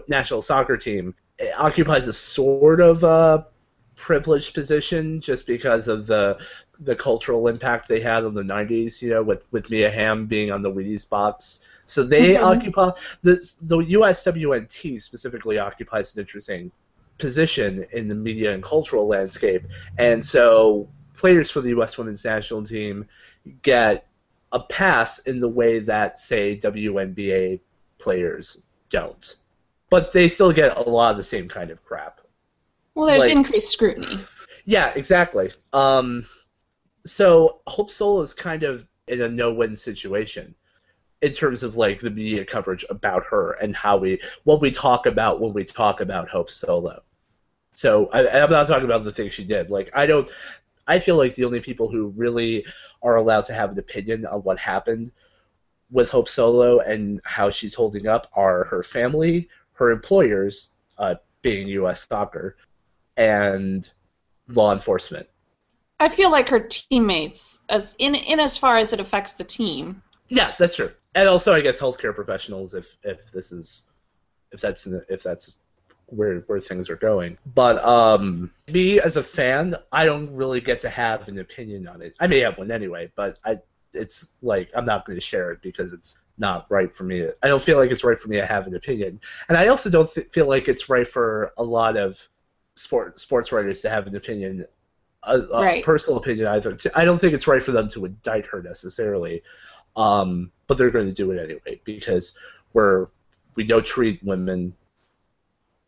national 0.08 0.42
soccer 0.42 0.78
team, 0.78 1.14
eh, 1.40 1.52
occupies 1.58 2.08
a 2.08 2.14
sort 2.14 2.80
of 2.82 3.04
uh, 3.04 3.44
privileged 3.96 4.54
position 4.54 5.22
just 5.22 5.46
because 5.48 5.88
of 5.88 6.08
the 6.08 6.38
the 6.82 6.96
cultural 6.96 7.48
impact 7.48 7.88
they 7.88 8.02
had 8.02 8.26
in 8.26 8.34
the 8.34 8.44
90s, 8.44 9.02
you 9.02 9.10
know, 9.10 9.24
with, 9.24 9.46
with 9.52 9.70
Mia 9.70 9.90
Hamm 9.90 10.26
being 10.26 10.52
on 10.52 10.62
the 10.62 10.70
Wheaties 10.70 11.08
box. 11.08 11.62
So 11.86 12.04
they 12.04 12.34
Mhm. 12.34 12.44
occupy 12.44 12.92
the 13.22 13.36
the 13.62 13.78
USWNT 13.78 15.02
specifically 15.02 15.58
occupies 15.60 16.14
an 16.14 16.20
interesting 16.22 16.72
position 17.18 17.86
in 17.92 18.08
the 18.08 18.16
media 18.16 18.54
and 18.54 18.64
cultural 18.64 19.08
landscape, 19.08 19.64
and 19.98 20.24
so 20.26 20.90
players 21.16 21.50
for 21.52 21.62
the 21.62 21.70
U.S. 21.70 21.98
Women's 21.98 22.24
National 22.26 22.64
Team 22.64 23.08
get 23.62 24.08
a 24.52 24.60
pass 24.60 25.20
in 25.20 25.40
the 25.40 25.48
way 25.48 25.80
that 25.80 26.20
say 26.20 26.58
WNBA 26.58 27.60
players 27.98 28.60
don't, 28.90 29.36
but 29.90 30.12
they 30.12 30.28
still 30.28 30.52
get 30.52 30.78
a 30.78 30.82
lot 30.90 31.12
of 31.12 31.18
the 31.18 31.24
same 31.24 31.48
kind 31.48 31.72
of 31.72 31.84
crap. 31.84 32.22
Well, 32.94 33.08
there's 33.08 33.24
Like- 33.24 33.32
increased 33.36 33.72
scrutiny. 33.72 34.20
Yeah, 34.66 34.92
exactly. 34.96 35.52
Um, 35.74 36.26
so 37.06 37.60
Hope 37.68 37.92
Solo 37.92 38.22
is 38.22 38.34
kind 38.34 38.64
of 38.64 38.86
in 39.08 39.22
a 39.22 39.30
no-win 39.30 39.76
situation 39.76 40.56
in 41.26 41.32
terms 41.32 41.64
of 41.64 41.76
like 41.76 42.00
the 42.00 42.12
media 42.12 42.46
coverage 42.46 42.86
about 42.88 43.24
her 43.26 43.54
and 43.54 43.76
how 43.76 43.98
we 43.98 44.22
what 44.44 44.62
we 44.62 44.70
talk 44.70 45.08
about 45.08 45.42
when 45.42 45.54
we 45.54 45.66
talk 45.66 46.00
about 46.00 46.30
Hope 46.30 46.52
Solo. 46.52 47.02
So 47.74 48.12
I, 48.14 48.44
I'm 48.44 48.52
not 48.52 48.68
talking 48.68 48.86
about 48.86 49.04
the 49.04 49.12
things 49.12 49.34
she 49.34 49.44
did. 49.44 49.72
Like 49.72 49.90
I 49.96 50.06
don't. 50.06 50.30
I 50.88 51.00
feel 51.00 51.18
like 51.18 51.34
the 51.34 51.46
only 51.46 51.62
people 51.62 51.90
who 51.90 52.10
really 52.10 52.64
are 53.02 53.16
allowed 53.16 53.46
to 53.46 53.56
have 53.56 53.72
an 53.72 53.80
opinion 53.80 54.28
on 54.28 54.42
what 54.42 54.60
happened 54.60 55.12
with 55.90 56.12
Hope 56.12 56.30
Solo 56.30 56.80
and 56.80 57.22
how 57.24 57.50
she's 57.50 57.74
holding 57.74 58.08
up 58.08 58.30
are 58.34 58.66
her 58.66 58.84
family, 58.84 59.50
her 59.74 59.90
employers, 59.90 60.74
uh, 61.00 61.16
being 61.42 61.68
U.S. 61.70 62.08
Soccer, 62.08 62.56
and 63.18 63.90
law 64.48 64.74
enforcement. 64.74 65.28
I 66.00 66.10
feel 66.10 66.30
like 66.30 66.50
her 66.50 66.60
teammates, 66.60 67.62
as 67.68 67.96
in 67.98 68.14
in 68.14 68.40
as 68.40 68.58
far 68.58 68.78
as 68.78 68.94
it 68.94 69.00
affects 69.00 69.34
the 69.34 69.44
team. 69.44 70.04
Yeah, 70.30 70.54
that's 70.60 70.76
true. 70.76 70.92
And 71.16 71.30
also, 71.30 71.54
I 71.54 71.62
guess 71.62 71.80
healthcare 71.80 72.14
professionals, 72.14 72.74
if 72.74 72.98
if 73.04 73.32
this 73.32 73.52
is 73.52 73.84
if 74.52 74.62
that's 74.62 74.86
if 75.10 75.24
that's 75.24 75.58
where 76.08 76.40
where 76.42 76.60
things 76.60 76.90
are 76.90 76.98
going. 76.98 77.38
But 77.56 77.84
um, 77.84 78.52
me 78.68 79.00
as 79.00 79.18
a 79.18 79.24
fan, 79.24 79.76
I 79.92 80.06
don't 80.06 80.34
really 80.36 80.62
get 80.62 80.80
to 80.82 80.90
have 80.90 81.28
an 81.28 81.40
opinion 81.40 81.88
on 81.88 82.02
it. 82.02 82.16
I 82.20 82.28
may 82.28 82.40
have 82.40 82.58
one 82.58 82.70
anyway, 82.70 83.12
but 83.16 83.40
I 83.46 83.60
it's 83.94 84.32
like 84.42 84.70
I'm 84.76 84.86
not 84.86 85.06
going 85.06 85.16
to 85.18 85.22
share 85.22 85.52
it 85.52 85.62
because 85.62 85.94
it's 85.94 86.18
not 86.38 86.66
right 86.70 86.94
for 86.94 87.06
me. 87.06 87.26
I 87.42 87.48
don't 87.48 87.64
feel 87.64 87.78
like 87.78 87.92
it's 87.92 88.04
right 88.04 88.20
for 88.20 88.28
me 88.28 88.36
to 88.38 88.46
have 88.46 88.68
an 88.68 88.76
opinion, 88.76 89.22
and 89.48 89.58
I 89.58 89.68
also 89.68 89.90
don't 89.90 90.14
th- 90.14 90.28
feel 90.32 90.48
like 90.48 90.68
it's 90.68 90.90
right 90.90 91.08
for 91.08 91.54
a 91.58 91.64
lot 91.64 91.96
of 91.98 92.28
sport 92.76 93.20
sports 93.22 93.54
writers 93.54 93.82
to 93.82 93.90
have 93.90 94.06
an 94.08 94.16
opinion. 94.16 94.66
A, 95.28 95.40
a 95.40 95.62
Right. 95.64 95.84
personal 95.84 96.20
opinion 96.20 96.46
either. 96.46 96.78
I 96.94 97.04
don't 97.04 97.18
think 97.18 97.34
it's 97.34 97.48
right 97.48 97.64
for 97.64 97.72
them 97.72 97.90
to 97.90 98.06
indict 98.06 98.46
her 98.46 98.62
necessarily 98.62 99.42
um, 99.96 100.52
but 100.68 100.78
they're 100.78 100.92
going 100.92 101.08
to 101.08 101.14
do 101.14 101.32
it 101.32 101.44
anyway 101.44 101.80
because 101.84 102.38
we're 102.74 103.08
we 103.56 103.64
don't 103.64 103.86
treat 103.86 104.22
women 104.24 104.74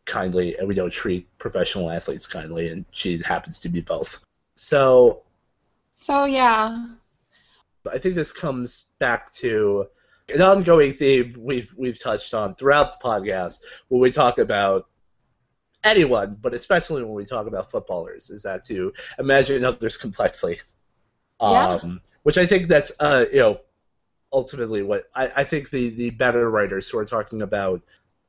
kindly 0.06 0.56
and 0.56 0.66
we 0.66 0.74
don't 0.74 0.92
treat 0.92 1.28
professional 1.38 1.90
athletes 1.90 2.26
kindly, 2.26 2.68
and 2.68 2.84
she 2.90 3.18
happens 3.18 3.60
to 3.60 3.68
be 3.68 3.80
both. 3.80 4.20
So 4.54 5.22
So 5.94 6.24
yeah, 6.24 6.86
I 7.90 7.98
think 7.98 8.14
this 8.14 8.32
comes 8.32 8.86
back 8.98 9.32
to 9.32 9.86
an 10.28 10.42
ongoing 10.42 10.92
theme 10.92 11.34
we've 11.38 11.72
we've 11.76 11.98
touched 11.98 12.34
on 12.34 12.54
throughout 12.54 12.98
the 12.98 13.08
podcast 13.08 13.60
when 13.88 14.00
we 14.00 14.10
talk 14.10 14.38
about 14.38 14.88
anyone, 15.84 16.36
but 16.40 16.54
especially 16.54 17.02
when 17.02 17.14
we 17.14 17.24
talk 17.24 17.46
about 17.46 17.70
footballers, 17.70 18.30
is 18.30 18.42
that 18.42 18.64
to 18.64 18.92
imagine 19.18 19.64
others 19.64 19.96
complexly. 19.96 20.60
Yeah. 21.40 21.78
Um, 21.82 22.00
which 22.24 22.36
I 22.36 22.46
think 22.46 22.68
that's 22.68 22.90
uh, 22.98 23.26
you 23.32 23.38
know 23.38 23.60
ultimately 24.32 24.82
what 24.82 25.08
I, 25.14 25.32
I 25.36 25.44
think 25.44 25.70
the, 25.70 25.90
the 25.90 26.10
better 26.10 26.50
writers 26.50 26.88
who 26.88 26.98
are 26.98 27.04
talking 27.04 27.42
about 27.42 27.82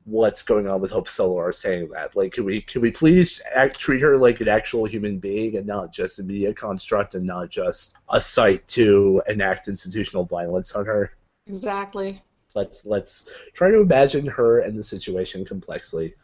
what's 0.04 0.42
going 0.42 0.66
on 0.66 0.80
with 0.80 0.90
Hope 0.90 1.08
Solo 1.08 1.38
are 1.38 1.52
saying 1.52 1.90
that. 1.94 2.16
Like, 2.16 2.32
can 2.32 2.44
we 2.44 2.62
can 2.62 2.80
we 2.80 2.90
please 2.90 3.40
act, 3.54 3.78
treat 3.78 4.00
her 4.00 4.16
like 4.16 4.40
an 4.40 4.48
actual 4.48 4.86
human 4.86 5.18
being 5.18 5.56
and 5.56 5.66
not 5.66 5.92
just 5.92 6.18
a 6.18 6.22
media 6.22 6.54
construct 6.54 7.14
and 7.14 7.24
not 7.24 7.50
just 7.50 7.94
a 8.08 8.20
site 8.20 8.66
to 8.68 9.22
enact 9.28 9.68
institutional 9.68 10.24
violence 10.24 10.72
on 10.72 10.86
her? 10.86 11.12
exactly. 11.46 12.22
Let's 12.54 12.84
let's 12.84 13.26
try 13.52 13.70
to 13.70 13.80
imagine 13.80 14.26
her 14.26 14.60
and 14.60 14.78
the 14.78 14.82
situation 14.82 15.44
complexly. 15.44 16.14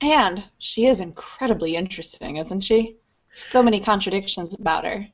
And 0.00 0.46
she 0.58 0.86
is 0.86 1.00
incredibly 1.00 1.76
interesting, 1.76 2.36
isn't 2.38 2.62
she? 2.62 2.96
So 3.32 3.62
many 3.62 3.80
contradictions 3.80 4.54
about 4.54 4.84
her. 4.84 5.06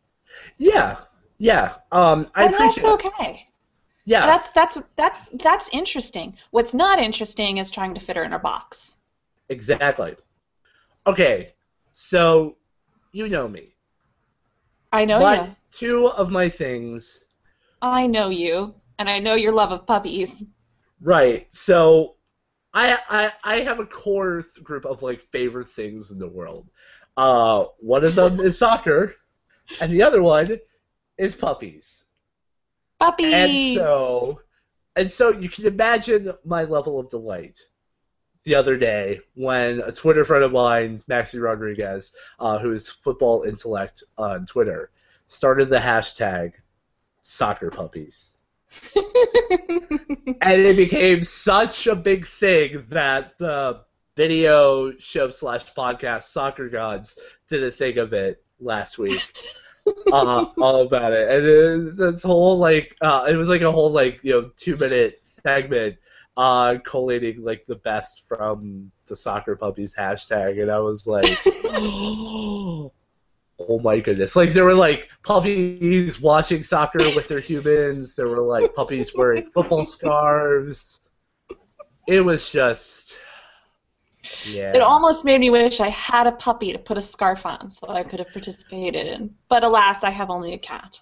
Yeah, 0.56 0.98
yeah. 1.38 1.76
Um, 1.90 2.28
I 2.34 2.44
and 2.44 2.54
that's 2.54 2.84
appreciate. 2.84 2.92
okay. 2.92 3.48
Yeah, 4.10 4.26
That's 4.26 4.50
that's 4.50 4.82
that's 4.96 5.28
that's 5.34 5.68
interesting. 5.68 6.36
What's 6.50 6.74
not 6.74 6.98
interesting 6.98 7.58
is 7.58 7.70
trying 7.70 7.94
to 7.94 8.00
fit 8.00 8.16
her 8.16 8.24
in 8.24 8.32
a 8.32 8.40
box. 8.40 8.96
exactly. 9.48 10.16
Okay, 11.06 11.54
so 11.92 12.56
you 13.12 13.28
know 13.28 13.48
me. 13.48 13.76
I 14.92 15.04
know 15.04 15.18
but 15.18 15.38
you. 15.38 15.56
two 15.72 16.08
of 16.08 16.30
my 16.30 16.48
things 16.48 17.24
I 17.82 18.06
know 18.06 18.30
you, 18.30 18.74
and 18.98 19.10
I 19.10 19.18
know 19.18 19.34
your 19.34 19.52
love 19.52 19.70
of 19.70 19.86
puppies. 19.86 20.42
Right. 21.00 21.46
So 21.54 22.16
I 22.74 22.98
I 23.10 23.32
I 23.44 23.60
have 23.62 23.80
a 23.80 23.86
core 23.86 24.42
th- 24.42 24.64
group 24.64 24.84
of 24.86 25.02
like 25.02 25.20
favorite 25.20 25.68
things 25.68 26.10
in 26.10 26.18
the 26.18 26.28
world. 26.28 26.68
Uh 27.16 27.66
one 27.78 28.04
of 28.04 28.14
them 28.14 28.40
is 28.46 28.58
soccer 28.58 29.16
and 29.80 29.92
the 29.92 30.02
other 30.02 30.22
one 30.22 30.58
is 31.18 31.34
puppies. 31.36 32.04
Puppies. 33.00 33.32
And 33.34 33.74
so 33.76 34.40
and 34.96 35.10
so 35.10 35.30
you 35.32 35.48
can 35.48 35.66
imagine 35.66 36.32
my 36.44 36.64
level 36.64 37.00
of 37.00 37.08
delight 37.08 37.58
the 38.44 38.54
other 38.54 38.76
day 38.76 39.20
when 39.34 39.80
a 39.80 39.92
Twitter 39.92 40.24
friend 40.24 40.44
of 40.44 40.52
mine, 40.52 41.02
Maxi 41.08 41.40
Rodriguez, 41.40 42.14
uh, 42.38 42.58
who 42.58 42.72
is 42.72 42.90
football 42.90 43.42
intellect 43.42 44.02
on 44.16 44.46
Twitter, 44.46 44.90
started 45.26 45.68
the 45.68 45.78
hashtag 45.78 46.52
soccer 47.22 47.70
puppies. 47.70 48.30
and 48.96 50.62
it 50.62 50.76
became 50.76 51.22
such 51.22 51.86
a 51.86 51.96
big 51.96 52.26
thing 52.26 52.84
that 52.88 53.36
the 53.38 53.80
video 54.16 54.92
show 54.98 55.30
slash 55.30 55.72
podcast 55.74 56.24
Soccer 56.24 56.68
Gods 56.68 57.18
did 57.48 57.62
a 57.62 57.70
thing 57.70 57.98
of 57.98 58.12
it 58.12 58.42
last 58.58 58.98
week. 58.98 59.22
uh, 60.12 60.46
all 60.58 60.82
about 60.82 61.12
it, 61.12 61.30
and 61.30 61.46
it, 61.46 61.96
this 61.96 62.22
whole 62.22 62.58
like 62.58 62.96
uh, 63.00 63.26
it 63.28 63.36
was 63.36 63.48
like 63.48 63.62
a 63.62 63.72
whole 63.72 63.90
like 63.90 64.20
you 64.22 64.32
know 64.32 64.50
two 64.56 64.76
minute 64.76 65.20
segment 65.22 65.96
uh, 66.36 66.76
collating 66.84 67.42
like 67.42 67.64
the 67.66 67.76
best 67.76 68.26
from 68.26 68.90
the 69.06 69.16
soccer 69.16 69.56
puppies 69.56 69.94
hashtag, 69.94 70.60
and 70.60 70.70
I 70.70 70.78
was 70.78 71.06
like, 71.06 71.38
oh 71.64 72.90
my 73.82 74.00
goodness! 74.00 74.36
Like 74.36 74.52
there 74.52 74.64
were 74.64 74.74
like 74.74 75.10
puppies 75.22 76.20
watching 76.20 76.62
soccer 76.62 76.98
with 77.14 77.28
their 77.28 77.40
humans. 77.40 78.14
There 78.14 78.28
were 78.28 78.40
like 78.40 78.74
puppies 78.74 79.14
wearing 79.14 79.50
football 79.50 79.84
scarves. 79.84 81.00
It 82.08 82.22
was 82.22 82.50
just, 82.50 83.16
yeah. 84.42 84.72
It 84.74 84.82
almost 84.82 85.24
made 85.24 85.40
me 85.40 85.50
wish 85.50 85.80
I 85.80 85.88
had 85.88 86.26
a 86.26 86.32
puppy 86.32 86.72
to 86.72 86.78
put 86.78 86.98
a 86.98 87.02
scarf 87.02 87.46
on 87.46 87.70
so 87.70 87.88
I 87.88 88.02
could 88.04 88.18
have 88.20 88.32
participated 88.32 89.06
in. 89.06 89.34
But 89.48 89.64
alas, 89.64 90.04
I 90.04 90.10
have 90.10 90.30
only 90.30 90.52
a 90.54 90.58
cat. 90.58 91.00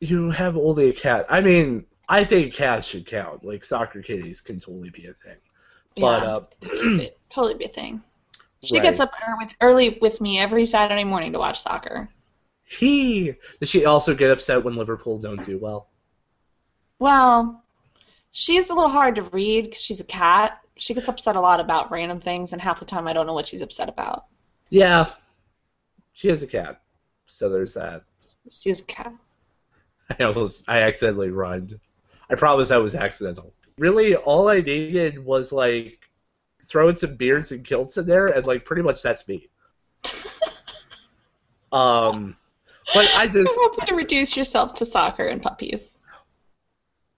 You 0.00 0.30
have 0.30 0.56
only 0.56 0.88
a 0.90 0.92
cat. 0.92 1.26
I 1.28 1.40
mean, 1.40 1.86
I 2.08 2.24
think 2.24 2.54
cats 2.54 2.86
should 2.86 3.06
count. 3.06 3.44
Like 3.44 3.64
soccer 3.64 4.02
kitties 4.02 4.40
can 4.40 4.60
totally 4.60 4.90
be 4.90 5.06
a 5.06 5.14
thing. 5.14 5.36
But 5.98 6.22
yeah, 6.22 6.22
uh, 6.22 6.40
totally, 6.60 6.88
be, 6.96 7.10
totally 7.28 7.54
be 7.54 7.64
a 7.66 7.68
thing. 7.68 8.02
She 8.62 8.80
Right. 8.80 8.82
gets 8.82 9.00
up 9.00 9.12
early 9.60 9.98
with 10.00 10.20
me 10.20 10.38
every 10.38 10.66
Saturday 10.66 11.04
morning 11.04 11.32
to 11.32 11.38
watch 11.38 11.60
soccer. 11.60 12.10
he 12.64 13.34
does 13.60 13.70
she 13.70 13.84
also 13.86 14.14
get 14.14 14.30
upset 14.30 14.62
when 14.64 14.76
Liverpool 14.76 15.18
don't 15.18 15.42
do 15.44 15.58
well? 15.58 15.88
Well, 16.98 17.62
she's 18.30 18.70
a 18.70 18.74
little 18.74 18.90
hard 18.90 19.16
to 19.16 19.22
read 19.22 19.64
because 19.64 19.80
she's 19.82 20.00
a 20.00 20.04
cat. 20.04 20.60
She 20.76 20.94
gets 20.94 21.08
upset 21.08 21.36
a 21.36 21.40
lot 21.40 21.60
about 21.60 21.90
random 21.90 22.20
things, 22.20 22.52
and 22.52 22.60
half 22.60 22.78
the 22.78 22.84
time 22.84 23.08
I 23.08 23.12
don't 23.12 23.26
know 23.26 23.32
what 23.32 23.48
she's 23.48 23.62
upset 23.62 23.88
about. 23.88 24.26
Yeah, 24.68 25.10
she 26.12 26.28
has 26.28 26.42
a 26.42 26.46
cat, 26.46 26.80
so 27.26 27.48
there's 27.48 27.74
that. 27.74 28.02
She's 28.50 28.80
a 28.80 28.84
cat. 28.84 29.12
I 30.18 30.24
almost 30.24 30.64
I 30.68 30.82
accidentally 30.82 31.30
rhymed. 31.30 31.78
I 32.30 32.34
promise 32.34 32.68
that 32.68 32.82
was 32.82 32.94
accidental. 32.94 33.52
Really, 33.78 34.16
all 34.16 34.48
I 34.48 34.60
needed 34.60 35.24
was 35.24 35.52
like 35.52 36.00
throwing 36.62 36.96
some 36.96 37.16
beards 37.16 37.52
and 37.52 37.64
kilts 37.64 37.96
in 37.96 38.06
there, 38.06 38.28
and 38.28 38.46
like 38.46 38.64
pretty 38.64 38.82
much 38.82 39.02
that's 39.02 39.26
me. 39.28 39.48
um, 41.72 42.36
but 42.94 43.10
I 43.16 43.26
just 43.26 43.48
I 43.48 43.52
want 43.56 43.76
you 43.80 43.86
to 43.88 43.94
reduce 43.94 44.36
yourself 44.36 44.74
to 44.74 44.84
soccer 44.84 45.26
and 45.26 45.42
puppies. 45.42 45.95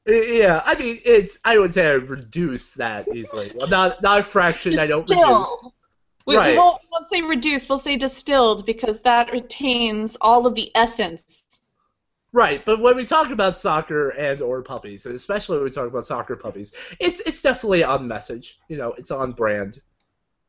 Yeah, 0.09 0.62
I 0.64 0.74
mean 0.74 1.00
it's 1.04 1.38
I 1.44 1.59
would 1.59 1.72
say 1.72 1.86
I 1.86 1.92
reduce 1.92 2.72
that 2.72 3.09
easily. 3.14 3.52
Well, 3.54 3.68
not 3.68 4.02
not 4.02 4.20
a 4.20 4.22
fraction. 4.22 4.78
I 4.78 4.86
don't 4.86 5.02
reduce. 5.02 5.18
Distilled. 5.18 5.72
We, 6.28 6.36
we 6.36 6.59
won't, 6.59 6.82
we 6.82 6.88
won't 6.92 7.09
say 7.09 7.22
reduced, 7.22 7.70
we'll 7.70 7.78
say 7.78 7.96
distilled 7.96 8.66
because 8.66 9.00
that 9.00 9.32
retains 9.32 10.18
all 10.20 10.46
of 10.46 10.54
the 10.54 10.70
essence. 10.74 11.42
Right, 12.32 12.62
but 12.62 12.80
when 12.80 12.96
we 12.96 13.06
talk 13.06 13.30
about 13.30 13.56
soccer 13.56 14.11
and 14.11 14.42
or 14.42 14.62
puppies, 14.62 15.06
and 15.06 15.14
especially 15.14 15.56
when 15.56 15.64
we 15.64 15.70
talk 15.70 15.86
about 15.86 16.04
soccer 16.04 16.36
puppies, 16.36 16.74
it's 17.00 17.20
it's 17.20 17.40
definitely 17.40 17.82
on 17.82 18.06
message. 18.06 18.59
You 18.68 18.76
know, 18.76 18.92
it's 18.92 19.11
on 19.11 19.32
brand. 19.32 19.80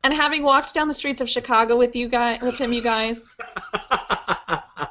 And 0.04 0.12
having 0.12 0.42
walked 0.42 0.74
down 0.74 0.88
the 0.88 0.94
streets 0.94 1.22
of 1.22 1.30
Chicago 1.30 1.76
with 1.76 1.96
you 1.96 2.08
guys, 2.08 2.42
with 2.42 2.58
him, 2.58 2.74
you 2.74 2.82
guys, 2.82 3.22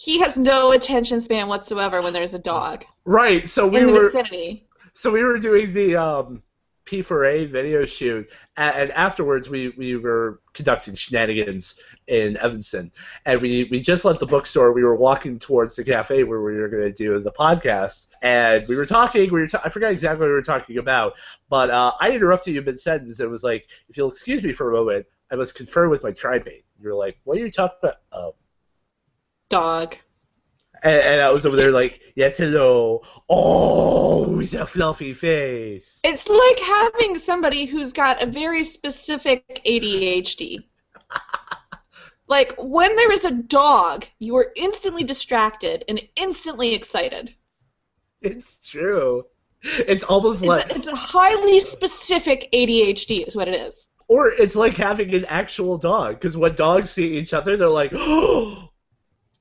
he 0.00 0.18
has 0.20 0.38
no 0.38 0.72
attention 0.72 1.20
span 1.20 1.46
whatsoever 1.46 2.00
when 2.00 2.14
there's 2.14 2.32
a 2.34 2.38
dog 2.38 2.84
right, 3.04 3.46
so 3.46 3.66
we 3.66 3.78
in 3.78 3.86
the 3.86 3.92
were 3.92 4.06
vicinity. 4.06 4.66
so 4.94 5.10
we 5.10 5.22
were 5.22 5.38
doing 5.38 5.72
the 5.74 5.94
um, 5.94 6.42
P4A 6.86 7.48
video 7.48 7.84
shoot, 7.84 8.28
and 8.56 8.90
afterwards 8.92 9.48
we, 9.48 9.68
we 9.76 9.96
were 9.96 10.40
conducting 10.54 10.94
shenanigans 10.94 11.76
in 12.06 12.36
Evanston, 12.38 12.90
and 13.26 13.40
we, 13.40 13.68
we 13.70 13.80
just 13.80 14.04
left 14.04 14.20
the 14.20 14.26
bookstore. 14.26 14.72
We 14.72 14.82
were 14.82 14.96
walking 14.96 15.38
towards 15.38 15.76
the 15.76 15.84
cafe 15.84 16.24
where 16.24 16.40
we 16.40 16.56
were 16.56 16.68
going 16.68 16.82
to 16.82 16.92
do 16.92 17.20
the 17.20 17.30
podcast, 17.30 18.08
and 18.22 18.66
we 18.66 18.76
were 18.76 18.86
talking. 18.86 19.30
We 19.30 19.40
were 19.40 19.46
ta- 19.46 19.62
I 19.64 19.68
forgot 19.68 19.92
exactly 19.92 20.22
what 20.22 20.28
we 20.28 20.32
were 20.32 20.42
talking 20.42 20.78
about, 20.78 21.12
but 21.48 21.70
uh, 21.70 21.92
I 22.00 22.10
interrupted 22.10 22.54
you 22.54 22.62
mid 22.62 22.80
sentence. 22.80 23.20
and 23.20 23.30
was 23.30 23.44
like, 23.44 23.68
"If 23.88 23.96
you'll 23.96 24.10
excuse 24.10 24.42
me 24.42 24.52
for 24.52 24.70
a 24.70 24.74
moment, 24.74 25.06
I 25.30 25.36
must 25.36 25.54
confer 25.54 25.88
with 25.88 26.02
my 26.02 26.10
tribe 26.10 26.44
mate." 26.46 26.64
You're 26.80 26.94
like, 26.94 27.20
"What 27.24 27.36
are 27.36 27.40
you 27.40 27.52
talking 27.52 27.78
about?" 27.82 27.96
Oh. 28.10 28.34
Dog. 29.50 29.96
And, 30.82 31.02
and 31.02 31.20
I 31.20 31.28
was 31.30 31.44
over 31.44 31.56
there 31.56 31.70
like, 31.70 32.00
"Yes, 32.14 32.38
hello." 32.38 33.02
Oh, 33.28 34.38
he's 34.38 34.54
a 34.54 34.66
fluffy 34.66 35.12
face. 35.12 36.00
It's 36.02 36.26
like 36.28 36.58
having 36.58 37.18
somebody 37.18 37.66
who's 37.66 37.92
got 37.92 38.22
a 38.22 38.26
very 38.26 38.64
specific 38.64 39.60
ADHD. 39.66 40.64
like 42.28 42.54
when 42.56 42.96
there 42.96 43.12
is 43.12 43.26
a 43.26 43.30
dog, 43.30 44.06
you 44.18 44.36
are 44.36 44.50
instantly 44.56 45.04
distracted 45.04 45.84
and 45.88 46.00
instantly 46.16 46.72
excited. 46.72 47.34
It's 48.22 48.56
true. 48.66 49.26
It's 49.62 50.04
almost 50.04 50.42
It's 50.42 50.48
like, 50.48 50.74
it's 50.74 50.88
a 50.88 50.96
highly 50.96 51.60
specific 51.60 52.48
ADHD, 52.54 53.26
is 53.26 53.36
what 53.36 53.48
it 53.48 53.60
is. 53.60 53.86
or 54.08 54.28
it's 54.30 54.54
like 54.54 54.76
having 54.76 55.12
an 55.14 55.26
actual 55.26 55.76
dog. 55.76 56.14
Because 56.14 56.36
when 56.36 56.54
dogs 56.54 56.90
see 56.90 57.18
each 57.18 57.34
other, 57.34 57.56
they're 57.58 57.68
like, 57.68 57.90
oh, 57.94 58.69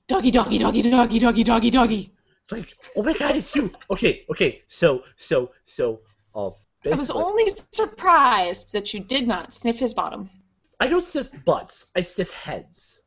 Doggy, 0.10 0.32
doggy, 0.32 0.57
doggy, 0.57 0.82
doggy, 0.82 1.20
doggy, 1.20 1.43
doggy, 1.43 1.70
doggy. 1.70 2.12
it's 2.41 2.51
like, 2.51 2.74
oh 2.95 3.03
my 3.03 3.14
god, 3.14 3.36
it's 3.36 3.55
you. 3.55 3.72
Okay, 3.91 4.26
okay. 4.32 4.64
So, 4.68 5.03
so, 5.18 5.51
so, 5.66 5.99
um, 6.34 6.53
I 6.84 6.95
was 6.95 7.12
only 7.12 7.45
surprised 7.72 8.74
that 8.74 8.91
you 8.91 9.01
did 9.01 9.28
not 9.28 9.53
sniff 9.53 9.78
his 9.78 9.93
bottom. 9.93 10.32
I 10.80 10.88
don't 10.88 11.03
sniff 11.05 11.30
butts. 11.45 11.91
I 11.95 12.01
sniff 12.01 12.32
heads. 12.32 12.99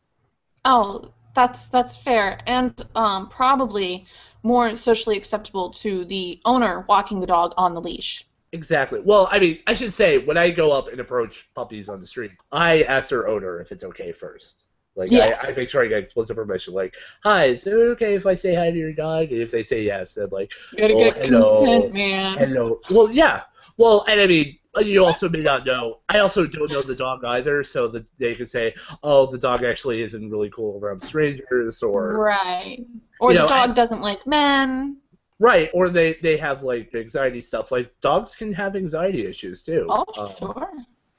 Oh, 0.64 1.12
that's 1.34 1.66
that's 1.66 1.96
fair, 1.96 2.38
and 2.46 2.72
um, 2.94 3.28
probably 3.28 4.06
more 4.44 4.76
socially 4.76 5.16
acceptable 5.16 5.70
to 5.70 6.04
the 6.04 6.40
owner 6.44 6.84
walking 6.88 7.18
the 7.18 7.26
dog 7.26 7.52
on 7.56 7.74
the 7.74 7.80
leash. 7.80 8.24
Exactly. 8.52 9.00
Well, 9.00 9.28
I 9.32 9.40
mean, 9.40 9.58
I 9.66 9.74
should 9.74 9.92
say 9.92 10.18
when 10.18 10.36
I 10.36 10.50
go 10.50 10.70
up 10.70 10.86
and 10.86 11.00
approach 11.00 11.52
puppies 11.52 11.88
on 11.88 11.98
the 11.98 12.06
street, 12.06 12.30
I 12.52 12.82
ask 12.82 13.08
their 13.08 13.26
owner 13.26 13.60
if 13.60 13.72
it's 13.72 13.82
okay 13.82 14.12
first. 14.12 14.62
Like 14.94 15.10
Yes. 15.10 15.44
I, 15.44 15.52
I 15.52 15.56
make 15.56 15.70
sure 15.70 15.82
I 15.84 15.88
get 15.88 16.02
explicit 16.04 16.36
permission. 16.36 16.74
Like, 16.74 16.94
hi, 17.24 17.46
is 17.46 17.66
it 17.66 17.72
okay 17.72 18.14
if 18.14 18.26
I 18.26 18.34
say 18.34 18.54
hi 18.54 18.70
to 18.70 18.76
your 18.78 18.92
dog? 18.92 19.32
And 19.32 19.40
if 19.40 19.50
they 19.50 19.62
say 19.62 19.82
yes, 19.82 20.14
then 20.14 20.28
like, 20.30 20.52
You 20.72 20.78
gotta 20.78 20.94
Oh, 20.94 21.04
get 21.12 21.26
hello. 21.26 21.60
consent, 21.60 21.94
man. 21.94 22.38
Hello. 22.38 22.80
Well, 22.90 23.10
yeah. 23.10 23.42
Well, 23.78 24.04
and 24.06 24.20
I 24.20 24.26
mean, 24.26 24.58
you 24.82 25.04
also 25.04 25.28
may 25.28 25.40
not 25.40 25.64
know. 25.66 26.00
I 26.08 26.18
also 26.18 26.46
don't 26.46 26.70
know 26.70 26.82
the 26.82 26.94
dog 26.94 27.24
either, 27.24 27.62
so 27.64 27.88
that 27.88 28.06
they 28.18 28.34
can 28.34 28.46
say, 28.46 28.74
"Oh, 29.02 29.26
the 29.26 29.36
dog 29.38 29.64
actually 29.64 30.00
isn't 30.02 30.30
really 30.30 30.48
cool 30.50 30.78
around 30.82 31.00
strangers," 31.02 31.82
or 31.82 32.18
Right. 32.18 32.84
Or 33.20 33.32
the 33.32 33.40
know, 33.40 33.46
dog 33.46 33.70
I- 33.70 33.72
doesn't 33.74 34.00
like 34.00 34.26
men. 34.26 34.96
right, 35.38 35.70
or 35.74 35.88
they 35.90 36.14
they 36.22 36.36
have 36.38 36.62
like 36.62 36.94
anxiety 36.94 37.40
stuff. 37.42 37.70
Like 37.72 37.92
dogs 38.00 38.34
can 38.34 38.52
have 38.52 38.74
anxiety 38.76 39.26
issues 39.26 39.62
too. 39.62 39.86
Oh, 39.90 40.04
Um, 40.18 40.28
sure. 40.38 40.72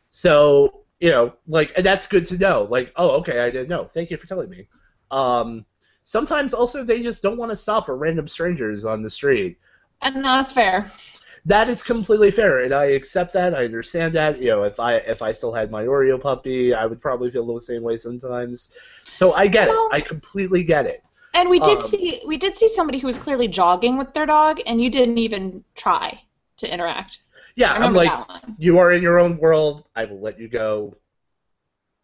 So 0.10 0.83
you 1.04 1.10
know, 1.10 1.34
like, 1.48 1.74
and 1.76 1.86
that's 1.86 2.08
good 2.08 2.26
to 2.28 2.38
know. 2.38 2.64
Like, 2.72 2.94
oh, 2.96 3.18
okay, 3.20 3.42
I 3.42 3.50
didn't 3.50 3.68
know. 3.68 3.90
Thank 3.94 4.10
you 4.10 4.16
for 4.16 4.26
telling 4.26 4.50
me. 4.50 4.70
Um, 5.12 5.66
sometimes 6.06 6.54
also 6.54 6.86
they 6.86 7.02
just 7.02 7.22
don't 7.22 7.36
want 7.36 7.52
to 7.52 7.58
stop 7.58 7.86
for 7.88 7.98
random 7.98 8.26
strangers 8.26 8.86
on 8.86 9.04
the 9.04 9.10
street. 9.10 9.58
And 10.02 10.24
that's 10.24 10.54
fair. 10.54 10.90
that 11.46 11.68
is 11.68 11.84
completely 11.84 12.32
fair, 12.32 12.62
and 12.62 12.74
I 12.74 12.86
accept 12.86 13.34
that. 13.34 13.54
I 13.54 13.66
understand 13.66 14.16
that. 14.16 14.42
You 14.42 14.52
know, 14.52 14.64
if 14.64 14.80
I 14.80 14.94
if 14.96 15.22
I 15.22 15.34
still 15.34 15.52
had 15.52 15.70
my 15.72 15.84
Oreo 15.84 16.22
puppy, 16.22 16.74
I 16.74 16.86
would 16.86 17.02
probably 17.02 17.30
feel 17.32 17.54
the 17.54 17.60
same 17.60 17.84
way 17.84 17.98
sometimes. 17.98 18.72
So 19.12 19.34
I 19.34 19.48
get 19.48 19.68
Well- 19.68 19.90
it. 19.92 19.96
I 19.96 20.00
completely 20.00 20.64
get 20.64 20.86
it. 20.86 21.04
And 21.34 21.50
we 21.50 21.60
did 21.60 21.80
Um, 21.80 21.82
see 21.82 22.22
we 22.26 22.38
did 22.38 22.56
see 22.56 22.70
somebody 22.70 23.00
who 23.00 23.08
was 23.08 23.18
clearly 23.18 23.50
jogging 23.50 23.98
with 23.98 24.14
their 24.14 24.26
dog, 24.26 24.62
and 24.66 24.82
you 24.82 24.90
didn't 24.90 25.18
even 25.18 25.66
try 25.76 26.22
to 26.58 26.74
interact. 26.74 27.20
Yeah, 27.56 27.74
I'm 27.74 27.94
like, 27.94 28.12
you 28.58 28.80
are 28.80 28.92
in 28.92 29.02
your 29.04 29.20
own 29.20 29.38
world. 29.38 29.86
I 29.96 30.06
will 30.06 30.22
let 30.22 30.40
you 30.40 30.48
go. 30.48 30.96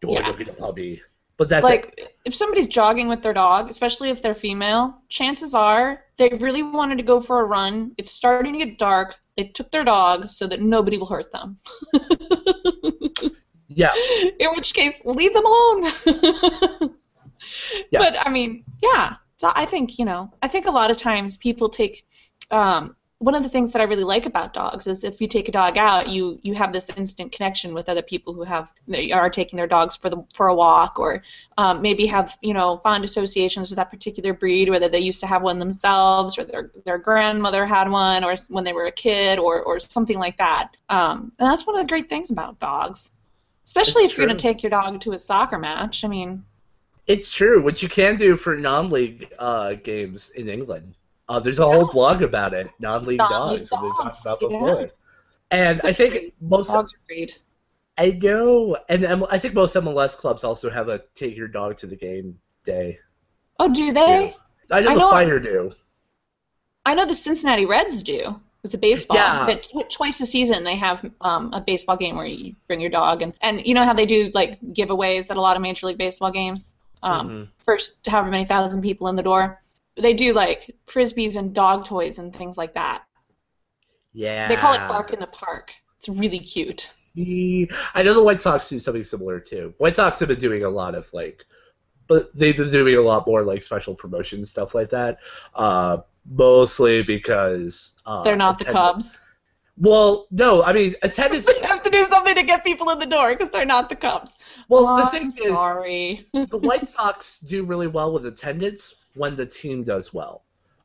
Go 0.02 0.14
Yeah. 0.14 0.20
and 0.20 0.28
look 0.28 0.42
at 0.42 0.50
a 0.50 0.54
puppy. 0.54 1.02
But 1.38 1.50
that's 1.50 1.66
it. 1.66 1.70
like 1.70 2.16
if 2.26 2.36
somebody's 2.36 2.68
jogging 2.68 3.08
with 3.08 3.24
their 3.24 3.34
dog, 3.34 3.70
especially 3.70 4.10
if 4.10 4.22
they're 4.22 4.36
female, 4.36 5.02
chances 5.08 5.56
are 5.56 6.04
they 6.18 6.30
really 6.40 6.64
wanted 6.64 6.98
to 6.98 7.04
go 7.04 7.22
for 7.22 7.40
a 7.40 7.46
run. 7.46 7.94
It's 7.98 8.12
starting 8.12 8.54
to 8.54 8.66
get 8.66 8.78
dark. 8.78 9.18
They 9.38 9.46
took 9.46 9.72
their 9.72 9.86
dog 9.86 10.30
so 10.30 10.48
that 10.48 10.62
nobody 10.62 10.98
will 10.98 11.08
hurt 11.08 11.32
them. 11.32 11.58
Yeah, 13.72 13.92
In 14.40 14.50
which 14.56 14.74
case, 14.74 15.00
leave 15.06 15.32
them 15.32 15.46
alone. 15.46 15.84
Yeah. 17.92 18.00
But 18.00 18.28
I 18.28 18.30
mean, 18.30 18.66
yeah. 18.82 19.16
So 19.38 19.50
I 19.56 19.66
think 19.66 19.98
you 20.00 20.06
know. 20.06 20.34
I 20.42 20.48
think 20.50 20.66
a 20.66 20.72
lot 20.72 20.92
of 20.92 20.98
times 20.98 21.38
people 21.38 21.70
take. 21.70 22.06
Um, 22.52 22.96
one 23.20 23.36
of 23.36 23.44
the 23.44 23.50
things 23.50 23.74
that 23.74 23.82
I 23.82 23.84
really 23.86 24.06
like 24.06 24.26
about 24.26 24.54
dogs 24.54 24.88
is 24.88 25.04
if 25.04 25.20
you 25.20 25.28
take 25.28 25.50
a 25.50 25.52
dog 25.52 25.78
out, 25.78 26.08
you 26.08 26.40
you 26.42 26.54
have 26.56 26.72
this 26.72 26.90
instant 26.96 27.34
connection 27.34 27.74
with 27.74 27.90
other 27.90 28.02
people 28.02 28.34
who 28.34 28.44
have 28.44 28.72
are 29.12 29.30
taking 29.30 29.58
their 29.58 29.68
dogs 29.68 29.98
for 29.98 30.10
the 30.10 30.24
for 30.34 30.48
a 30.48 30.56
walk, 30.56 30.98
or 30.98 31.22
um, 31.58 31.82
maybe 31.82 32.06
have 32.06 32.38
you 32.42 32.54
know 32.54 32.78
fond 32.78 33.04
associations 33.04 33.70
with 33.70 33.76
that 33.76 33.92
particular 33.92 34.34
breed, 34.34 34.70
whether 34.70 34.88
they 34.88 35.00
used 35.00 35.20
to 35.20 35.28
have 35.28 35.42
one 35.42 35.60
themselves, 35.60 36.40
or 36.40 36.46
their 36.46 36.72
their 36.86 36.98
grandmother 36.98 37.66
had 37.66 37.90
one, 37.90 38.24
or 38.24 38.36
when 38.48 38.64
they 38.64 38.74
were 38.74 38.86
a 38.86 38.92
kid, 38.92 39.38
or 39.38 39.62
or 39.62 39.82
something 39.82 40.18
like 40.18 40.38
that. 40.38 40.78
Um, 40.88 41.34
and 41.40 41.50
that's 41.50 41.68
one 41.68 41.76
of 41.76 41.82
the 41.82 41.90
great 41.90 42.08
things 42.08 42.32
about 42.32 42.58
dogs, 42.60 43.12
especially 43.66 44.04
It's 44.04 44.14
if 44.14 44.18
you're 44.18 44.28
going 44.28 44.38
to 44.38 44.42
take 44.42 44.64
your 44.64 44.70
dog 44.70 45.02
to 45.02 45.12
a 45.12 45.18
soccer 45.18 45.60
match. 45.60 46.06
I 46.06 46.08
mean, 46.08 46.46
it's 47.06 47.30
true. 47.30 47.62
What 47.62 47.84
you 47.84 47.90
can 47.90 48.16
do 48.16 48.38
for 48.38 48.56
non-league 48.56 49.34
uh, 49.38 49.74
games 49.74 50.30
in 50.30 50.48
England. 50.48 50.96
Uh, 51.30 51.40
there's 51.40 51.60
a 51.60 51.66
whole 51.66 51.86
blog 51.88 52.24
about 52.24 52.54
it. 52.54 52.68
Non-league, 52.80 53.20
dogs, 53.20 53.70
that 53.70 53.82
we 53.82 53.90
talked 53.96 54.20
about 54.22 54.40
yeah. 54.42 54.48
before. 54.48 54.90
And 55.52 55.82
I 55.84 55.94
think 55.94 56.34
most 56.42 56.68
dogs 56.68 56.94
are 56.94 57.00
great. 57.08 57.40
I 57.98 58.12
know, 58.12 58.78
and 58.88 59.06
I 59.30 59.38
think 59.40 59.54
most 59.54 59.76
MLS 59.76 60.16
clubs 60.18 60.44
also 60.44 60.70
have 60.70 60.88
a 60.90 61.00
take 61.16 61.36
your 61.38 61.48
dog 61.48 61.78
to 61.78 61.88
the 61.88 61.96
game 61.96 62.40
day. 62.64 63.00
Oh, 63.60 63.70
do 63.70 63.92
they? 63.92 64.34
I 64.72 64.80
know 64.82 64.90
I 64.90 64.94
the 64.94 65.00
know- 65.00 65.10
Fire 65.10 65.40
do. 65.40 65.74
I 66.86 66.96
know 66.96 67.06
the 67.06 67.14
Cincinnati 67.14 67.66
Reds 67.66 68.02
do. 68.04 68.40
It's 68.64 68.74
a 68.74 68.78
baseball. 68.78 69.18
Yeah. 69.18 69.46
But 69.46 69.64
tw- 69.64 69.90
twice 69.90 70.20
a 70.22 70.26
season 70.26 70.64
they 70.64 70.76
have 70.76 71.10
um, 71.22 71.54
a 71.54 71.62
baseball 71.62 71.98
game 71.98 72.16
where 72.16 72.26
you 72.26 72.56
bring 72.68 72.82
your 72.82 72.90
dog 72.90 73.22
and 73.22 73.34
and 73.42 73.66
you 73.66 73.74
know 73.74 73.84
how 73.84 73.94
they 73.94 74.06
do 74.06 74.32
like 74.34 74.60
giveaways 74.62 75.30
at 75.32 75.38
a 75.38 75.42
lot 75.42 75.56
of 75.56 75.62
Major 75.62 75.88
League 75.88 75.98
Baseball 75.98 76.32
games. 76.32 76.76
Um, 77.04 77.30
Mhm. 77.30 77.48
First, 77.60 77.98
however 78.06 78.30
many 78.30 78.46
thousand 78.46 78.82
people 78.82 79.08
in 79.08 79.16
the 79.16 79.24
door, 79.24 79.60
they 80.02 80.14
do 80.14 80.34
like 80.34 80.76
frisbees 80.88 81.36
and 81.38 81.54
dog 81.54 81.86
toys 81.86 82.20
and 82.20 82.36
things 82.36 82.58
like 82.58 82.74
that. 82.74 83.04
Yeah. 84.14 84.48
They 84.48 84.56
call 84.56 84.74
it 84.74 84.80
Bark 84.88 85.12
in 85.12 85.20
the 85.20 85.28
Park. 85.28 85.72
It's 85.98 86.10
really 86.10 86.40
cute. 86.40 86.94
I 87.18 88.02
know 88.04 88.14
the 88.14 88.24
White 88.24 88.40
Sox 88.42 88.70
do 88.70 88.80
something 88.80 89.04
similar 89.04 89.40
too. 89.40 89.74
White 89.78 89.96
Sox 89.96 90.20
have 90.20 90.30
been 90.30 90.40
doing 90.40 90.64
a 90.64 90.70
lot 90.70 90.96
of 90.96 91.12
like, 91.14 91.46
but 92.08 92.36
they've 92.36 92.56
been 92.56 92.70
doing 92.72 92.96
a 92.96 93.02
lot 93.02 93.28
more 93.28 93.44
like 93.44 93.62
special 93.62 93.94
promotion 93.96 94.46
stuff 94.46 94.74
like 94.74 94.90
that. 94.92 95.18
Uh, 95.54 95.98
mostly 96.30 97.04
because 97.04 97.94
uh, 98.06 98.24
They're 98.24 98.36
not 98.36 98.60
the 98.60 98.66
Cubs. 98.66 99.20
Well, 99.78 100.28
no, 100.32 100.64
I 100.64 100.74
mean 100.74 100.96
attendance. 101.04 101.46
They 101.54 101.66
have 101.66 101.82
to 101.84 101.90
do 101.90 102.06
something 102.06 102.36
to 102.36 102.44
get 102.44 102.64
people 102.64 102.90
in 102.92 103.00
the 103.00 103.06
door 103.06 103.36
because 103.36 103.50
they're 103.50 103.66
not 103.66 103.90
the 103.90 103.96
Cubs. 103.96 104.38
Well, 104.70 104.86
Oh, 104.88 104.98
the 104.98 105.04
I'm 105.04 105.32
thing 105.32 105.46
is, 105.50 105.54
sorry. 105.56 106.26
the 106.34 106.58
White 106.58 106.88
Sox 106.96 107.40
do 107.40 107.64
really 107.64 107.88
well 107.88 108.14
with 108.14 108.26
attendance 108.26 108.96
when 109.20 109.36
the 109.36 109.46
team 109.46 109.84
does 109.84 110.14
well. 110.14 110.44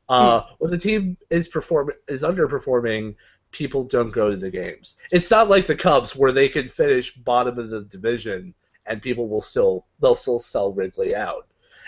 Uh, 0.09 0.41
When 0.59 0.69
the 0.69 0.77
team 0.77 1.17
is 1.29 1.47
perform 1.47 1.91
is 2.07 2.21
underperforming, 2.21 3.15
people 3.51 3.85
don't 3.85 4.11
go 4.11 4.29
to 4.29 4.37
the 4.37 4.51
games. 4.51 4.97
It's 5.09 5.31
not 5.31 5.49
like 5.49 5.65
the 5.65 5.75
Cubs 5.75 6.15
where 6.15 6.33
they 6.33 6.49
can 6.49 6.67
finish 6.67 7.15
bottom 7.15 7.57
of 7.57 7.69
the 7.69 7.85
division 7.85 8.53
and 8.85 9.01
people 9.01 9.29
will 9.29 9.41
still 9.41 9.85
they'll 10.01 10.13
still 10.15 10.39
sell 10.39 10.73
Wrigley 10.73 11.15
out. 11.15 11.47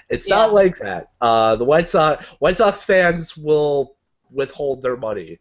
It's 0.10 0.30
not 0.30 0.54
like 0.54 0.78
that. 0.80 1.12
Uh, 1.20 1.58
the 1.58 1.66
White 1.66 1.90
Sox 1.90 2.26
White 2.40 2.58
Sox 2.58 2.82
fans 2.84 3.36
will 3.36 3.98
withhold 4.32 4.82
their 4.82 4.96
money, 4.96 5.40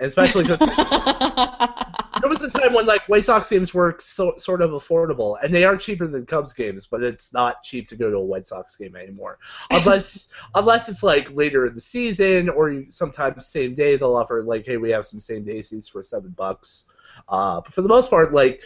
especially 0.00 0.44
because 0.44 0.60
was 2.32 2.54
a 2.54 2.58
time 2.58 2.72
when 2.72 2.86
like 2.86 3.08
White 3.08 3.24
Sox 3.24 3.48
games 3.48 3.74
were 3.74 3.96
so, 4.00 4.34
sort 4.36 4.62
of 4.62 4.70
affordable, 4.70 5.36
and 5.42 5.54
they 5.54 5.64
are 5.64 5.76
cheaper 5.76 6.06
than 6.06 6.24
Cubs 6.26 6.52
games, 6.52 6.86
but 6.86 7.02
it's 7.02 7.32
not 7.32 7.62
cheap 7.62 7.88
to 7.88 7.96
go 7.96 8.10
to 8.10 8.16
a 8.16 8.24
White 8.24 8.46
Sox 8.46 8.76
game 8.76 8.96
anymore, 8.96 9.38
unless 9.70 10.28
unless 10.54 10.88
it's 10.88 11.02
like 11.02 11.32
later 11.32 11.66
in 11.66 11.74
the 11.74 11.80
season 11.80 12.48
or 12.48 12.70
you, 12.70 12.86
sometimes 12.88 13.46
same 13.46 13.74
day 13.74 13.96
they'll 13.96 14.16
offer 14.16 14.42
like, 14.42 14.66
hey, 14.66 14.76
we 14.76 14.90
have 14.90 15.06
some 15.06 15.20
same 15.20 15.44
day 15.44 15.62
seats 15.62 15.88
for 15.88 16.02
seven 16.02 16.30
bucks. 16.30 16.84
Uh, 17.28 17.60
but 17.60 17.72
for 17.72 17.82
the 17.82 17.88
most 17.88 18.08
part, 18.08 18.32
like 18.32 18.62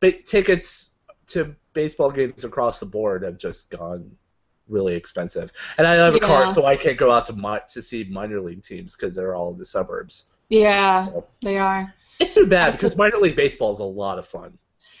ba- 0.00 0.22
tickets 0.22 0.90
to 1.28 1.54
baseball 1.72 2.10
games 2.10 2.44
across 2.44 2.80
the 2.80 2.86
board 2.86 3.22
have 3.22 3.38
just 3.38 3.70
gone 3.70 4.10
really 4.68 4.94
expensive, 4.94 5.52
and 5.78 5.86
I 5.86 5.94
have 5.94 6.14
a 6.14 6.20
car, 6.20 6.52
so 6.52 6.66
I 6.66 6.76
can't 6.76 6.98
go 6.98 7.10
out 7.10 7.24
to 7.26 7.32
mi- 7.32 7.58
to 7.68 7.82
see 7.82 8.04
minor 8.04 8.40
league 8.40 8.62
teams 8.62 8.94
because 8.94 9.14
they're 9.14 9.34
all 9.34 9.52
in 9.52 9.58
the 9.58 9.64
suburbs. 9.64 10.26
yeah, 10.48 11.08
they 11.42 11.58
are. 11.58 11.94
It's 12.20 12.34
too 12.34 12.46
bad 12.46 12.72
because 12.72 12.96
minor 12.96 13.16
league 13.18 13.36
baseball 13.36 13.72
is 13.72 13.80
a 13.80 13.84
lot 13.84 14.18
of 14.18 14.26
fun. 14.28 14.58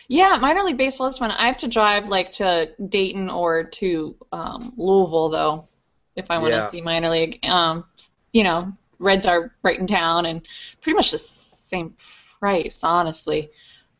Yeah, 0.08 0.38
minor 0.40 0.62
league 0.62 0.78
baseball 0.78 1.06
is 1.06 1.18
fun. 1.18 1.30
I 1.30 1.46
have 1.46 1.58
to 1.58 1.68
drive 1.68 2.08
like 2.08 2.32
to 2.32 2.70
Dayton 2.88 3.30
or 3.30 3.64
to 3.64 4.16
um, 4.32 4.72
Louisville 4.76 5.28
though, 5.28 5.68
if 6.16 6.30
I 6.30 6.38
want 6.38 6.52
to 6.52 6.58
Yeah. 6.60 6.66
see 6.68 6.80
minor 6.80 7.10
league. 7.10 7.38
Um, 7.46 7.84
you 8.32 8.42
know, 8.42 8.72
Reds 8.98 9.26
are 9.26 9.54
right 9.62 9.78
in 9.78 9.86
town 9.86 10.26
and 10.26 10.42
pretty 10.80 10.96
much 10.96 11.10
the 11.12 11.18
same 11.18 11.94
price, 12.40 12.82
honestly. 12.82 13.50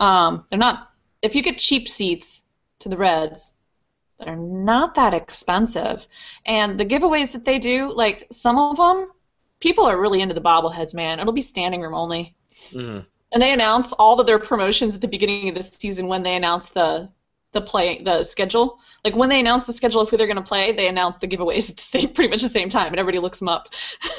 Um, 0.01 0.47
they're 0.49 0.59
not. 0.59 0.91
If 1.23 1.35
you 1.35 1.43
get 1.43 1.59
cheap 1.59 1.89
seats 1.89 2.43
to 2.81 2.89
the 2.89 2.97
Reds, 2.97 3.53
they're 4.19 4.35
not 4.37 4.95
that 4.97 5.15
expensive. 5.15 6.07
And 6.47 6.81
the 6.81 6.87
giveaways 6.87 7.33
that 7.33 7.45
they 7.45 7.59
do, 7.59 7.93
like 7.93 8.27
some 8.33 8.59
of 8.59 8.79
them, 8.79 9.11
people 9.61 9.85
are 9.85 10.01
really 10.01 10.23
into 10.23 10.35
the 10.35 10.41
bobbleheads, 10.41 10.95
man. 10.95 11.21
It'll 11.21 11.33
be 11.33 11.43
standing 11.43 11.83
room 11.83 11.95
only. 11.95 12.35
Mhm. 12.73 13.07
And 13.33 13.41
they 13.41 13.53
announce 13.53 13.93
all 13.93 14.21
of 14.21 14.27
their 14.27 14.39
promotions 14.39 14.95
at 14.95 15.01
the 15.01 15.09
beginning 15.09 15.49
of 15.49 15.55
the 15.55 15.63
season 15.63 16.09
when 16.09 16.23
they 16.23 16.37
announce 16.37 16.71
the 16.71 17.11
the 17.53 17.61
play 17.61 18.03
the 18.03 18.23
schedule. 18.25 18.79
Like 19.05 19.17
when 19.17 19.29
they 19.29 19.41
announce 19.41 19.67
the 19.67 19.73
schedule 19.73 20.01
of 20.01 20.09
who 20.09 20.17
they're 20.17 20.27
going 20.27 20.37
to 20.37 20.43
play, 20.43 20.73
they 20.73 20.89
announce 20.89 21.19
the 21.19 21.29
giveaways 21.29 21.71
at 21.71 21.77
the 21.77 21.83
same 21.83 22.09
pretty 22.13 22.31
much 22.31 22.43
the 22.43 22.49
same 22.49 22.69
time, 22.69 22.89
and 22.89 22.99
everybody 22.99 23.19
looks 23.19 23.39
them 23.39 23.49
up. 23.49 23.69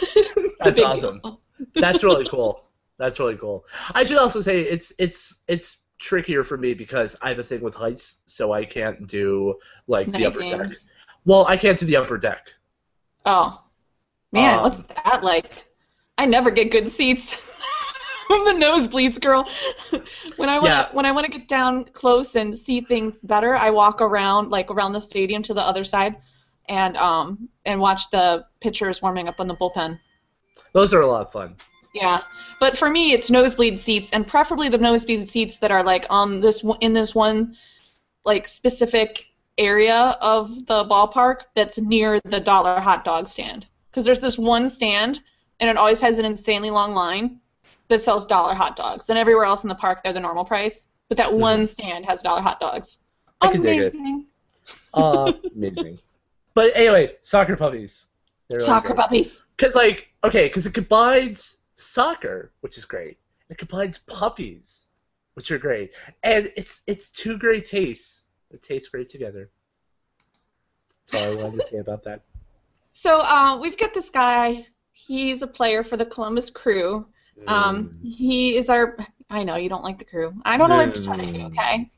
That's 0.60 0.80
awesome. 0.80 1.22
That's 1.76 2.04
really 2.04 2.28
cool. 2.28 2.64
That's 2.98 3.20
really 3.20 3.38
cool. 3.38 3.66
I 3.94 4.04
should 4.04 4.18
also 4.18 4.42
say 4.42 4.62
it's 4.62 4.94
it's 4.98 5.40
it's 5.48 5.78
trickier 5.98 6.44
for 6.44 6.58
me 6.58 6.74
because 6.74 7.16
I 7.22 7.30
have 7.30 7.40
a 7.40 7.44
thing 7.44 7.62
with 7.62 7.76
heights, 7.76 8.20
so 8.26 8.52
I 8.52 8.66
can't 8.66 9.08
do 9.08 9.56
like 9.88 10.08
the 10.12 10.20
Night 10.20 10.28
upper 10.28 10.40
deck. 10.40 10.72
Well, 11.26 11.46
I 11.48 11.58
can't 11.58 11.78
do 11.78 11.86
the 11.86 11.96
upper 11.96 12.18
deck. 12.18 12.54
Oh, 13.26 13.62
man, 14.32 14.58
Um, 14.58 14.64
what's 14.64 14.80
that 14.84 15.24
like? 15.24 15.66
I 16.18 16.26
never 16.26 16.50
get 16.52 16.72
good 16.72 16.90
seats. 16.90 17.40
I'm 18.32 18.60
the 18.60 18.66
nosebleeds 18.66 19.20
girl. 19.22 19.50
when 20.38 20.50
I 20.50 20.60
want 20.60 20.72
to 20.72 20.78
Yeah. 20.80 20.90
when 20.92 21.06
I 21.06 21.12
want 21.12 21.26
to 21.26 21.32
get 21.32 21.48
down 21.48 21.86
close 21.86 22.36
and 22.36 22.58
see 22.58 22.82
things 22.82 23.18
better, 23.18 23.56
I 23.56 23.72
walk 23.72 24.02
around 24.02 24.50
like 24.50 24.72
around 24.72 24.94
the 24.94 25.02
stadium 25.02 25.44
to 25.44 25.54
the 25.54 25.62
other 25.62 25.84
side, 25.84 26.16
and 26.70 26.96
um 26.98 27.50
and 27.66 27.80
watch 27.80 28.10
the 28.12 28.46
pitchers 28.60 29.02
warming 29.02 29.28
up 29.28 29.40
on 29.40 29.48
the 29.48 29.56
bullpen. 29.56 30.00
Those 30.74 30.94
are 30.94 31.02
a 31.02 31.08
lot 31.08 31.28
of 31.28 31.32
fun. 31.32 31.56
Yeah, 31.94 32.22
but 32.62 32.78
for 32.78 32.90
me, 32.90 33.12
it's 33.12 33.30
nosebleed 33.30 33.78
seats, 33.78 34.12
and 34.14 34.26
preferably 34.26 34.70
the 34.70 34.78
nosebleed 34.78 35.30
seats 35.30 35.58
that 35.58 35.72
are 35.72 35.84
like 35.84 36.06
on 36.10 36.40
this 36.40 36.64
in 36.80 36.94
this 36.94 37.14
one 37.14 37.56
like 38.24 38.48
specific 38.48 39.26
area 39.58 40.18
of 40.22 40.66
the 40.68 40.86
ballpark 40.86 41.42
that's 41.56 41.78
near 41.78 42.20
the 42.24 42.40
dollar 42.40 42.80
hot 42.80 43.04
dog 43.04 43.28
stand. 43.28 43.68
Because 43.90 44.06
there's 44.06 44.22
this 44.22 44.38
one 44.38 44.70
stand, 44.70 45.22
and 45.60 45.70
it 45.70 45.76
always 45.76 46.00
has 46.00 46.18
an 46.18 46.24
insanely 46.24 46.70
long 46.72 46.94
line 46.94 47.41
that 47.92 48.02
sells 48.02 48.26
dollar 48.26 48.56
hot 48.56 48.76
dogs, 48.76 49.10
and 49.10 49.18
everywhere 49.20 49.46
else 49.46 49.64
in 49.64 49.70
the 49.70 49.76
park 49.76 50.02
they're 50.02 50.14
the 50.14 50.20
normal 50.20 50.44
price, 50.44 50.88
but 51.08 51.18
that 51.18 51.32
one 51.34 51.68
stand 51.68 52.06
has 52.06 52.22
dollar 52.24 52.42
hot 52.42 52.60
dogs. 52.60 53.00
Mm-hmm. 53.42 53.48
I 53.48 53.52
can 53.52 53.62
dig 53.62 53.80
it. 53.80 53.94
Amazing. 53.94 54.26
Uh, 54.94 55.34
amazing. 55.56 56.00
But 56.54 56.76
anyway, 56.76 57.16
soccer 57.22 57.56
puppies. 57.56 58.08
They're 58.50 58.60
Soccer 58.60 58.90
great. 58.90 58.98
puppies. 58.98 59.44
Because 59.56 59.76
like 59.76 60.10
okay, 60.24 60.48
because 60.48 60.66
it 60.66 60.74
combines 60.74 61.58
soccer, 61.76 62.52
which 62.62 62.78
is 62.78 62.86
great. 62.86 63.18
It 63.50 63.58
combines 63.58 64.00
puppies, 64.00 64.88
which 65.36 65.52
are 65.52 65.58
great, 65.58 65.92
and 66.24 66.52
it's 66.58 66.82
it's 66.88 67.10
two 67.10 67.38
great 67.38 67.66
tastes 67.66 68.24
that 68.50 68.62
taste 68.62 68.92
great 68.92 69.10
together. 69.10 69.50
That's 71.12 71.26
all 71.26 71.32
I 71.32 71.44
wanted 71.44 71.62
to 71.62 71.68
say 71.68 71.78
about 71.88 72.04
that. 72.04 72.24
So 72.94 73.22
uh, 73.22 73.58
we've 73.62 73.78
got 73.78 73.94
this 73.94 74.10
guy. 74.10 74.66
He's 74.92 75.42
a 75.42 75.48
player 75.48 75.84
for 75.84 75.96
the 75.98 76.06
Columbus 76.06 76.50
Crew. 76.50 77.06
Um, 77.48 77.90
Mm. 78.04 78.14
he 78.14 78.56
is 78.58 78.70
our. 78.70 78.98
I 79.30 79.44
know 79.44 79.56
you 79.56 79.70
don't 79.70 79.84
like 79.84 79.98
the 80.00 80.06
crew. 80.06 80.34
I 80.46 80.58
don't 80.58 80.70
know 80.70 80.78
what 80.78 80.94
to 80.96 81.04
tell 81.04 81.18
you. 81.18 81.34
Mm. 81.34 81.46
Okay, 81.48 81.92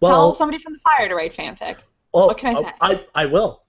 well, 0.00 0.10
tell 0.10 0.32
somebody 0.32 0.58
from 0.58 0.72
the 0.74 0.78
fire 0.80 1.08
to 1.08 1.14
write 1.14 1.32
fanfic. 1.32 1.78
well, 2.12 2.26
what 2.28 2.38
can 2.38 2.56
I 2.56 2.60
say? 2.60 2.72
I 2.80 3.04
I 3.14 3.26
will. 3.26 3.62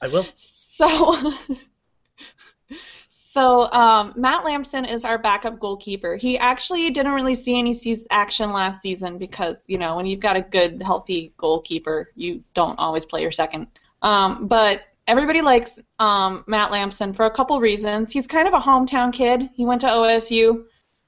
I 0.00 0.08
will. 0.08 0.26
So, 0.34 1.34
so 3.08 3.70
um, 3.72 4.14
Matt 4.16 4.44
Lampson 4.44 4.84
is 4.84 5.04
our 5.04 5.18
backup 5.18 5.58
goalkeeper. 5.60 6.16
He 6.16 6.38
actually 6.38 6.90
didn't 6.90 7.12
really 7.12 7.34
see 7.34 7.58
any 7.58 7.74
action 8.10 8.52
last 8.52 8.82
season 8.82 9.18
because 9.18 9.62
you 9.66 9.78
know 9.78 9.96
when 9.96 10.06
you've 10.06 10.20
got 10.20 10.36
a 10.36 10.40
good, 10.42 10.82
healthy 10.82 11.32
goalkeeper, 11.36 12.10
you 12.16 12.42
don't 12.54 12.78
always 12.78 13.06
play 13.06 13.22
your 13.22 13.32
second. 13.32 13.66
Um, 14.02 14.48
but 14.48 14.82
everybody 15.12 15.42
likes 15.42 15.78
um, 15.98 16.42
Matt 16.46 16.70
Lampson 16.70 17.12
for 17.12 17.26
a 17.26 17.30
couple 17.30 17.60
reasons. 17.60 18.12
He's 18.12 18.26
kind 18.26 18.48
of 18.48 18.54
a 18.54 18.58
hometown 18.58 19.12
kid. 19.12 19.50
He 19.52 19.66
went 19.66 19.82
to 19.82 19.88
OSU. 19.88 20.64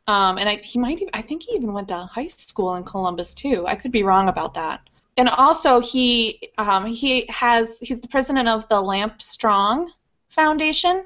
Um, 0.07 0.37
and 0.37 0.47
I, 0.47 0.57
he 0.57 0.79
might, 0.79 1.01
even, 1.01 1.09
I 1.15 1.23
think 1.23 1.45
he 1.45 1.53
even 1.53 1.73
went 1.73 1.89
to 1.89 1.97
high 1.97 2.27
school 2.27 2.75
in 2.75 2.85
Columbus 2.85 3.33
too. 3.33 3.67
I 3.67 3.77
could 3.77 3.93
be 3.93 4.03
wrong 4.03 4.29
about 4.29 4.55
that. 4.55 4.89
And 5.17 5.29
also, 5.29 5.81
he 5.81 6.51
um, 6.59 6.87
he 6.87 7.27
has 7.29 7.79
he's 7.79 8.01
the 8.01 8.09
president 8.09 8.49
of 8.49 8.69
the 8.69 8.81
Lamp 8.81 9.23
Strong 9.23 9.93
Foundation. 10.29 11.05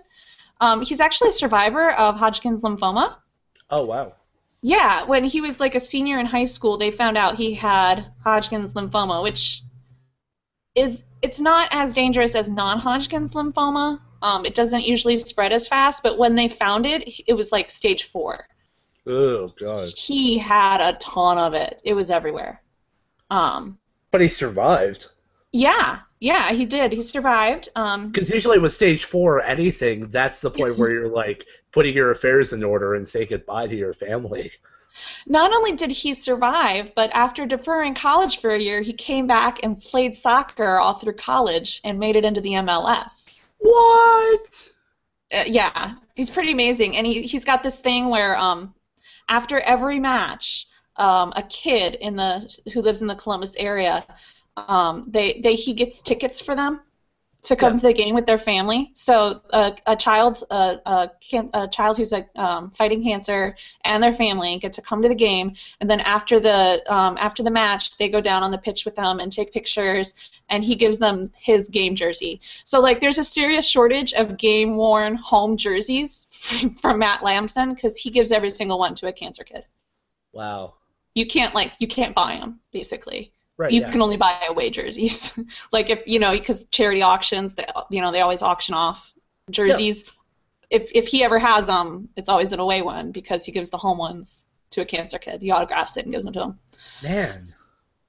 Um, 0.60 0.82
he's 0.82 1.00
actually 1.00 1.28
a 1.28 1.32
survivor 1.32 1.90
of 1.92 2.16
Hodgkin's 2.16 2.62
lymphoma. 2.62 3.16
Oh 3.70 3.84
wow. 3.84 4.14
Yeah, 4.62 5.04
when 5.04 5.24
he 5.24 5.42
was 5.42 5.60
like 5.60 5.74
a 5.74 5.80
senior 5.80 6.18
in 6.18 6.26
high 6.26 6.46
school, 6.46 6.78
they 6.78 6.90
found 6.90 7.18
out 7.18 7.36
he 7.36 7.54
had 7.54 8.10
Hodgkin's 8.24 8.72
lymphoma, 8.72 9.22
which 9.22 9.62
is 10.74 11.04
it's 11.22 11.40
not 11.40 11.68
as 11.72 11.94
dangerous 11.94 12.34
as 12.34 12.48
non-Hodgkin's 12.48 13.30
lymphoma. 13.34 14.00
Um, 14.22 14.44
it 14.44 14.54
doesn't 14.54 14.84
usually 14.84 15.18
spread 15.18 15.52
as 15.52 15.68
fast, 15.68 16.02
but 16.02 16.18
when 16.18 16.34
they 16.34 16.48
found 16.48 16.86
it, 16.86 17.08
it 17.26 17.34
was 17.34 17.52
like 17.52 17.70
stage 17.70 18.04
four. 18.04 18.48
Oh 19.06 19.48
god. 19.48 19.88
He 19.96 20.38
had 20.38 20.80
a 20.80 20.96
ton 20.98 21.38
of 21.38 21.54
it. 21.54 21.80
It 21.84 21.94
was 21.94 22.10
everywhere. 22.10 22.60
Um, 23.30 23.78
But 24.10 24.20
he 24.20 24.28
survived. 24.28 25.06
yeah, 25.52 26.00
yeah, 26.20 26.52
he 26.52 26.64
did. 26.64 26.92
He 26.92 27.00
survived. 27.02 27.68
Um, 27.76 28.08
Because 28.10 28.28
usually 28.30 28.58
with 28.58 28.72
stage 28.72 29.04
four 29.04 29.36
or 29.38 29.42
anything, 29.42 30.08
that's 30.10 30.40
the 30.40 30.50
point 30.50 30.76
where 30.78 30.90
you're 30.90 31.08
like 31.08 31.46
putting 31.72 31.94
your 31.94 32.10
affairs 32.10 32.52
in 32.52 32.64
order 32.64 32.94
and 32.94 33.06
say 33.06 33.24
goodbye 33.24 33.66
to 33.68 33.76
your 33.76 33.94
family. 33.94 34.50
Not 35.26 35.52
only 35.52 35.72
did 35.72 35.90
he 35.90 36.14
survive, 36.14 36.94
but 36.94 37.10
after 37.12 37.46
deferring 37.46 37.94
college 37.94 38.38
for 38.38 38.50
a 38.50 38.60
year, 38.60 38.80
he 38.80 38.92
came 38.92 39.26
back 39.26 39.60
and 39.62 39.80
played 39.80 40.14
soccer 40.14 40.78
all 40.78 40.94
through 40.94 41.14
college 41.14 41.80
and 41.84 41.98
made 41.98 42.16
it 42.16 42.24
into 42.24 42.40
the 42.40 42.52
MLS. 42.52 43.40
What? 43.58 44.72
Uh, 45.32 45.44
yeah, 45.46 45.94
he's 46.14 46.30
pretty 46.30 46.52
amazing, 46.52 46.96
and 46.96 47.06
he 47.06 47.22
he's 47.22 47.44
got 47.44 47.62
this 47.62 47.80
thing 47.80 48.08
where 48.08 48.36
um, 48.36 48.74
after 49.28 49.60
every 49.60 50.00
match, 50.00 50.66
um, 50.96 51.32
a 51.36 51.42
kid 51.42 51.94
in 51.94 52.16
the 52.16 52.58
who 52.72 52.80
lives 52.80 53.02
in 53.02 53.08
the 53.08 53.14
Columbus 53.14 53.54
area, 53.56 54.06
um, 54.56 55.04
they 55.08 55.40
they 55.42 55.54
he 55.54 55.74
gets 55.74 56.00
tickets 56.02 56.40
for 56.40 56.54
them 56.54 56.80
to 57.40 57.54
come 57.54 57.74
Yeah. 57.74 57.76
to 57.78 57.86
the 57.86 57.92
game 57.92 58.14
with 58.16 58.26
their 58.26 58.38
family. 58.38 58.90
So 58.94 59.42
uh, 59.50 59.70
a 59.86 59.94
child 59.94 60.42
uh, 60.50 60.74
a, 60.84 61.10
can, 61.20 61.50
a 61.54 61.68
child 61.68 61.96
who's 61.96 62.10
like 62.10 62.28
um, 62.36 62.70
fighting 62.70 63.02
cancer 63.04 63.56
and 63.84 64.02
their 64.02 64.12
family 64.12 64.58
get 64.58 64.72
to 64.74 64.82
come 64.82 65.02
to 65.02 65.08
the 65.08 65.14
game, 65.14 65.54
and 65.80 65.88
then 65.88 66.00
after 66.00 66.40
the 66.40 66.82
um, 66.92 67.16
after 67.18 67.42
the 67.44 67.50
match, 67.50 67.96
they 67.96 68.08
go 68.08 68.20
down 68.20 68.42
on 68.42 68.50
the 68.50 68.58
pitch 68.58 68.84
with 68.84 68.96
them 68.96 69.20
and 69.20 69.30
take 69.30 69.52
pictures, 69.52 70.14
and 70.48 70.64
he 70.64 70.74
gives 70.74 70.98
them 70.98 71.30
his 71.38 71.68
game 71.68 71.94
jersey. 71.94 72.40
So 72.64 72.80
like, 72.80 72.98
there's 73.00 73.18
a 73.18 73.24
serious 73.24 73.68
shortage 73.68 74.12
of 74.14 74.36
game 74.36 74.76
worn 74.76 75.14
home 75.14 75.56
jerseys 75.56 76.26
from 76.80 76.98
Matt 76.98 77.22
Lampson 77.22 77.72
because 77.72 77.96
he 77.96 78.10
gives 78.10 78.32
every 78.32 78.50
single 78.50 78.78
one 78.78 78.96
to 78.96 79.06
a 79.06 79.12
cancer 79.12 79.44
kid. 79.44 79.64
Wow. 80.32 80.74
You 81.14 81.26
can't 81.26 81.54
like 81.54 81.72
you 81.78 81.86
can't 81.88 82.14
buy 82.14 82.36
them 82.36 82.60
basically. 82.72 83.32
Right. 83.58 83.72
you 83.72 83.80
yeah. 83.80 83.90
can 83.90 84.02
only 84.02 84.16
buy 84.16 84.40
away 84.48 84.70
jerseys. 84.70 85.36
like 85.72 85.90
if 85.90 86.06
you 86.06 86.20
know 86.20 86.30
because 86.30 86.64
charity 86.66 87.02
auctions, 87.02 87.54
they 87.54 87.66
you 87.90 88.00
know 88.00 88.12
they 88.12 88.20
always 88.20 88.40
auction 88.40 88.74
off 88.74 89.12
jerseys. 89.50 90.04
If 90.70 90.92
if 90.94 91.08
he 91.08 91.24
ever 91.24 91.40
has 91.40 91.66
them, 91.66 92.08
it's 92.16 92.28
always 92.28 92.52
an 92.52 92.60
away 92.60 92.82
one 92.82 93.10
because 93.10 93.44
he 93.44 93.50
gives 93.50 93.70
the 93.70 93.78
home 93.78 93.98
ones 93.98 94.46
to 94.70 94.82
a 94.82 94.84
cancer 94.84 95.18
kid. 95.18 95.42
He 95.42 95.50
autographs 95.50 95.96
it 95.96 96.04
and 96.04 96.12
gives 96.12 96.24
them 96.24 96.34
to 96.34 96.42
him. 96.42 96.58
Man. 97.02 97.54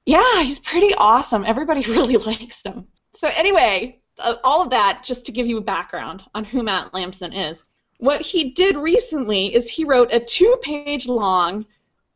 Yeah, 0.06 0.44
he's 0.44 0.60
pretty 0.60 0.94
awesome. 0.94 1.44
Everybody 1.46 1.82
really 1.88 2.18
likes 2.18 2.62
him. 2.62 2.88
So 3.16 3.28
anyway, 3.28 4.00
uh, 4.20 4.36
all 4.44 4.62
of 4.62 4.70
that 4.72 5.04
just 5.04 5.26
to 5.26 5.32
give 5.32 5.48
you 5.48 5.58
a 5.58 5.62
background 5.62 6.26
on 6.36 6.44
who 6.44 6.64
Matt 6.64 6.94
Lampson 6.94 7.34
is. 7.34 7.66
What 7.98 8.22
he 8.22 8.52
did 8.52 8.78
recently 8.78 9.54
is 9.54 9.70
he 9.70 9.84
wrote 9.84 10.14
a 10.14 10.20
two-page 10.20 11.08
long, 11.08 11.66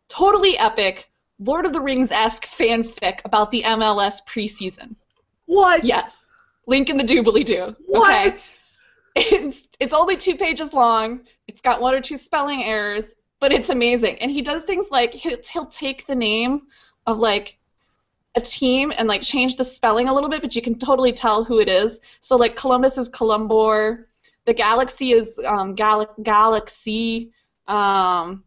totally 0.07 0.57
epic 0.57 1.09
Lord 1.44 1.66
of 1.66 1.74
the 1.74 1.82
Rings-esque 1.82 2.46
fanfic 2.46 3.20
about 3.26 3.52
the 3.52 3.64
MLS 3.64 4.26
preseason. 4.26 4.96
What? 5.46 5.84
Yes, 5.84 6.30
link 6.68 6.89
in 6.89 6.98
the 6.98 7.04
doobly 7.04 7.44
doo. 7.44 7.76
What? 7.86 8.28
Okay, 8.28 8.38
it's 9.16 9.68
it's 9.80 9.94
only 9.94 10.18
two 10.18 10.36
pages 10.36 10.74
long. 10.74 11.22
It's 11.48 11.62
got 11.62 11.82
one 11.82 11.94
or 11.94 12.02
two 12.02 12.18
spelling 12.18 12.64
errors, 12.64 13.14
but 13.39 13.52
it's 13.52 13.70
amazing. 13.70 14.20
And 14.20 14.32
he 14.32 14.41
does 14.41 14.64
things 14.64 14.88
like 14.89 15.14
he'll, 15.14 15.38
he'll 15.52 15.66
take 15.66 16.08
the 16.08 16.16
name 16.16 16.64
of 17.06 17.20
like 17.20 17.58
a 18.36 18.41
team 18.41 18.91
and 18.98 19.08
like 19.08 19.22
change 19.22 19.58
the 19.58 19.64
spelling 19.64 20.08
a 20.08 20.14
little 20.14 20.30
bit, 20.30 20.41
but 20.41 20.56
you 20.56 20.62
can 20.62 20.80
totally 20.80 21.12
tell 21.12 21.44
who 21.44 21.60
it 21.60 21.70
is. 21.70 22.00
So 22.20 22.38
like 22.38 22.56
Columbus 22.56 22.98
is 22.98 23.10
Columbor, 23.10 24.06
the 24.46 24.54
Galaxy 24.54 25.12
is 25.12 25.30
um, 25.46 25.76
Gal- 25.76 26.14
Galaxy. 26.22 27.32
Um, 27.68 28.44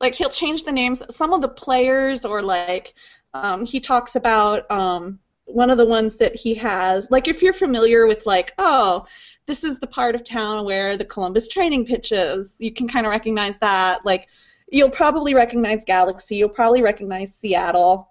like 0.00 0.14
he'll 0.14 0.28
change 0.28 0.64
the 0.64 0.72
names. 0.72 1.02
Some 1.10 1.32
of 1.32 1.40
the 1.40 1.48
players, 1.48 2.24
or 2.24 2.42
like 2.42 2.94
um, 3.34 3.64
he 3.64 3.80
talks 3.80 4.16
about 4.16 4.70
um, 4.70 5.18
one 5.44 5.70
of 5.70 5.78
the 5.78 5.86
ones 5.86 6.16
that 6.16 6.34
he 6.34 6.54
has. 6.54 7.10
Like 7.10 7.28
if 7.28 7.42
you're 7.42 7.52
familiar 7.52 8.06
with 8.06 8.26
like 8.26 8.52
oh 8.58 9.06
this 9.48 9.64
is 9.64 9.80
the 9.80 9.86
part 9.86 10.14
of 10.14 10.22
town 10.22 10.64
where 10.64 10.96
the 10.96 11.06
Columbus 11.06 11.48
training 11.48 11.86
pitch 11.86 12.12
is. 12.12 12.54
You 12.58 12.72
can 12.72 12.86
kind 12.86 13.06
of 13.06 13.10
recognize 13.10 13.58
that. 13.58 14.04
Like, 14.04 14.28
you'll 14.70 14.90
probably 14.90 15.34
recognize 15.34 15.84
Galaxy. 15.84 16.36
You'll 16.36 16.50
probably 16.50 16.82
recognize 16.82 17.34
Seattle, 17.34 18.10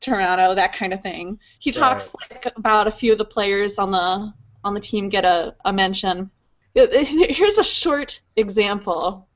Toronto, 0.00 0.56
that 0.56 0.74
kind 0.74 0.92
of 0.92 1.00
thing. 1.00 1.38
He 1.60 1.70
talks 1.70 2.14
like 2.14 2.52
about 2.56 2.88
a 2.88 2.90
few 2.90 3.12
of 3.12 3.18
the 3.18 3.24
players 3.24 3.78
on 3.78 3.92
the 3.92 4.34
on 4.64 4.74
the 4.74 4.80
team 4.80 5.08
get 5.10 5.24
a, 5.24 5.54
a 5.64 5.72
mention. 5.72 6.30
Here's 6.74 7.58
a 7.58 7.64
short 7.64 8.20
example. 8.34 9.28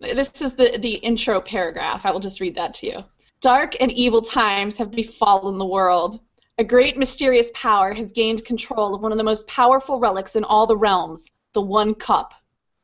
This 0.00 0.40
is 0.40 0.54
the, 0.54 0.78
the 0.78 0.94
intro 0.94 1.40
paragraph. 1.40 2.06
I 2.06 2.10
will 2.10 2.20
just 2.20 2.40
read 2.40 2.54
that 2.54 2.72
to 2.74 2.86
you. 2.86 3.04
Dark 3.42 3.76
and 3.80 3.92
evil 3.92 4.22
times 4.22 4.78
have 4.78 4.90
befallen 4.90 5.58
the 5.58 5.66
world. 5.66 6.20
A 6.56 6.64
great 6.64 6.96
mysterious 6.96 7.50
power 7.54 7.92
has 7.92 8.12
gained 8.12 8.44
control 8.44 8.94
of 8.94 9.02
one 9.02 9.12
of 9.12 9.18
the 9.18 9.24
most 9.24 9.46
powerful 9.46 9.98
relics 9.98 10.36
in 10.36 10.44
all 10.44 10.66
the 10.66 10.76
realms, 10.76 11.30
the 11.52 11.60
One 11.60 11.94
Cup. 11.94 12.34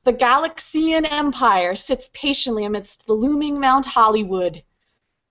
The 0.04 0.12
Galaxian 0.12 1.04
Empire 1.10 1.74
sits 1.74 2.10
patiently 2.12 2.64
amidst 2.64 3.06
the 3.06 3.14
looming 3.14 3.58
Mount 3.58 3.86
Hollywood, 3.86 4.62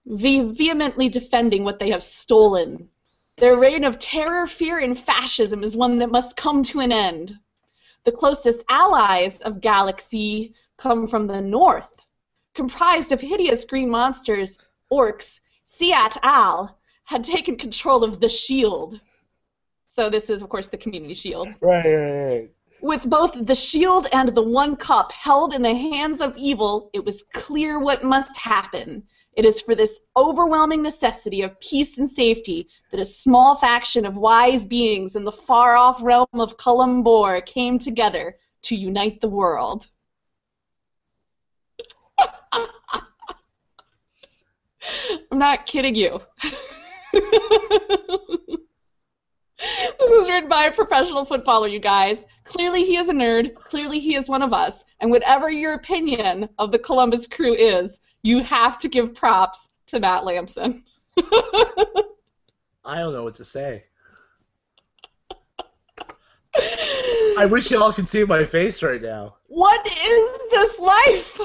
ve- 0.06 0.42
vehemently 0.42 1.08
defending 1.08 1.64
what 1.64 1.80
they 1.80 1.92
have 1.92 2.04
stolen. 2.04 2.90
Their 3.38 3.58
reign 3.58 3.84
of 3.84 4.00
terror, 4.00 4.48
fear, 4.48 4.80
and 4.80 4.98
fascism 4.98 5.64
is 5.64 5.78
one 5.78 6.00
that 6.00 6.12
must 6.12 6.36
come 6.36 6.64
to 6.64 6.80
an 6.80 6.92
end. 6.92 7.38
The 8.06 8.12
closest 8.12 8.64
allies 8.70 9.42
of 9.42 9.62
Galaxy 9.62 10.54
come 10.78 11.08
from 11.08 11.28
the 11.28 11.42
north, 11.42 12.06
comprised 12.54 13.12
of 13.12 13.22
hideous 13.22 13.66
green 13.66 13.90
monsters, 13.90 14.60
orcs, 14.92 15.40
Siat 15.68 16.18
Al, 16.22 16.78
had 17.04 17.24
taken 17.24 17.56
control 17.56 18.04
of 18.04 18.20
the 18.20 18.30
shield. 18.30 19.00
So 19.90 20.10
this 20.10 20.30
is, 20.30 20.42
of 20.42 20.50
course, 20.50 20.68
the 20.68 20.78
community 20.78 21.14
shield. 21.14 21.48
Right, 21.62 21.86
right, 21.86 22.26
right. 22.28 22.52
With 22.82 23.10
both 23.10 23.46
the 23.46 23.56
shield 23.56 24.08
and 24.12 24.30
the 24.30 24.44
one 24.44 24.76
cup 24.76 25.12
held 25.12 25.54
in 25.54 25.62
the 25.62 25.74
hands 25.74 26.22
of 26.22 26.38
evil, 26.38 26.90
it 26.94 27.04
was 27.04 27.24
clear 27.34 27.80
what 27.80 28.04
must 28.04 28.36
happen. 28.36 29.04
It 29.34 29.46
is 29.46 29.60
for 29.60 29.76
this 29.76 30.02
overwhelming 30.16 30.82
necessity 30.82 31.42
of 31.42 31.60
peace 31.60 31.98
and 31.98 32.10
safety 32.10 32.70
that 32.92 33.00
a 33.00 33.06
small 33.06 33.56
faction 33.56 34.06
of 34.06 34.18
wise 34.18 34.66
beings 34.66 35.16
in 35.16 35.24
the 35.24 35.32
far 35.32 35.76
off 35.76 36.04
realm 36.04 36.28
of 36.34 36.58
Columbor 36.58 37.46
came 37.46 37.80
together 37.80 38.38
to 38.64 38.76
unite 38.76 39.20
the 39.20 39.30
world. 39.30 39.88
I'm 45.32 45.40
not 45.40 45.66
kidding 45.66 45.96
you. 45.96 46.20
this 47.14 47.20
was 50.00 50.28
written 50.30 50.50
by 50.50 50.66
a 50.66 50.72
professional 50.72 51.26
footballer, 51.26 51.68
you 51.68 51.80
guys. 51.80 52.26
Clearly, 52.44 52.84
he 52.84 52.98
is 52.98 53.10
a 53.10 53.14
nerd. 53.14 53.56
Clearly, 53.56 54.00
he 54.00 54.16
is 54.16 54.30
one 54.30 54.42
of 54.42 54.54
us. 54.54 54.84
And 55.00 55.12
whatever 55.12 55.50
your 55.50 55.74
opinion 55.74 56.50
of 56.60 56.72
the 56.72 56.80
Columbus 56.80 57.28
crew 57.28 57.54
is, 57.54 58.00
you 58.24 58.44
have 58.44 58.78
to 58.80 58.88
give 58.88 59.16
props 59.16 59.70
to 59.88 60.00
Matt 60.00 60.26
Lampson. 60.26 60.84
I 61.18 63.00
don't 63.00 63.14
know 63.14 63.24
what 63.24 63.36
to 63.36 63.46
say. 63.46 63.86
I 67.38 67.48
wish 67.50 67.70
y'all 67.72 67.92
could 67.92 68.08
see 68.08 68.24
my 68.24 68.46
face 68.46 68.82
right 68.82 69.02
now. 69.02 69.36
what 69.48 69.86
is 69.86 70.40
this 70.52 70.80
life? 70.80 71.40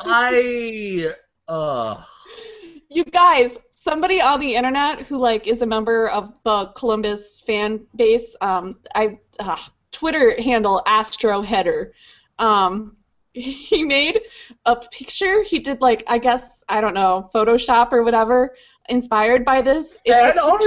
I 0.00 1.14
uh 1.48 2.02
You 2.88 3.04
guys, 3.04 3.58
somebody 3.70 4.20
on 4.20 4.40
the 4.40 4.54
internet 4.54 5.00
who 5.06 5.18
like 5.18 5.46
is 5.46 5.62
a 5.62 5.66
member 5.66 6.08
of 6.08 6.32
the 6.44 6.66
Columbus 6.76 7.40
fan 7.40 7.86
base, 7.96 8.36
um, 8.40 8.76
I 8.94 9.18
uh, 9.38 9.56
Twitter 9.92 10.40
handle 10.40 10.82
Astro 10.86 11.42
Header. 11.42 11.92
Um, 12.38 12.96
he 13.32 13.82
made 13.84 14.20
a 14.66 14.76
picture. 14.76 15.42
He 15.42 15.58
did 15.58 15.80
like 15.80 16.04
I 16.06 16.18
guess 16.18 16.62
I 16.68 16.80
don't 16.80 16.94
know 16.94 17.30
Photoshop 17.34 17.92
or 17.92 18.02
whatever, 18.02 18.54
inspired 18.88 19.44
by 19.44 19.62
this. 19.62 19.96
It's 20.04 20.14
Fan 20.14 20.38
art? 20.38 20.62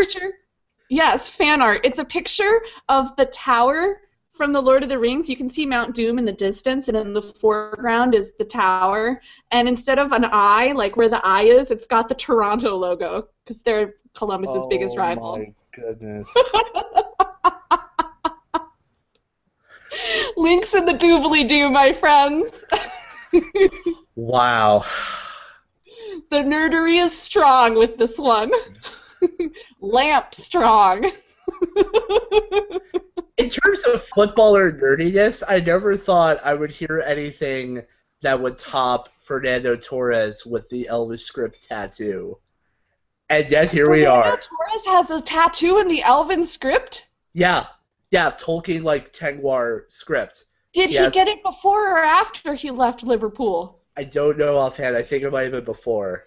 Yes, 0.90 1.30
fan 1.30 1.62
art. 1.62 1.82
It's 1.84 2.00
a 2.00 2.06
picture 2.06 2.62
of 2.90 3.16
the 3.16 3.26
tower 3.26 4.02
from 4.36 4.52
the 4.54 4.62
Lord 4.62 4.84
of 4.84 4.90
the 4.90 5.00
Rings. 5.00 5.30
You 5.30 5.38
can 5.38 5.48
see 5.48 5.66
Mount 5.66 5.96
Doom 5.96 6.20
in 6.20 6.26
the 6.26 6.32
distance, 6.32 6.88
and 6.88 6.98
in 6.98 7.14
the 7.14 7.22
foreground 7.22 8.14
is 8.14 8.34
the 8.38 8.46
tower. 8.46 9.22
And 9.52 9.68
instead 9.68 10.00
of 10.00 10.12
an 10.12 10.26
eye, 10.32 10.74
like 10.74 10.98
where 10.98 11.10
the 11.10 11.26
eye 11.26 11.44
is, 11.44 11.72
it's 11.72 11.88
got 11.88 12.08
the 12.10 12.16
Toronto 12.16 12.76
logo 12.76 13.28
because 13.44 13.62
they're 13.62 13.96
Columbus's 14.14 14.64
oh 14.64 14.70
biggest 14.70 14.98
rival. 14.98 15.26
Oh 15.26 15.38
my 15.38 15.54
goodness. 15.72 16.28
Links 20.38 20.74
in 20.74 20.86
the 20.86 20.94
doobly 20.94 21.48
doo, 21.48 21.70
my 21.70 21.94
friends. 21.94 22.66
wow. 24.16 24.84
the 26.30 26.38
nerdery 26.38 27.02
is 27.02 27.18
strong 27.18 27.76
with 27.76 27.98
this 27.98 28.18
one. 28.18 28.52
Lamp 29.80 30.36
strong. 30.36 31.12
In 33.38 33.50
terms 33.50 33.82
of 33.84 34.04
footballer 34.16 34.72
nerdiness, 34.72 35.44
I 35.48 35.60
never 35.60 35.98
thought 35.98 36.40
I 36.46 36.54
would 36.54 36.72
hear 36.72 37.04
anything 37.06 37.84
that 38.22 38.42
would 38.42 38.58
top 38.58 39.10
Fernando 39.24 39.76
Torres 39.76 40.46
with 40.46 40.70
the 40.70 40.88
Elvis 40.90 41.20
script 41.22 41.68
tattoo. 41.68 42.38
And 43.30 43.50
yet 43.52 43.72
here 43.72 43.90
we 43.90 44.04
Fernando 44.04 44.30
are. 44.30 44.38
Torres 44.38 44.86
has 44.88 45.12
a 45.12 45.22
tattoo 45.22 45.80
in 45.80 45.88
the 45.88 46.02
Elven 46.04 46.44
script. 46.44 47.08
Yeah. 47.34 47.66
Yeah, 48.12 48.32
Tolkien 48.32 48.84
like 48.84 49.12
Tengwar 49.12 49.82
script. 49.92 50.46
Did 50.72 50.92
Yes. 50.92 51.06
he 51.06 51.12
get 51.12 51.28
it 51.28 51.44
before 51.44 51.92
or 51.92 52.00
after 52.04 52.54
he 52.54 52.72
left 52.72 53.04
Liverpool? 53.04 53.82
I 53.98 54.04
don't 54.04 54.38
know 54.38 54.58
offhand. 54.58 54.96
I 54.96 55.04
think 55.04 55.24
it 55.24 55.32
might 55.32 55.44
have 55.44 55.52
been 55.52 55.64
before. 55.66 56.26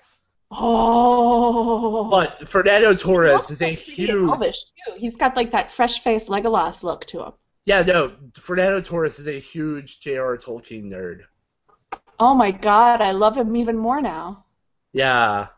Oh. 0.51 2.09
But 2.11 2.49
Fernando 2.49 2.95
Torres 2.95 3.51
is 3.51 3.61
a 3.63 3.75
huge. 3.75 4.11
Elvish 4.11 4.65
too. 4.65 4.95
He's 4.97 5.17
got 5.17 5.37
like 5.37 5.51
that 5.51 5.71
fresh-faced 5.71 6.29
Legolas 6.29 6.83
look 6.83 7.05
to 7.07 7.23
him. 7.25 7.33
Yeah, 7.65 7.83
no. 7.83 8.13
Fernando 8.41 8.81
Torres 8.81 9.19
is 9.19 9.29
a 9.29 9.39
huge 9.39 10.01
J.R. 10.01 10.39
Tolkien 10.39 10.85
nerd. 10.85 11.21
Oh 12.19 12.35
my 12.35 12.51
god, 12.51 13.01
I 13.01 13.13
love 13.13 13.37
him 13.37 13.55
even 13.57 13.77
more 13.77 14.01
now. 14.01 14.45
Yeah. 14.93 15.49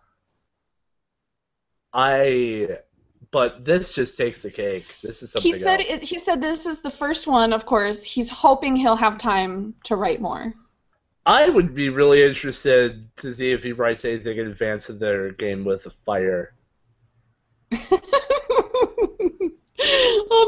I. 1.93 2.79
But 3.31 3.65
this 3.65 3.95
just 3.95 4.17
takes 4.19 4.43
the 4.43 4.51
cake. 4.51 4.87
This 5.05 5.23
is 5.23 5.31
something 5.31 5.53
He 5.53 5.57
said 5.57 5.79
else. 5.81 5.89
it, 5.89 6.03
he 6.03 6.19
said 6.19 6.41
this 6.41 6.67
is 6.67 6.81
the 6.81 6.91
first 6.91 7.29
one. 7.29 7.53
Of 7.53 7.65
course, 7.65 8.03
he's 8.03 8.29
hoping 8.29 8.75
he'll 8.75 8.97
have 8.97 9.19
time 9.19 9.75
to 9.85 9.95
write 9.95 10.21
more. 10.21 10.53
I 11.27 11.49
would 11.49 11.75
be 11.75 11.91
really 11.91 12.23
interested 12.23 13.15
to 13.19 13.35
see 13.35 13.53
if 13.53 13.63
he 13.63 13.73
writes 13.73 14.05
anything 14.05 14.39
in 14.39 14.47
advance 14.47 14.89
of 14.89 14.99
their 14.99 15.33
game 15.33 15.65
with 15.65 15.85
the 15.85 15.91
fire. 15.91 16.55
I'll 17.73 17.81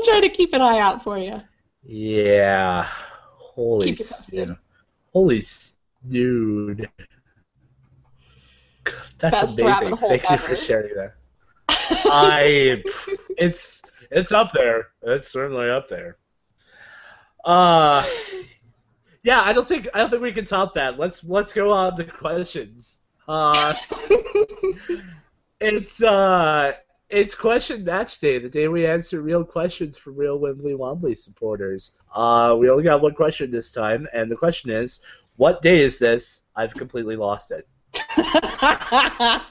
try 0.03 0.21
to 0.23 0.31
keep 0.33 0.55
an 0.55 0.63
eye 0.63 0.79
out 0.79 1.03
for 1.03 1.19
you. 1.19 1.41
Yeah. 1.85 2.89
Holy 3.55 3.95
snood. 3.95 4.57
Holy 5.13 5.43
snood. 5.43 6.89
That's 9.19 9.41
Best 9.41 9.59
amazing. 9.59 9.97
Thank 9.97 10.31
you 10.31 10.37
for 10.37 10.57
sharing 10.57 10.95
that. 10.97 11.15
I 11.69 12.83
it's 13.39 13.83
it's 14.11 14.33
up 14.33 14.53
there. 14.53 14.89
It's 15.03 15.31
certainly 15.31 15.71
up 15.71 15.89
there. 15.89 16.17
Uh 17.45 18.05
yeah, 19.23 19.41
I 19.41 19.53
don't 19.53 19.67
think 19.67 19.89
I 19.95 19.99
don't 19.99 20.11
think 20.11 20.23
we 20.23 20.33
can 20.33 20.45
top 20.45 20.75
that. 20.75 20.99
Let's 20.99 21.25
let's 21.25 21.53
go 21.53 21.71
on 21.71 21.97
to 21.97 22.05
questions. 22.05 22.99
Uh 23.29 23.75
it's 25.61 26.03
uh 26.03 26.73
it's 27.09 27.35
question 27.35 27.85
match 27.85 28.19
day, 28.21 28.39
the 28.39 28.49
day 28.49 28.69
we 28.69 28.87
answer 28.87 29.21
real 29.21 29.45
questions 29.45 29.97
from 29.99 30.17
real 30.17 30.39
Wimbly 30.39 30.75
Wombly 30.75 31.17
supporters. 31.17 31.93
Uh 32.15 32.57
we 32.59 32.69
only 32.69 32.85
got 32.85 33.03
one 33.03 33.15
question 33.15 33.51
this 33.51 33.71
time, 33.71 34.09
and 34.13 34.31
the 34.31 34.37
question 34.37 34.71
is, 34.71 35.01
what 35.37 35.63
day 35.63 35.81
is 35.81 35.99
this? 35.99 36.43
I've 36.57 36.75
completely 36.75 37.17
lost 37.17 37.53
it. 37.53 37.69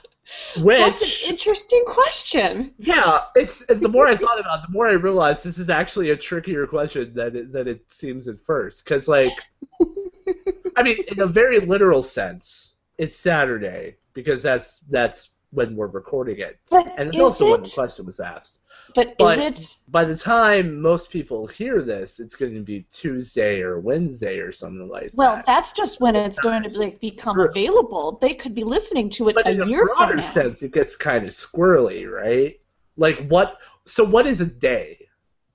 Which 0.57 0.77
That's 0.77 1.23
an 1.23 1.29
interesting 1.31 1.83
question. 1.85 2.73
yeah, 2.77 3.23
it's, 3.35 3.63
it's 3.69 3.81
the 3.81 3.89
more 3.89 4.07
I 4.07 4.15
thought 4.15 4.39
about 4.39 4.59
it, 4.59 4.67
the 4.67 4.73
more 4.73 4.89
I 4.89 4.93
realized 4.93 5.43
this 5.43 5.57
is 5.57 5.69
actually 5.69 6.09
a 6.09 6.17
trickier 6.17 6.67
question 6.67 7.13
than 7.13 7.35
it, 7.35 7.51
than 7.51 7.67
it 7.67 7.91
seems 7.91 8.27
at 8.27 8.39
first. 8.41 8.83
Because 8.83 9.07
like, 9.07 9.31
I 10.77 10.83
mean, 10.83 10.97
in 11.07 11.19
a 11.19 11.27
very 11.27 11.59
literal 11.59 12.03
sense, 12.03 12.73
it's 12.97 13.17
Saturday 13.17 13.95
because 14.13 14.41
that's 14.41 14.79
that's 14.89 15.33
when 15.51 15.75
we're 15.75 15.87
recording 15.87 16.39
it, 16.39 16.59
But 16.69 16.97
and 16.97 17.09
it's 17.09 17.19
also 17.19 17.51
when 17.51 17.63
the 17.63 17.69
question 17.69 18.05
was 18.05 18.19
asked. 18.19 18.60
But, 18.95 19.17
but- 19.17 19.37
is 19.39 19.59
it? 19.59 19.77
By 19.87 20.05
the 20.05 20.15
time 20.15 20.81
most 20.81 21.09
people 21.09 21.47
hear 21.47 21.81
this, 21.81 22.19
it's 22.19 22.35
going 22.35 22.53
to 22.53 22.61
be 22.61 22.85
Tuesday 22.93 23.61
or 23.61 23.79
Wednesday 23.79 24.39
or 24.39 24.51
something 24.51 24.87
like 24.87 25.11
Well, 25.13 25.35
that. 25.35 25.35
Well, 25.35 25.43
that's 25.45 25.73
just 25.73 25.99
when 25.99 26.15
it's 26.15 26.39
going 26.39 26.63
to 26.63 26.69
like 26.69 26.99
become 27.01 27.35
True. 27.35 27.49
available. 27.49 28.17
They 28.21 28.33
could 28.33 28.55
be 28.55 28.63
listening 28.63 29.09
to 29.11 29.27
it 29.29 29.35
But 29.35 29.47
a 29.47 29.51
in 29.51 29.61
a 29.61 29.65
year 29.65 29.85
from 29.87 29.97
broader 29.97 30.15
now. 30.15 30.21
sense, 30.23 30.61
it 30.61 30.71
gets 30.71 30.95
kind 30.95 31.25
of 31.25 31.31
squirrely, 31.31 32.09
right? 32.09 32.59
Like 32.97 33.27
what? 33.27 33.57
So 33.85 34.03
what 34.03 34.27
is 34.27 34.39
a 34.41 34.45
day? 34.45 35.07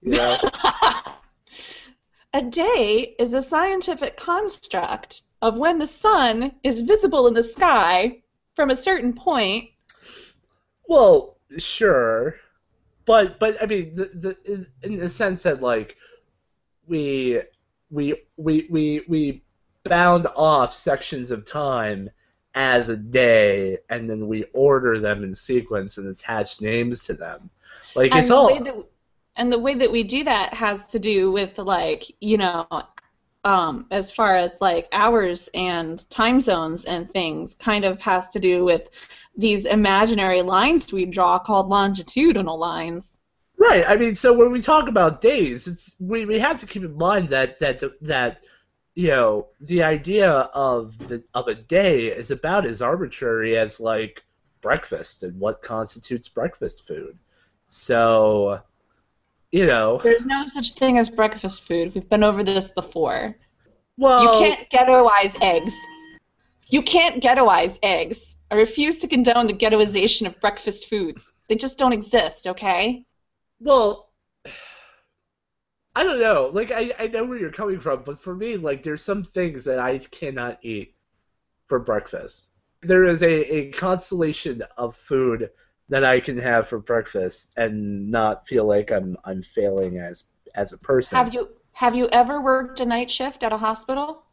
You 0.03 0.13
know? 0.13 0.37
a 2.35 2.43
day 2.43 3.15
is 3.19 3.33
a 3.33 3.43
scientific 3.43 4.17
construct 4.19 5.23
of 5.41 5.57
when 5.57 5.79
the 5.79 5.87
sun 5.87 6.53
is 6.63 6.81
visible 6.83 7.27
in 7.27 7.35
the 7.35 7.43
sky 7.45 8.23
from 8.55 8.71
a 8.71 8.77
certain 8.77 9.15
point. 9.15 9.71
Well, 10.89 11.39
sure, 11.59 12.37
but 13.07 13.39
but 13.39 13.63
I 13.63 13.67
mean, 13.67 13.95
the, 13.95 14.37
the 14.43 14.67
in- 14.83 14.99
the 14.99 15.09
sense 15.09 15.45
that 15.45 15.63
like 15.63 15.97
we 16.87 17.41
we 17.91 18.23
we 18.37 18.67
we 18.69 19.05
we 19.09 19.43
bound 19.85 20.27
off 20.37 20.75
sections 20.75 21.31
of 21.31 21.45
time 21.45 22.11
as 22.55 22.89
a 22.89 22.97
day, 22.97 23.79
and 23.89 24.11
then 24.11 24.27
we 24.27 24.45
order 24.53 24.99
them 24.99 25.23
in 25.23 25.35
sequence 25.35 25.99
and 25.99 26.09
attach 26.09 26.61
names 26.61 27.03
to 27.05 27.15
them. 27.15 27.49
Like 27.95 28.11
and 28.11 28.21
it's 28.21 28.29
the 28.29 28.35
all 28.35 28.47
way 28.49 28.59
that 28.59 28.75
and 29.37 29.53
the 29.53 29.59
way 29.59 29.75
that 29.75 29.93
we 29.93 30.03
do 30.03 30.25
that 30.25 30.53
has 30.55 30.89
to 30.89 30.99
do 30.99 31.31
with 31.31 31.59
like 31.59 32.05
you 32.21 32.39
know 32.39 32.67
um, 33.45 33.87
as 33.93 34.11
far 34.11 34.35
as 34.35 34.61
like 34.61 34.89
hours 34.91 35.49
and 35.55 36.09
time 36.11 36.41
zones 36.41 36.85
and 36.85 37.09
things 37.09 37.55
kind 37.55 37.85
of 37.85 38.01
has 38.01 38.31
to 38.31 38.41
do 38.41 38.65
with 38.65 38.91
these 39.37 39.67
imaginary 39.67 40.43
lines 40.43 40.93
we 40.93 41.05
draw 41.05 41.39
called 41.39 41.69
longitudinal 41.69 42.59
lines. 42.59 43.19
Right. 43.59 43.89
I 43.89 43.97
mean, 43.97 44.15
so 44.15 44.33
when 44.33 44.53
we 44.53 44.61
talk 44.61 44.89
about 44.89 45.21
days, 45.21 45.67
it's 45.67 45.97
we, 45.99 46.27
we 46.27 46.39
have 46.39 46.59
to 46.59 46.67
keep 46.67 46.85
in 46.85 46.97
mind 46.97 47.29
that 47.29 47.59
that 47.59 47.83
that 48.03 48.41
you 48.95 49.09
know 49.09 49.49
the 49.61 49.83
idea 49.83 50.31
of 50.31 50.97
the 51.09 51.23
of 51.35 51.49
a 51.49 51.55
day 51.55 52.07
is 52.07 52.31
about 52.31 52.67
as 52.67 52.83
arbitrary 52.83 53.57
as 53.57 53.81
like 53.81 54.23
breakfast 54.61 55.23
and 55.23 55.39
what 55.39 55.63
constitutes 55.63 56.29
breakfast 56.29 56.87
food. 56.87 57.19
So, 57.69 58.61
you 59.51 59.67
know, 59.67 60.01
there's 60.03 60.27
no 60.27 60.45
such 60.47 60.73
thing 60.73 60.99
as 60.99 61.09
breakfast 61.09 61.67
food. 61.67 61.95
We've 61.95 62.09
been 62.09 62.25
over 62.25 62.43
this 62.43 62.71
before. 62.71 63.37
Well, 63.97 64.23
you 64.23 64.31
can't 64.47 64.71
ghettoize 64.71 65.41
eggs. 65.41 65.75
You 66.69 66.83
can't 66.83 67.23
ghettoize 67.23 67.79
eggs 67.83 68.36
i 68.51 68.55
refuse 68.55 68.99
to 68.99 69.09
condone 69.09 69.47
the 69.47 69.53
ghettoization 69.53 70.27
of 70.27 70.41
breakfast 70.41 70.89
foods 70.89 71.31
they 71.49 71.55
just 71.57 71.79
don't 71.79 71.93
exist 71.93 72.47
okay 72.47 73.05
Well, 73.61 74.11
I 75.95 76.05
don't 76.05 76.21
know. 76.21 76.51
Like, 76.53 76.71
I, 76.71 76.95
I 76.99 77.07
know 77.07 77.25
where 77.25 77.39
you're 77.39 77.51
coming 77.51 77.81
from, 77.81 78.03
but 78.05 78.21
for 78.21 78.35
me, 78.35 78.57
like, 78.57 78.83
there's 78.83 79.03
some 79.03 79.25
things 79.25 79.65
that 79.65 79.79
I 79.79 79.99
cannot 79.99 80.59
eat 80.63 80.95
for 81.69 81.79
breakfast. 81.79 82.51
There 82.83 83.05
is 83.05 83.23
a, 83.23 83.55
a 83.55 83.71
constellation 83.73 84.63
of 84.77 84.97
food 84.97 85.51
that 85.89 86.05
I 86.05 86.21
can 86.21 86.39
have 86.39 86.69
for 86.69 86.79
breakfast 86.79 87.53
and 87.57 88.11
not 88.11 88.47
feel 88.47 88.65
like 88.67 88.91
I'm 88.91 89.17
I'm 89.25 89.43
failing 89.43 89.99
as 89.99 90.25
as 90.55 90.73
a 90.73 90.79
person. 90.79 91.17
have 91.17 91.33
you 91.33 91.49
have 91.73 91.95
you 91.95 92.09
ever 92.09 92.41
worked 92.41 92.81
a 92.81 92.87
night 92.87 93.11
shift 93.11 93.43
at 93.43 93.53
a 93.53 93.57
hospital 93.57 94.25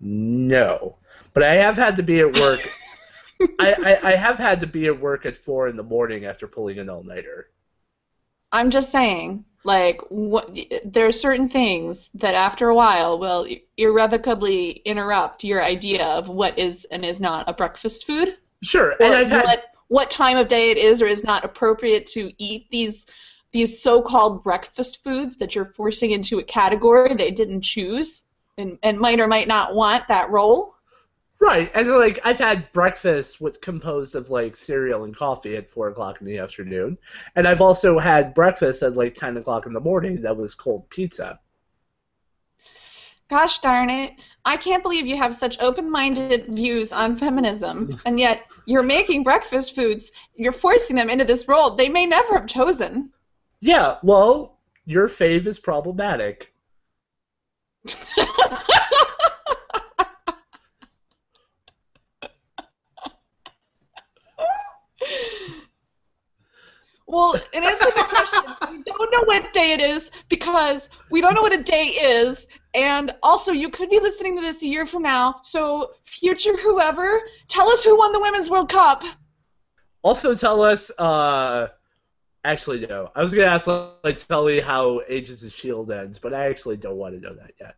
No, 0.00 0.96
but 1.32 1.42
I 1.42 1.54
have 1.54 1.76
had 1.76 1.96
to 1.96 2.02
be 2.02 2.20
at 2.20 2.32
work. 2.38 2.60
I, 3.40 3.72
I, 3.72 4.12
I 4.12 4.16
have 4.16 4.38
had 4.38 4.60
to 4.60 4.66
be 4.66 4.86
at 4.86 5.00
work 5.00 5.26
at 5.26 5.36
four 5.36 5.68
in 5.68 5.76
the 5.76 5.82
morning 5.82 6.24
after 6.24 6.46
pulling 6.46 6.78
an 6.78 6.88
all 6.88 7.02
nighter. 7.02 7.48
I'm 8.52 8.70
just 8.70 8.90
saying, 8.90 9.44
like, 9.64 10.00
what, 10.10 10.56
there 10.84 11.06
are 11.06 11.12
certain 11.12 11.48
things 11.48 12.10
that 12.14 12.34
after 12.34 12.68
a 12.68 12.74
while 12.74 13.18
will 13.18 13.48
irrevocably 13.76 14.70
interrupt 14.70 15.42
your 15.42 15.62
idea 15.62 16.04
of 16.04 16.28
what 16.28 16.58
is 16.58 16.86
and 16.90 17.04
is 17.04 17.20
not 17.20 17.48
a 17.48 17.52
breakfast 17.52 18.06
food. 18.06 18.36
Sure, 18.62 18.94
and 19.00 19.12
I've 19.14 19.30
had 19.30 19.44
what, 19.44 19.64
what 19.88 20.10
time 20.10 20.36
of 20.36 20.48
day 20.48 20.70
it 20.70 20.78
is 20.78 21.02
or 21.02 21.06
is 21.06 21.24
not 21.24 21.44
appropriate 21.44 22.06
to 22.08 22.32
eat 22.38 22.70
these 22.70 23.06
these 23.52 23.80
so-called 23.80 24.42
breakfast 24.42 25.04
foods 25.04 25.36
that 25.36 25.54
you're 25.54 25.64
forcing 25.64 26.10
into 26.10 26.40
a 26.40 26.42
category 26.42 27.14
they 27.14 27.30
didn't 27.30 27.60
choose 27.60 28.22
and, 28.58 28.78
and 28.82 28.98
might 28.98 29.20
or 29.20 29.28
might 29.28 29.46
not 29.46 29.74
want 29.76 30.08
that 30.08 30.28
role. 30.30 30.73
Right, 31.44 31.70
and 31.74 31.90
like 31.90 32.20
I've 32.24 32.38
had 32.38 32.72
breakfast 32.72 33.38
with 33.38 33.60
composed 33.60 34.14
of 34.14 34.30
like 34.30 34.56
cereal 34.56 35.04
and 35.04 35.14
coffee 35.14 35.56
at 35.56 35.70
four 35.70 35.88
o'clock 35.88 36.22
in 36.22 36.26
the 36.26 36.38
afternoon, 36.38 36.96
and 37.36 37.46
I've 37.46 37.60
also 37.60 37.98
had 37.98 38.32
breakfast 38.32 38.82
at 38.82 38.96
like 38.96 39.12
ten 39.12 39.36
o'clock 39.36 39.66
in 39.66 39.74
the 39.74 39.80
morning 39.80 40.22
that 40.22 40.38
was 40.38 40.54
cold 40.54 40.88
pizza. 40.88 41.38
Gosh 43.28 43.58
darn 43.58 43.90
it. 43.90 44.24
I 44.46 44.56
can't 44.56 44.82
believe 44.82 45.06
you 45.06 45.18
have 45.18 45.34
such 45.34 45.60
open 45.60 45.90
minded 45.90 46.46
views 46.48 46.94
on 46.94 47.14
feminism, 47.14 48.00
and 48.06 48.18
yet 48.18 48.46
you're 48.64 48.82
making 48.82 49.22
breakfast 49.22 49.74
foods. 49.74 50.12
You're 50.36 50.50
forcing 50.50 50.96
them 50.96 51.10
into 51.10 51.26
this 51.26 51.46
role 51.46 51.76
they 51.76 51.90
may 51.90 52.06
never 52.06 52.38
have 52.38 52.46
chosen. 52.46 53.12
Yeah, 53.60 53.98
well, 54.02 54.60
your 54.86 55.10
fave 55.10 55.44
is 55.44 55.58
problematic. 55.58 56.54
Well, 67.14 67.40
in 67.52 67.62
answer 67.62 67.84
to 67.84 67.92
the 67.94 68.02
question, 68.08 68.42
we 68.72 68.82
don't 68.82 69.12
know 69.12 69.22
what 69.26 69.52
day 69.52 69.72
it 69.72 69.80
is 69.80 70.10
because 70.28 70.88
we 71.12 71.20
don't 71.20 71.34
know 71.34 71.42
what 71.42 71.52
a 71.52 71.62
day 71.62 71.84
is, 71.84 72.48
and 72.74 73.14
also 73.22 73.52
you 73.52 73.70
could 73.70 73.88
be 73.88 74.00
listening 74.00 74.34
to 74.34 74.42
this 74.42 74.64
a 74.64 74.66
year 74.66 74.84
from 74.84 75.02
now. 75.02 75.36
So, 75.44 75.92
future 76.02 76.56
whoever, 76.56 77.20
tell 77.46 77.68
us 77.68 77.84
who 77.84 77.96
won 77.96 78.10
the 78.10 78.18
Women's 78.18 78.50
World 78.50 78.68
Cup. 78.68 79.04
Also, 80.02 80.34
tell 80.34 80.60
us. 80.62 80.90
uh 80.98 81.68
Actually, 82.42 82.84
no. 82.84 83.12
I 83.14 83.22
was 83.22 83.32
gonna 83.32 83.46
ask 83.46 83.68
like 84.02 84.18
tell 84.26 84.44
me 84.44 84.58
how 84.58 85.00
Agents 85.08 85.44
of 85.44 85.52
Shield 85.52 85.92
ends, 85.92 86.18
but 86.18 86.34
I 86.34 86.46
actually 86.46 86.78
don't 86.78 86.96
want 86.96 87.14
to 87.14 87.20
know 87.20 87.34
that 87.34 87.52
yet. 87.60 87.76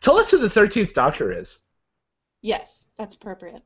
Tell 0.00 0.16
us 0.16 0.30
who 0.30 0.38
the 0.38 0.48
Thirteenth 0.48 0.94
Doctor 0.94 1.30
is. 1.30 1.58
Yes, 2.40 2.86
that's 2.96 3.16
appropriate. 3.16 3.62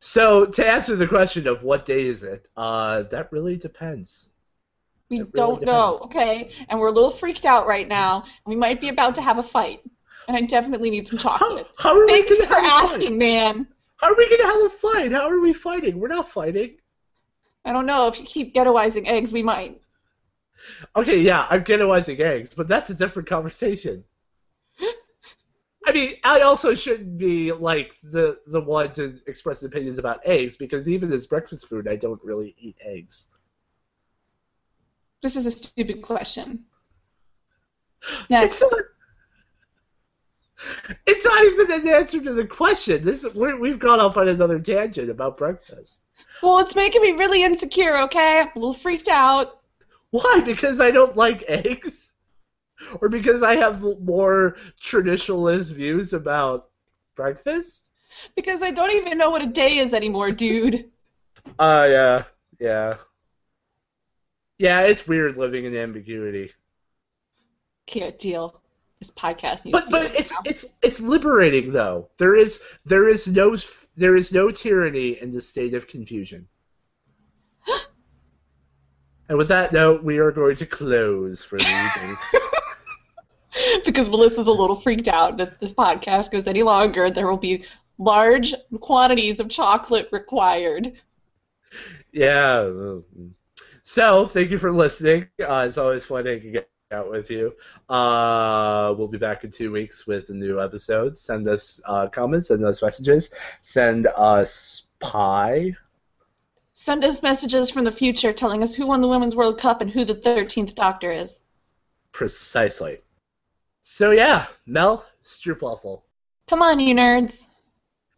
So 0.00 0.44
to 0.46 0.66
answer 0.66 0.96
the 0.96 1.06
question 1.08 1.46
of 1.46 1.62
what 1.62 1.84
day 1.86 2.06
is 2.06 2.22
it, 2.22 2.46
uh, 2.56 3.02
that 3.04 3.32
really 3.32 3.56
depends. 3.56 4.28
We 5.10 5.18
really 5.18 5.30
don't 5.34 5.62
know, 5.62 5.98
okay? 6.04 6.50
And 6.68 6.78
we're 6.78 6.88
a 6.88 6.92
little 6.92 7.10
freaked 7.10 7.44
out 7.46 7.66
right 7.66 7.88
now. 7.88 8.24
We 8.46 8.56
might 8.56 8.80
be 8.80 8.88
about 8.90 9.14
to 9.16 9.22
have 9.22 9.38
a 9.38 9.42
fight, 9.42 9.80
and 10.28 10.36
I 10.36 10.42
definitely 10.42 10.90
need 10.90 11.06
some 11.06 11.18
chocolate. 11.18 11.66
how 11.78 11.98
are 11.98 12.06
we 12.06 12.22
Thanks 12.22 12.28
gonna 12.28 12.46
for 12.46 12.54
have 12.54 12.64
a 12.64 12.68
fight? 12.68 12.90
asking, 12.92 13.18
man. 13.18 13.66
How 13.96 14.12
are 14.12 14.16
we 14.16 14.28
gonna 14.28 14.50
have 14.50 14.62
a 14.64 14.70
fight? 14.70 15.12
How 15.12 15.28
are 15.28 15.40
we 15.40 15.52
fighting? 15.52 15.98
We're 15.98 16.08
not 16.08 16.28
fighting. 16.28 16.76
I 17.64 17.72
don't 17.72 17.86
know 17.86 18.06
if 18.08 18.18
you 18.20 18.26
keep 18.26 18.54
ghettoizing 18.54 19.06
eggs, 19.06 19.32
we 19.32 19.42
might. 19.42 19.86
Okay, 20.96 21.20
yeah, 21.20 21.46
I'm 21.50 21.64
ghettoizing 21.64 22.20
eggs, 22.20 22.52
but 22.54 22.68
that's 22.68 22.90
a 22.90 22.94
different 22.94 23.28
conversation. 23.28 24.04
I 25.88 25.92
mean, 25.92 26.12
I 26.22 26.40
also 26.40 26.74
shouldn't 26.74 27.16
be 27.16 27.50
like 27.50 27.94
the 28.02 28.38
the 28.46 28.60
one 28.60 28.92
to 28.92 29.18
express 29.26 29.62
opinions 29.62 29.98
about 29.98 30.20
eggs 30.22 30.54
because 30.54 30.86
even 30.86 31.10
as 31.14 31.26
breakfast 31.26 31.66
food, 31.66 31.88
I 31.88 31.96
don't 31.96 32.22
really 32.22 32.54
eat 32.58 32.76
eggs. 32.84 33.28
This 35.22 35.34
is 35.34 35.46
a 35.46 35.50
stupid 35.50 36.02
question. 36.02 36.64
It's 38.28 38.60
not, 38.60 38.72
it's 41.06 41.24
not 41.24 41.44
even 41.44 41.72
an 41.72 41.88
answer 41.88 42.20
to 42.20 42.34
the 42.34 42.46
question. 42.46 43.02
This 43.02 43.24
we're, 43.34 43.58
we've 43.58 43.78
gone 43.78 43.98
off 43.98 44.18
on 44.18 44.28
another 44.28 44.60
tangent 44.60 45.08
about 45.08 45.38
breakfast. 45.38 46.02
Well, 46.42 46.58
it's 46.58 46.76
making 46.76 47.00
me 47.00 47.12
really 47.12 47.42
insecure, 47.44 47.96
okay? 48.02 48.40
I'm 48.40 48.48
a 48.48 48.58
little 48.58 48.74
freaked 48.74 49.08
out. 49.08 49.60
Why? 50.10 50.42
Because 50.44 50.80
I 50.80 50.90
don't 50.90 51.16
like 51.16 51.44
eggs? 51.48 52.07
Or 53.00 53.08
because 53.08 53.42
I 53.42 53.56
have 53.56 53.82
more 54.00 54.56
traditionalist 54.82 55.72
views 55.72 56.12
about 56.12 56.70
breakfast? 57.14 57.90
Because 58.34 58.62
I 58.62 58.70
don't 58.70 58.92
even 58.92 59.18
know 59.18 59.30
what 59.30 59.42
a 59.42 59.46
day 59.46 59.78
is 59.78 59.92
anymore, 59.92 60.30
dude. 60.32 60.90
Uh, 61.58 61.86
yeah, 61.90 62.24
yeah. 62.58 62.96
Yeah, 64.58 64.80
it's 64.82 65.06
weird 65.06 65.36
living 65.36 65.64
in 65.64 65.76
ambiguity. 65.76 66.52
Can't 67.86 68.18
deal. 68.18 68.60
This 68.98 69.10
podcast 69.10 69.64
needs 69.64 69.72
But 69.72 69.80
to 69.84 69.86
be 69.86 69.92
but 69.92 70.14
it's 70.16 70.30
now. 70.32 70.38
it's 70.44 70.64
it's 70.82 71.00
liberating 71.00 71.72
though. 71.72 72.08
There 72.18 72.34
is 72.34 72.60
there 72.84 73.08
is 73.08 73.28
no 73.28 73.56
there 73.96 74.16
is 74.16 74.32
no 74.32 74.50
tyranny 74.50 75.20
in 75.20 75.30
the 75.30 75.40
state 75.40 75.74
of 75.74 75.86
confusion. 75.86 76.48
and 79.28 79.38
with 79.38 79.48
that 79.48 79.72
note, 79.72 80.02
we 80.02 80.18
are 80.18 80.32
going 80.32 80.56
to 80.56 80.66
close 80.66 81.42
for 81.42 81.58
the 81.58 81.68
evening. 81.68 82.16
because 83.84 84.08
Melissa's 84.08 84.46
a 84.46 84.52
little 84.52 84.76
freaked 84.76 85.08
out. 85.08 85.32
and 85.32 85.40
If 85.40 85.58
this 85.60 85.72
podcast 85.72 86.30
goes 86.30 86.46
any 86.46 86.62
longer, 86.62 87.10
there 87.10 87.28
will 87.28 87.36
be 87.36 87.64
large 87.98 88.54
quantities 88.80 89.40
of 89.40 89.48
chocolate 89.48 90.08
required. 90.12 90.92
Yeah. 92.12 92.98
So, 93.82 94.26
thank 94.26 94.50
you 94.50 94.58
for 94.58 94.72
listening. 94.72 95.28
Uh, 95.40 95.64
it's 95.66 95.78
always 95.78 96.04
fun 96.04 96.26
hanging 96.26 96.58
out 96.90 97.10
with 97.10 97.30
you. 97.30 97.54
Uh, 97.88 98.94
we'll 98.96 99.08
be 99.08 99.18
back 99.18 99.44
in 99.44 99.50
two 99.50 99.72
weeks 99.72 100.06
with 100.06 100.28
a 100.30 100.34
new 100.34 100.60
episode. 100.60 101.16
Send 101.16 101.46
us 101.48 101.80
uh, 101.84 102.08
comments, 102.08 102.48
send 102.48 102.64
us 102.64 102.82
messages, 102.82 103.32
send 103.62 104.06
us 104.06 104.84
pie. 105.00 105.74
Send 106.74 107.04
us 107.04 107.22
messages 107.22 107.70
from 107.70 107.84
the 107.84 107.90
future 107.90 108.32
telling 108.32 108.62
us 108.62 108.74
who 108.74 108.86
won 108.86 109.00
the 109.00 109.08
Women's 109.08 109.34
World 109.34 109.58
Cup 109.58 109.80
and 109.80 109.90
who 109.90 110.04
the 110.04 110.14
13th 110.14 110.74
Doctor 110.74 111.10
is. 111.10 111.40
Precisely. 112.12 112.98
So, 113.90 114.10
yeah, 114.10 114.46
Mel, 114.66 115.06
Stroopwafel. 115.24 116.02
Come 116.46 116.60
on, 116.60 116.78
you 116.78 116.94
nerds. 116.94 117.48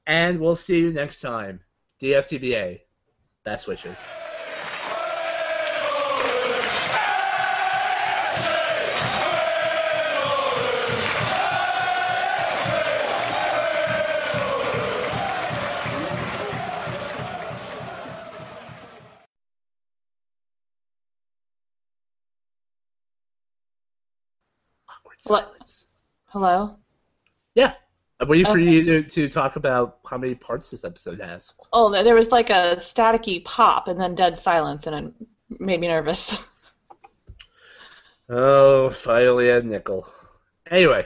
And 0.05 0.41
we'll 0.41 0.57
see 0.57 0.81
you 0.81 0.93
next 0.93 1.21
time. 1.21 1.61
DFTBA. 2.03 2.81
Best 3.45 3.69
wishes. 3.69 4.05
Awkward 25.01 25.17
What? 25.27 25.45
silence. 25.47 25.87
Hello? 26.27 26.77
Yeah. 27.55 27.75
I'm 28.21 28.29
waiting 28.29 28.47
for 28.47 28.53
Okay. 28.53 28.63
you 28.71 28.85
to, 28.85 29.03
to 29.03 29.29
talk 29.29 29.57
about 29.57 29.99
how 30.07 30.19
many 30.19 30.35
parts 30.35 30.71
this 30.71 30.85
episode 30.85 31.21
has. 31.21 31.55
Oh, 31.73 31.91
there 31.91 32.05
there 32.05 32.15
was 32.15 32.31
like 32.31 32.51
a 32.51 32.77
staticky 32.77 33.43
pop 33.45 33.89
and 33.89 33.99
then 33.99 34.15
dead 34.15 34.37
silence, 34.37 34.87
and 34.87 35.09
it 35.09 35.61
made 35.61 35.81
me 35.81 35.89
nervous. 35.89 36.37
Oh, 38.33 38.91
finally 38.91 39.51
a 39.51 39.61
nickel. 39.61 40.07
Anyway. 40.71 41.05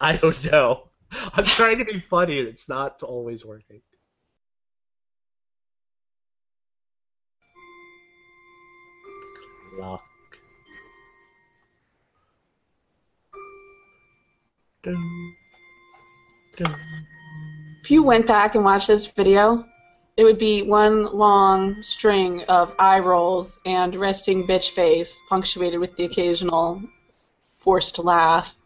I 0.00 0.16
don't 0.16 0.44
know. 0.44 0.88
I'm 1.10 1.42
trying 1.44 1.78
to 1.78 1.84
be 1.84 1.98
funny 1.98 2.38
and 2.38 2.46
it's 2.46 2.68
not 2.68 3.02
always 3.02 3.44
working. 3.44 3.82
Lock. 9.78 10.11
Dun, 14.82 15.36
dun. 16.56 16.80
if 17.82 17.90
you 17.90 18.02
went 18.02 18.26
back 18.26 18.54
and 18.54 18.64
watched 18.64 18.88
this 18.88 19.06
video, 19.06 19.64
it 20.16 20.24
would 20.24 20.38
be 20.38 20.62
one 20.62 21.04
long 21.04 21.82
string 21.82 22.42
of 22.44 22.74
eye 22.78 22.98
rolls 22.98 23.58
and 23.64 23.94
resting 23.94 24.46
bitch 24.46 24.70
face, 24.70 25.20
punctuated 25.28 25.78
with 25.78 25.96
the 25.96 26.04
occasional 26.04 26.82
forced 27.58 27.98
laugh. 27.98 28.56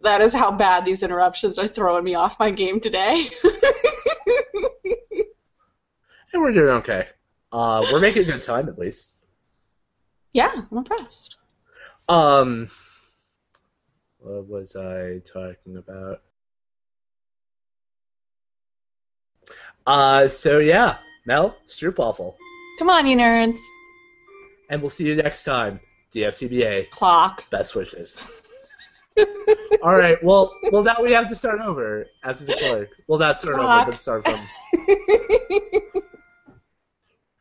That 0.00 0.20
is 0.20 0.34
how 0.34 0.50
bad 0.50 0.84
these 0.84 1.02
interruptions 1.02 1.58
are 1.58 1.68
throwing 1.68 2.04
me 2.04 2.14
off 2.14 2.38
my 2.38 2.50
game 2.50 2.80
today. 2.80 3.30
And 6.32 6.42
we're 6.42 6.52
doing 6.52 6.76
okay. 6.76 7.08
Uh, 7.52 7.84
we're 7.92 8.00
making 8.00 8.24
good 8.24 8.42
time 8.42 8.68
at 8.68 8.78
least. 8.78 9.12
yeah, 10.32 10.50
I'm 10.54 10.78
impressed. 10.78 11.36
Um, 12.08 12.70
what 14.22 14.48
was 14.48 14.76
I 14.76 15.20
talking 15.24 15.76
about? 15.76 16.22
Uh, 19.86 20.28
so 20.28 20.58
yeah, 20.58 20.98
Mel, 21.26 21.56
Stroopwafel. 21.66 22.34
Come 22.78 22.88
on, 22.88 23.06
you 23.06 23.16
nerds. 23.16 23.58
And 24.70 24.80
we'll 24.80 24.90
see 24.90 25.06
you 25.06 25.16
next 25.16 25.44
time. 25.44 25.80
DFTBA. 26.14 26.90
Clock. 26.90 27.48
Best 27.50 27.74
wishes. 27.74 28.16
All 29.82 29.96
right. 29.96 30.22
Well, 30.22 30.54
well, 30.70 30.82
now 30.82 30.96
we 31.02 31.12
have 31.12 31.28
to 31.28 31.36
start 31.36 31.60
over 31.60 32.06
after 32.22 32.44
the 32.44 32.54
clerk. 32.54 32.90
Well, 33.08 33.18
not 33.18 33.38
start 33.38 33.56
over, 33.56 33.64
Fuck. 33.66 33.86
but 33.88 34.00
start 34.00 34.24
from 34.24 34.36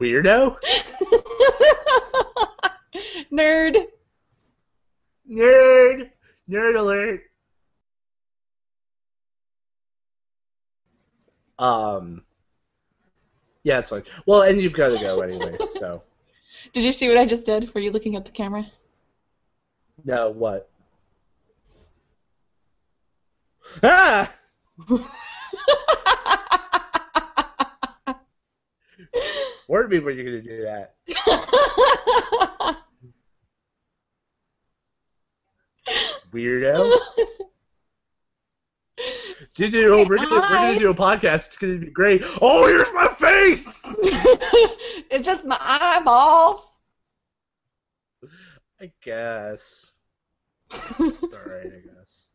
weirdo, 0.01 0.57
Nerd. 3.31 3.85
nerd, 5.29 6.09
nerd 6.51 6.77
alert. 6.77 7.21
Um. 11.57 12.23
Yeah, 13.63 13.79
it's 13.79 13.89
fine. 13.91 14.03
Well, 14.25 14.41
and 14.41 14.59
you've 14.61 14.73
got 14.73 14.89
to 14.89 14.99
go 14.99 15.21
anyway. 15.21 15.57
So 15.69 16.03
Did 16.73 16.83
you 16.83 16.91
see 16.91 17.07
what 17.07 17.17
I 17.17 17.25
just 17.25 17.45
did? 17.45 17.73
Were 17.73 17.81
you 17.81 17.91
looking 17.91 18.15
at 18.15 18.25
the 18.25 18.31
camera? 18.31 18.65
no, 20.03 20.31
what? 20.31 20.69
Ah! 23.83 24.33
Warn 29.67 29.89
me 29.89 29.99
when 29.99 30.15
you're 30.17 30.25
gonna 30.25 30.41
do 30.41 30.63
that. 30.63 30.95
Weirdo. 36.31 36.97
Do, 39.53 40.05
we're, 40.07 40.17
gonna, 40.17 40.29
we're 40.29 40.49
gonna 40.49 40.79
do 40.79 40.91
a 40.91 40.95
podcast. 40.95 41.47
It's 41.47 41.57
gonna 41.57 41.77
be 41.77 41.87
great. 41.87 42.23
Oh, 42.41 42.67
here's 42.67 42.91
my 42.93 43.07
face. 43.07 43.81
it's 43.85 45.25
just 45.25 45.45
my 45.45 45.57
eyeballs. 45.59 46.79
I 48.79 48.91
guess. 49.03 49.87
It's 50.71 51.33
alright, 51.33 51.67
I 51.67 51.81
guess. 51.95 52.27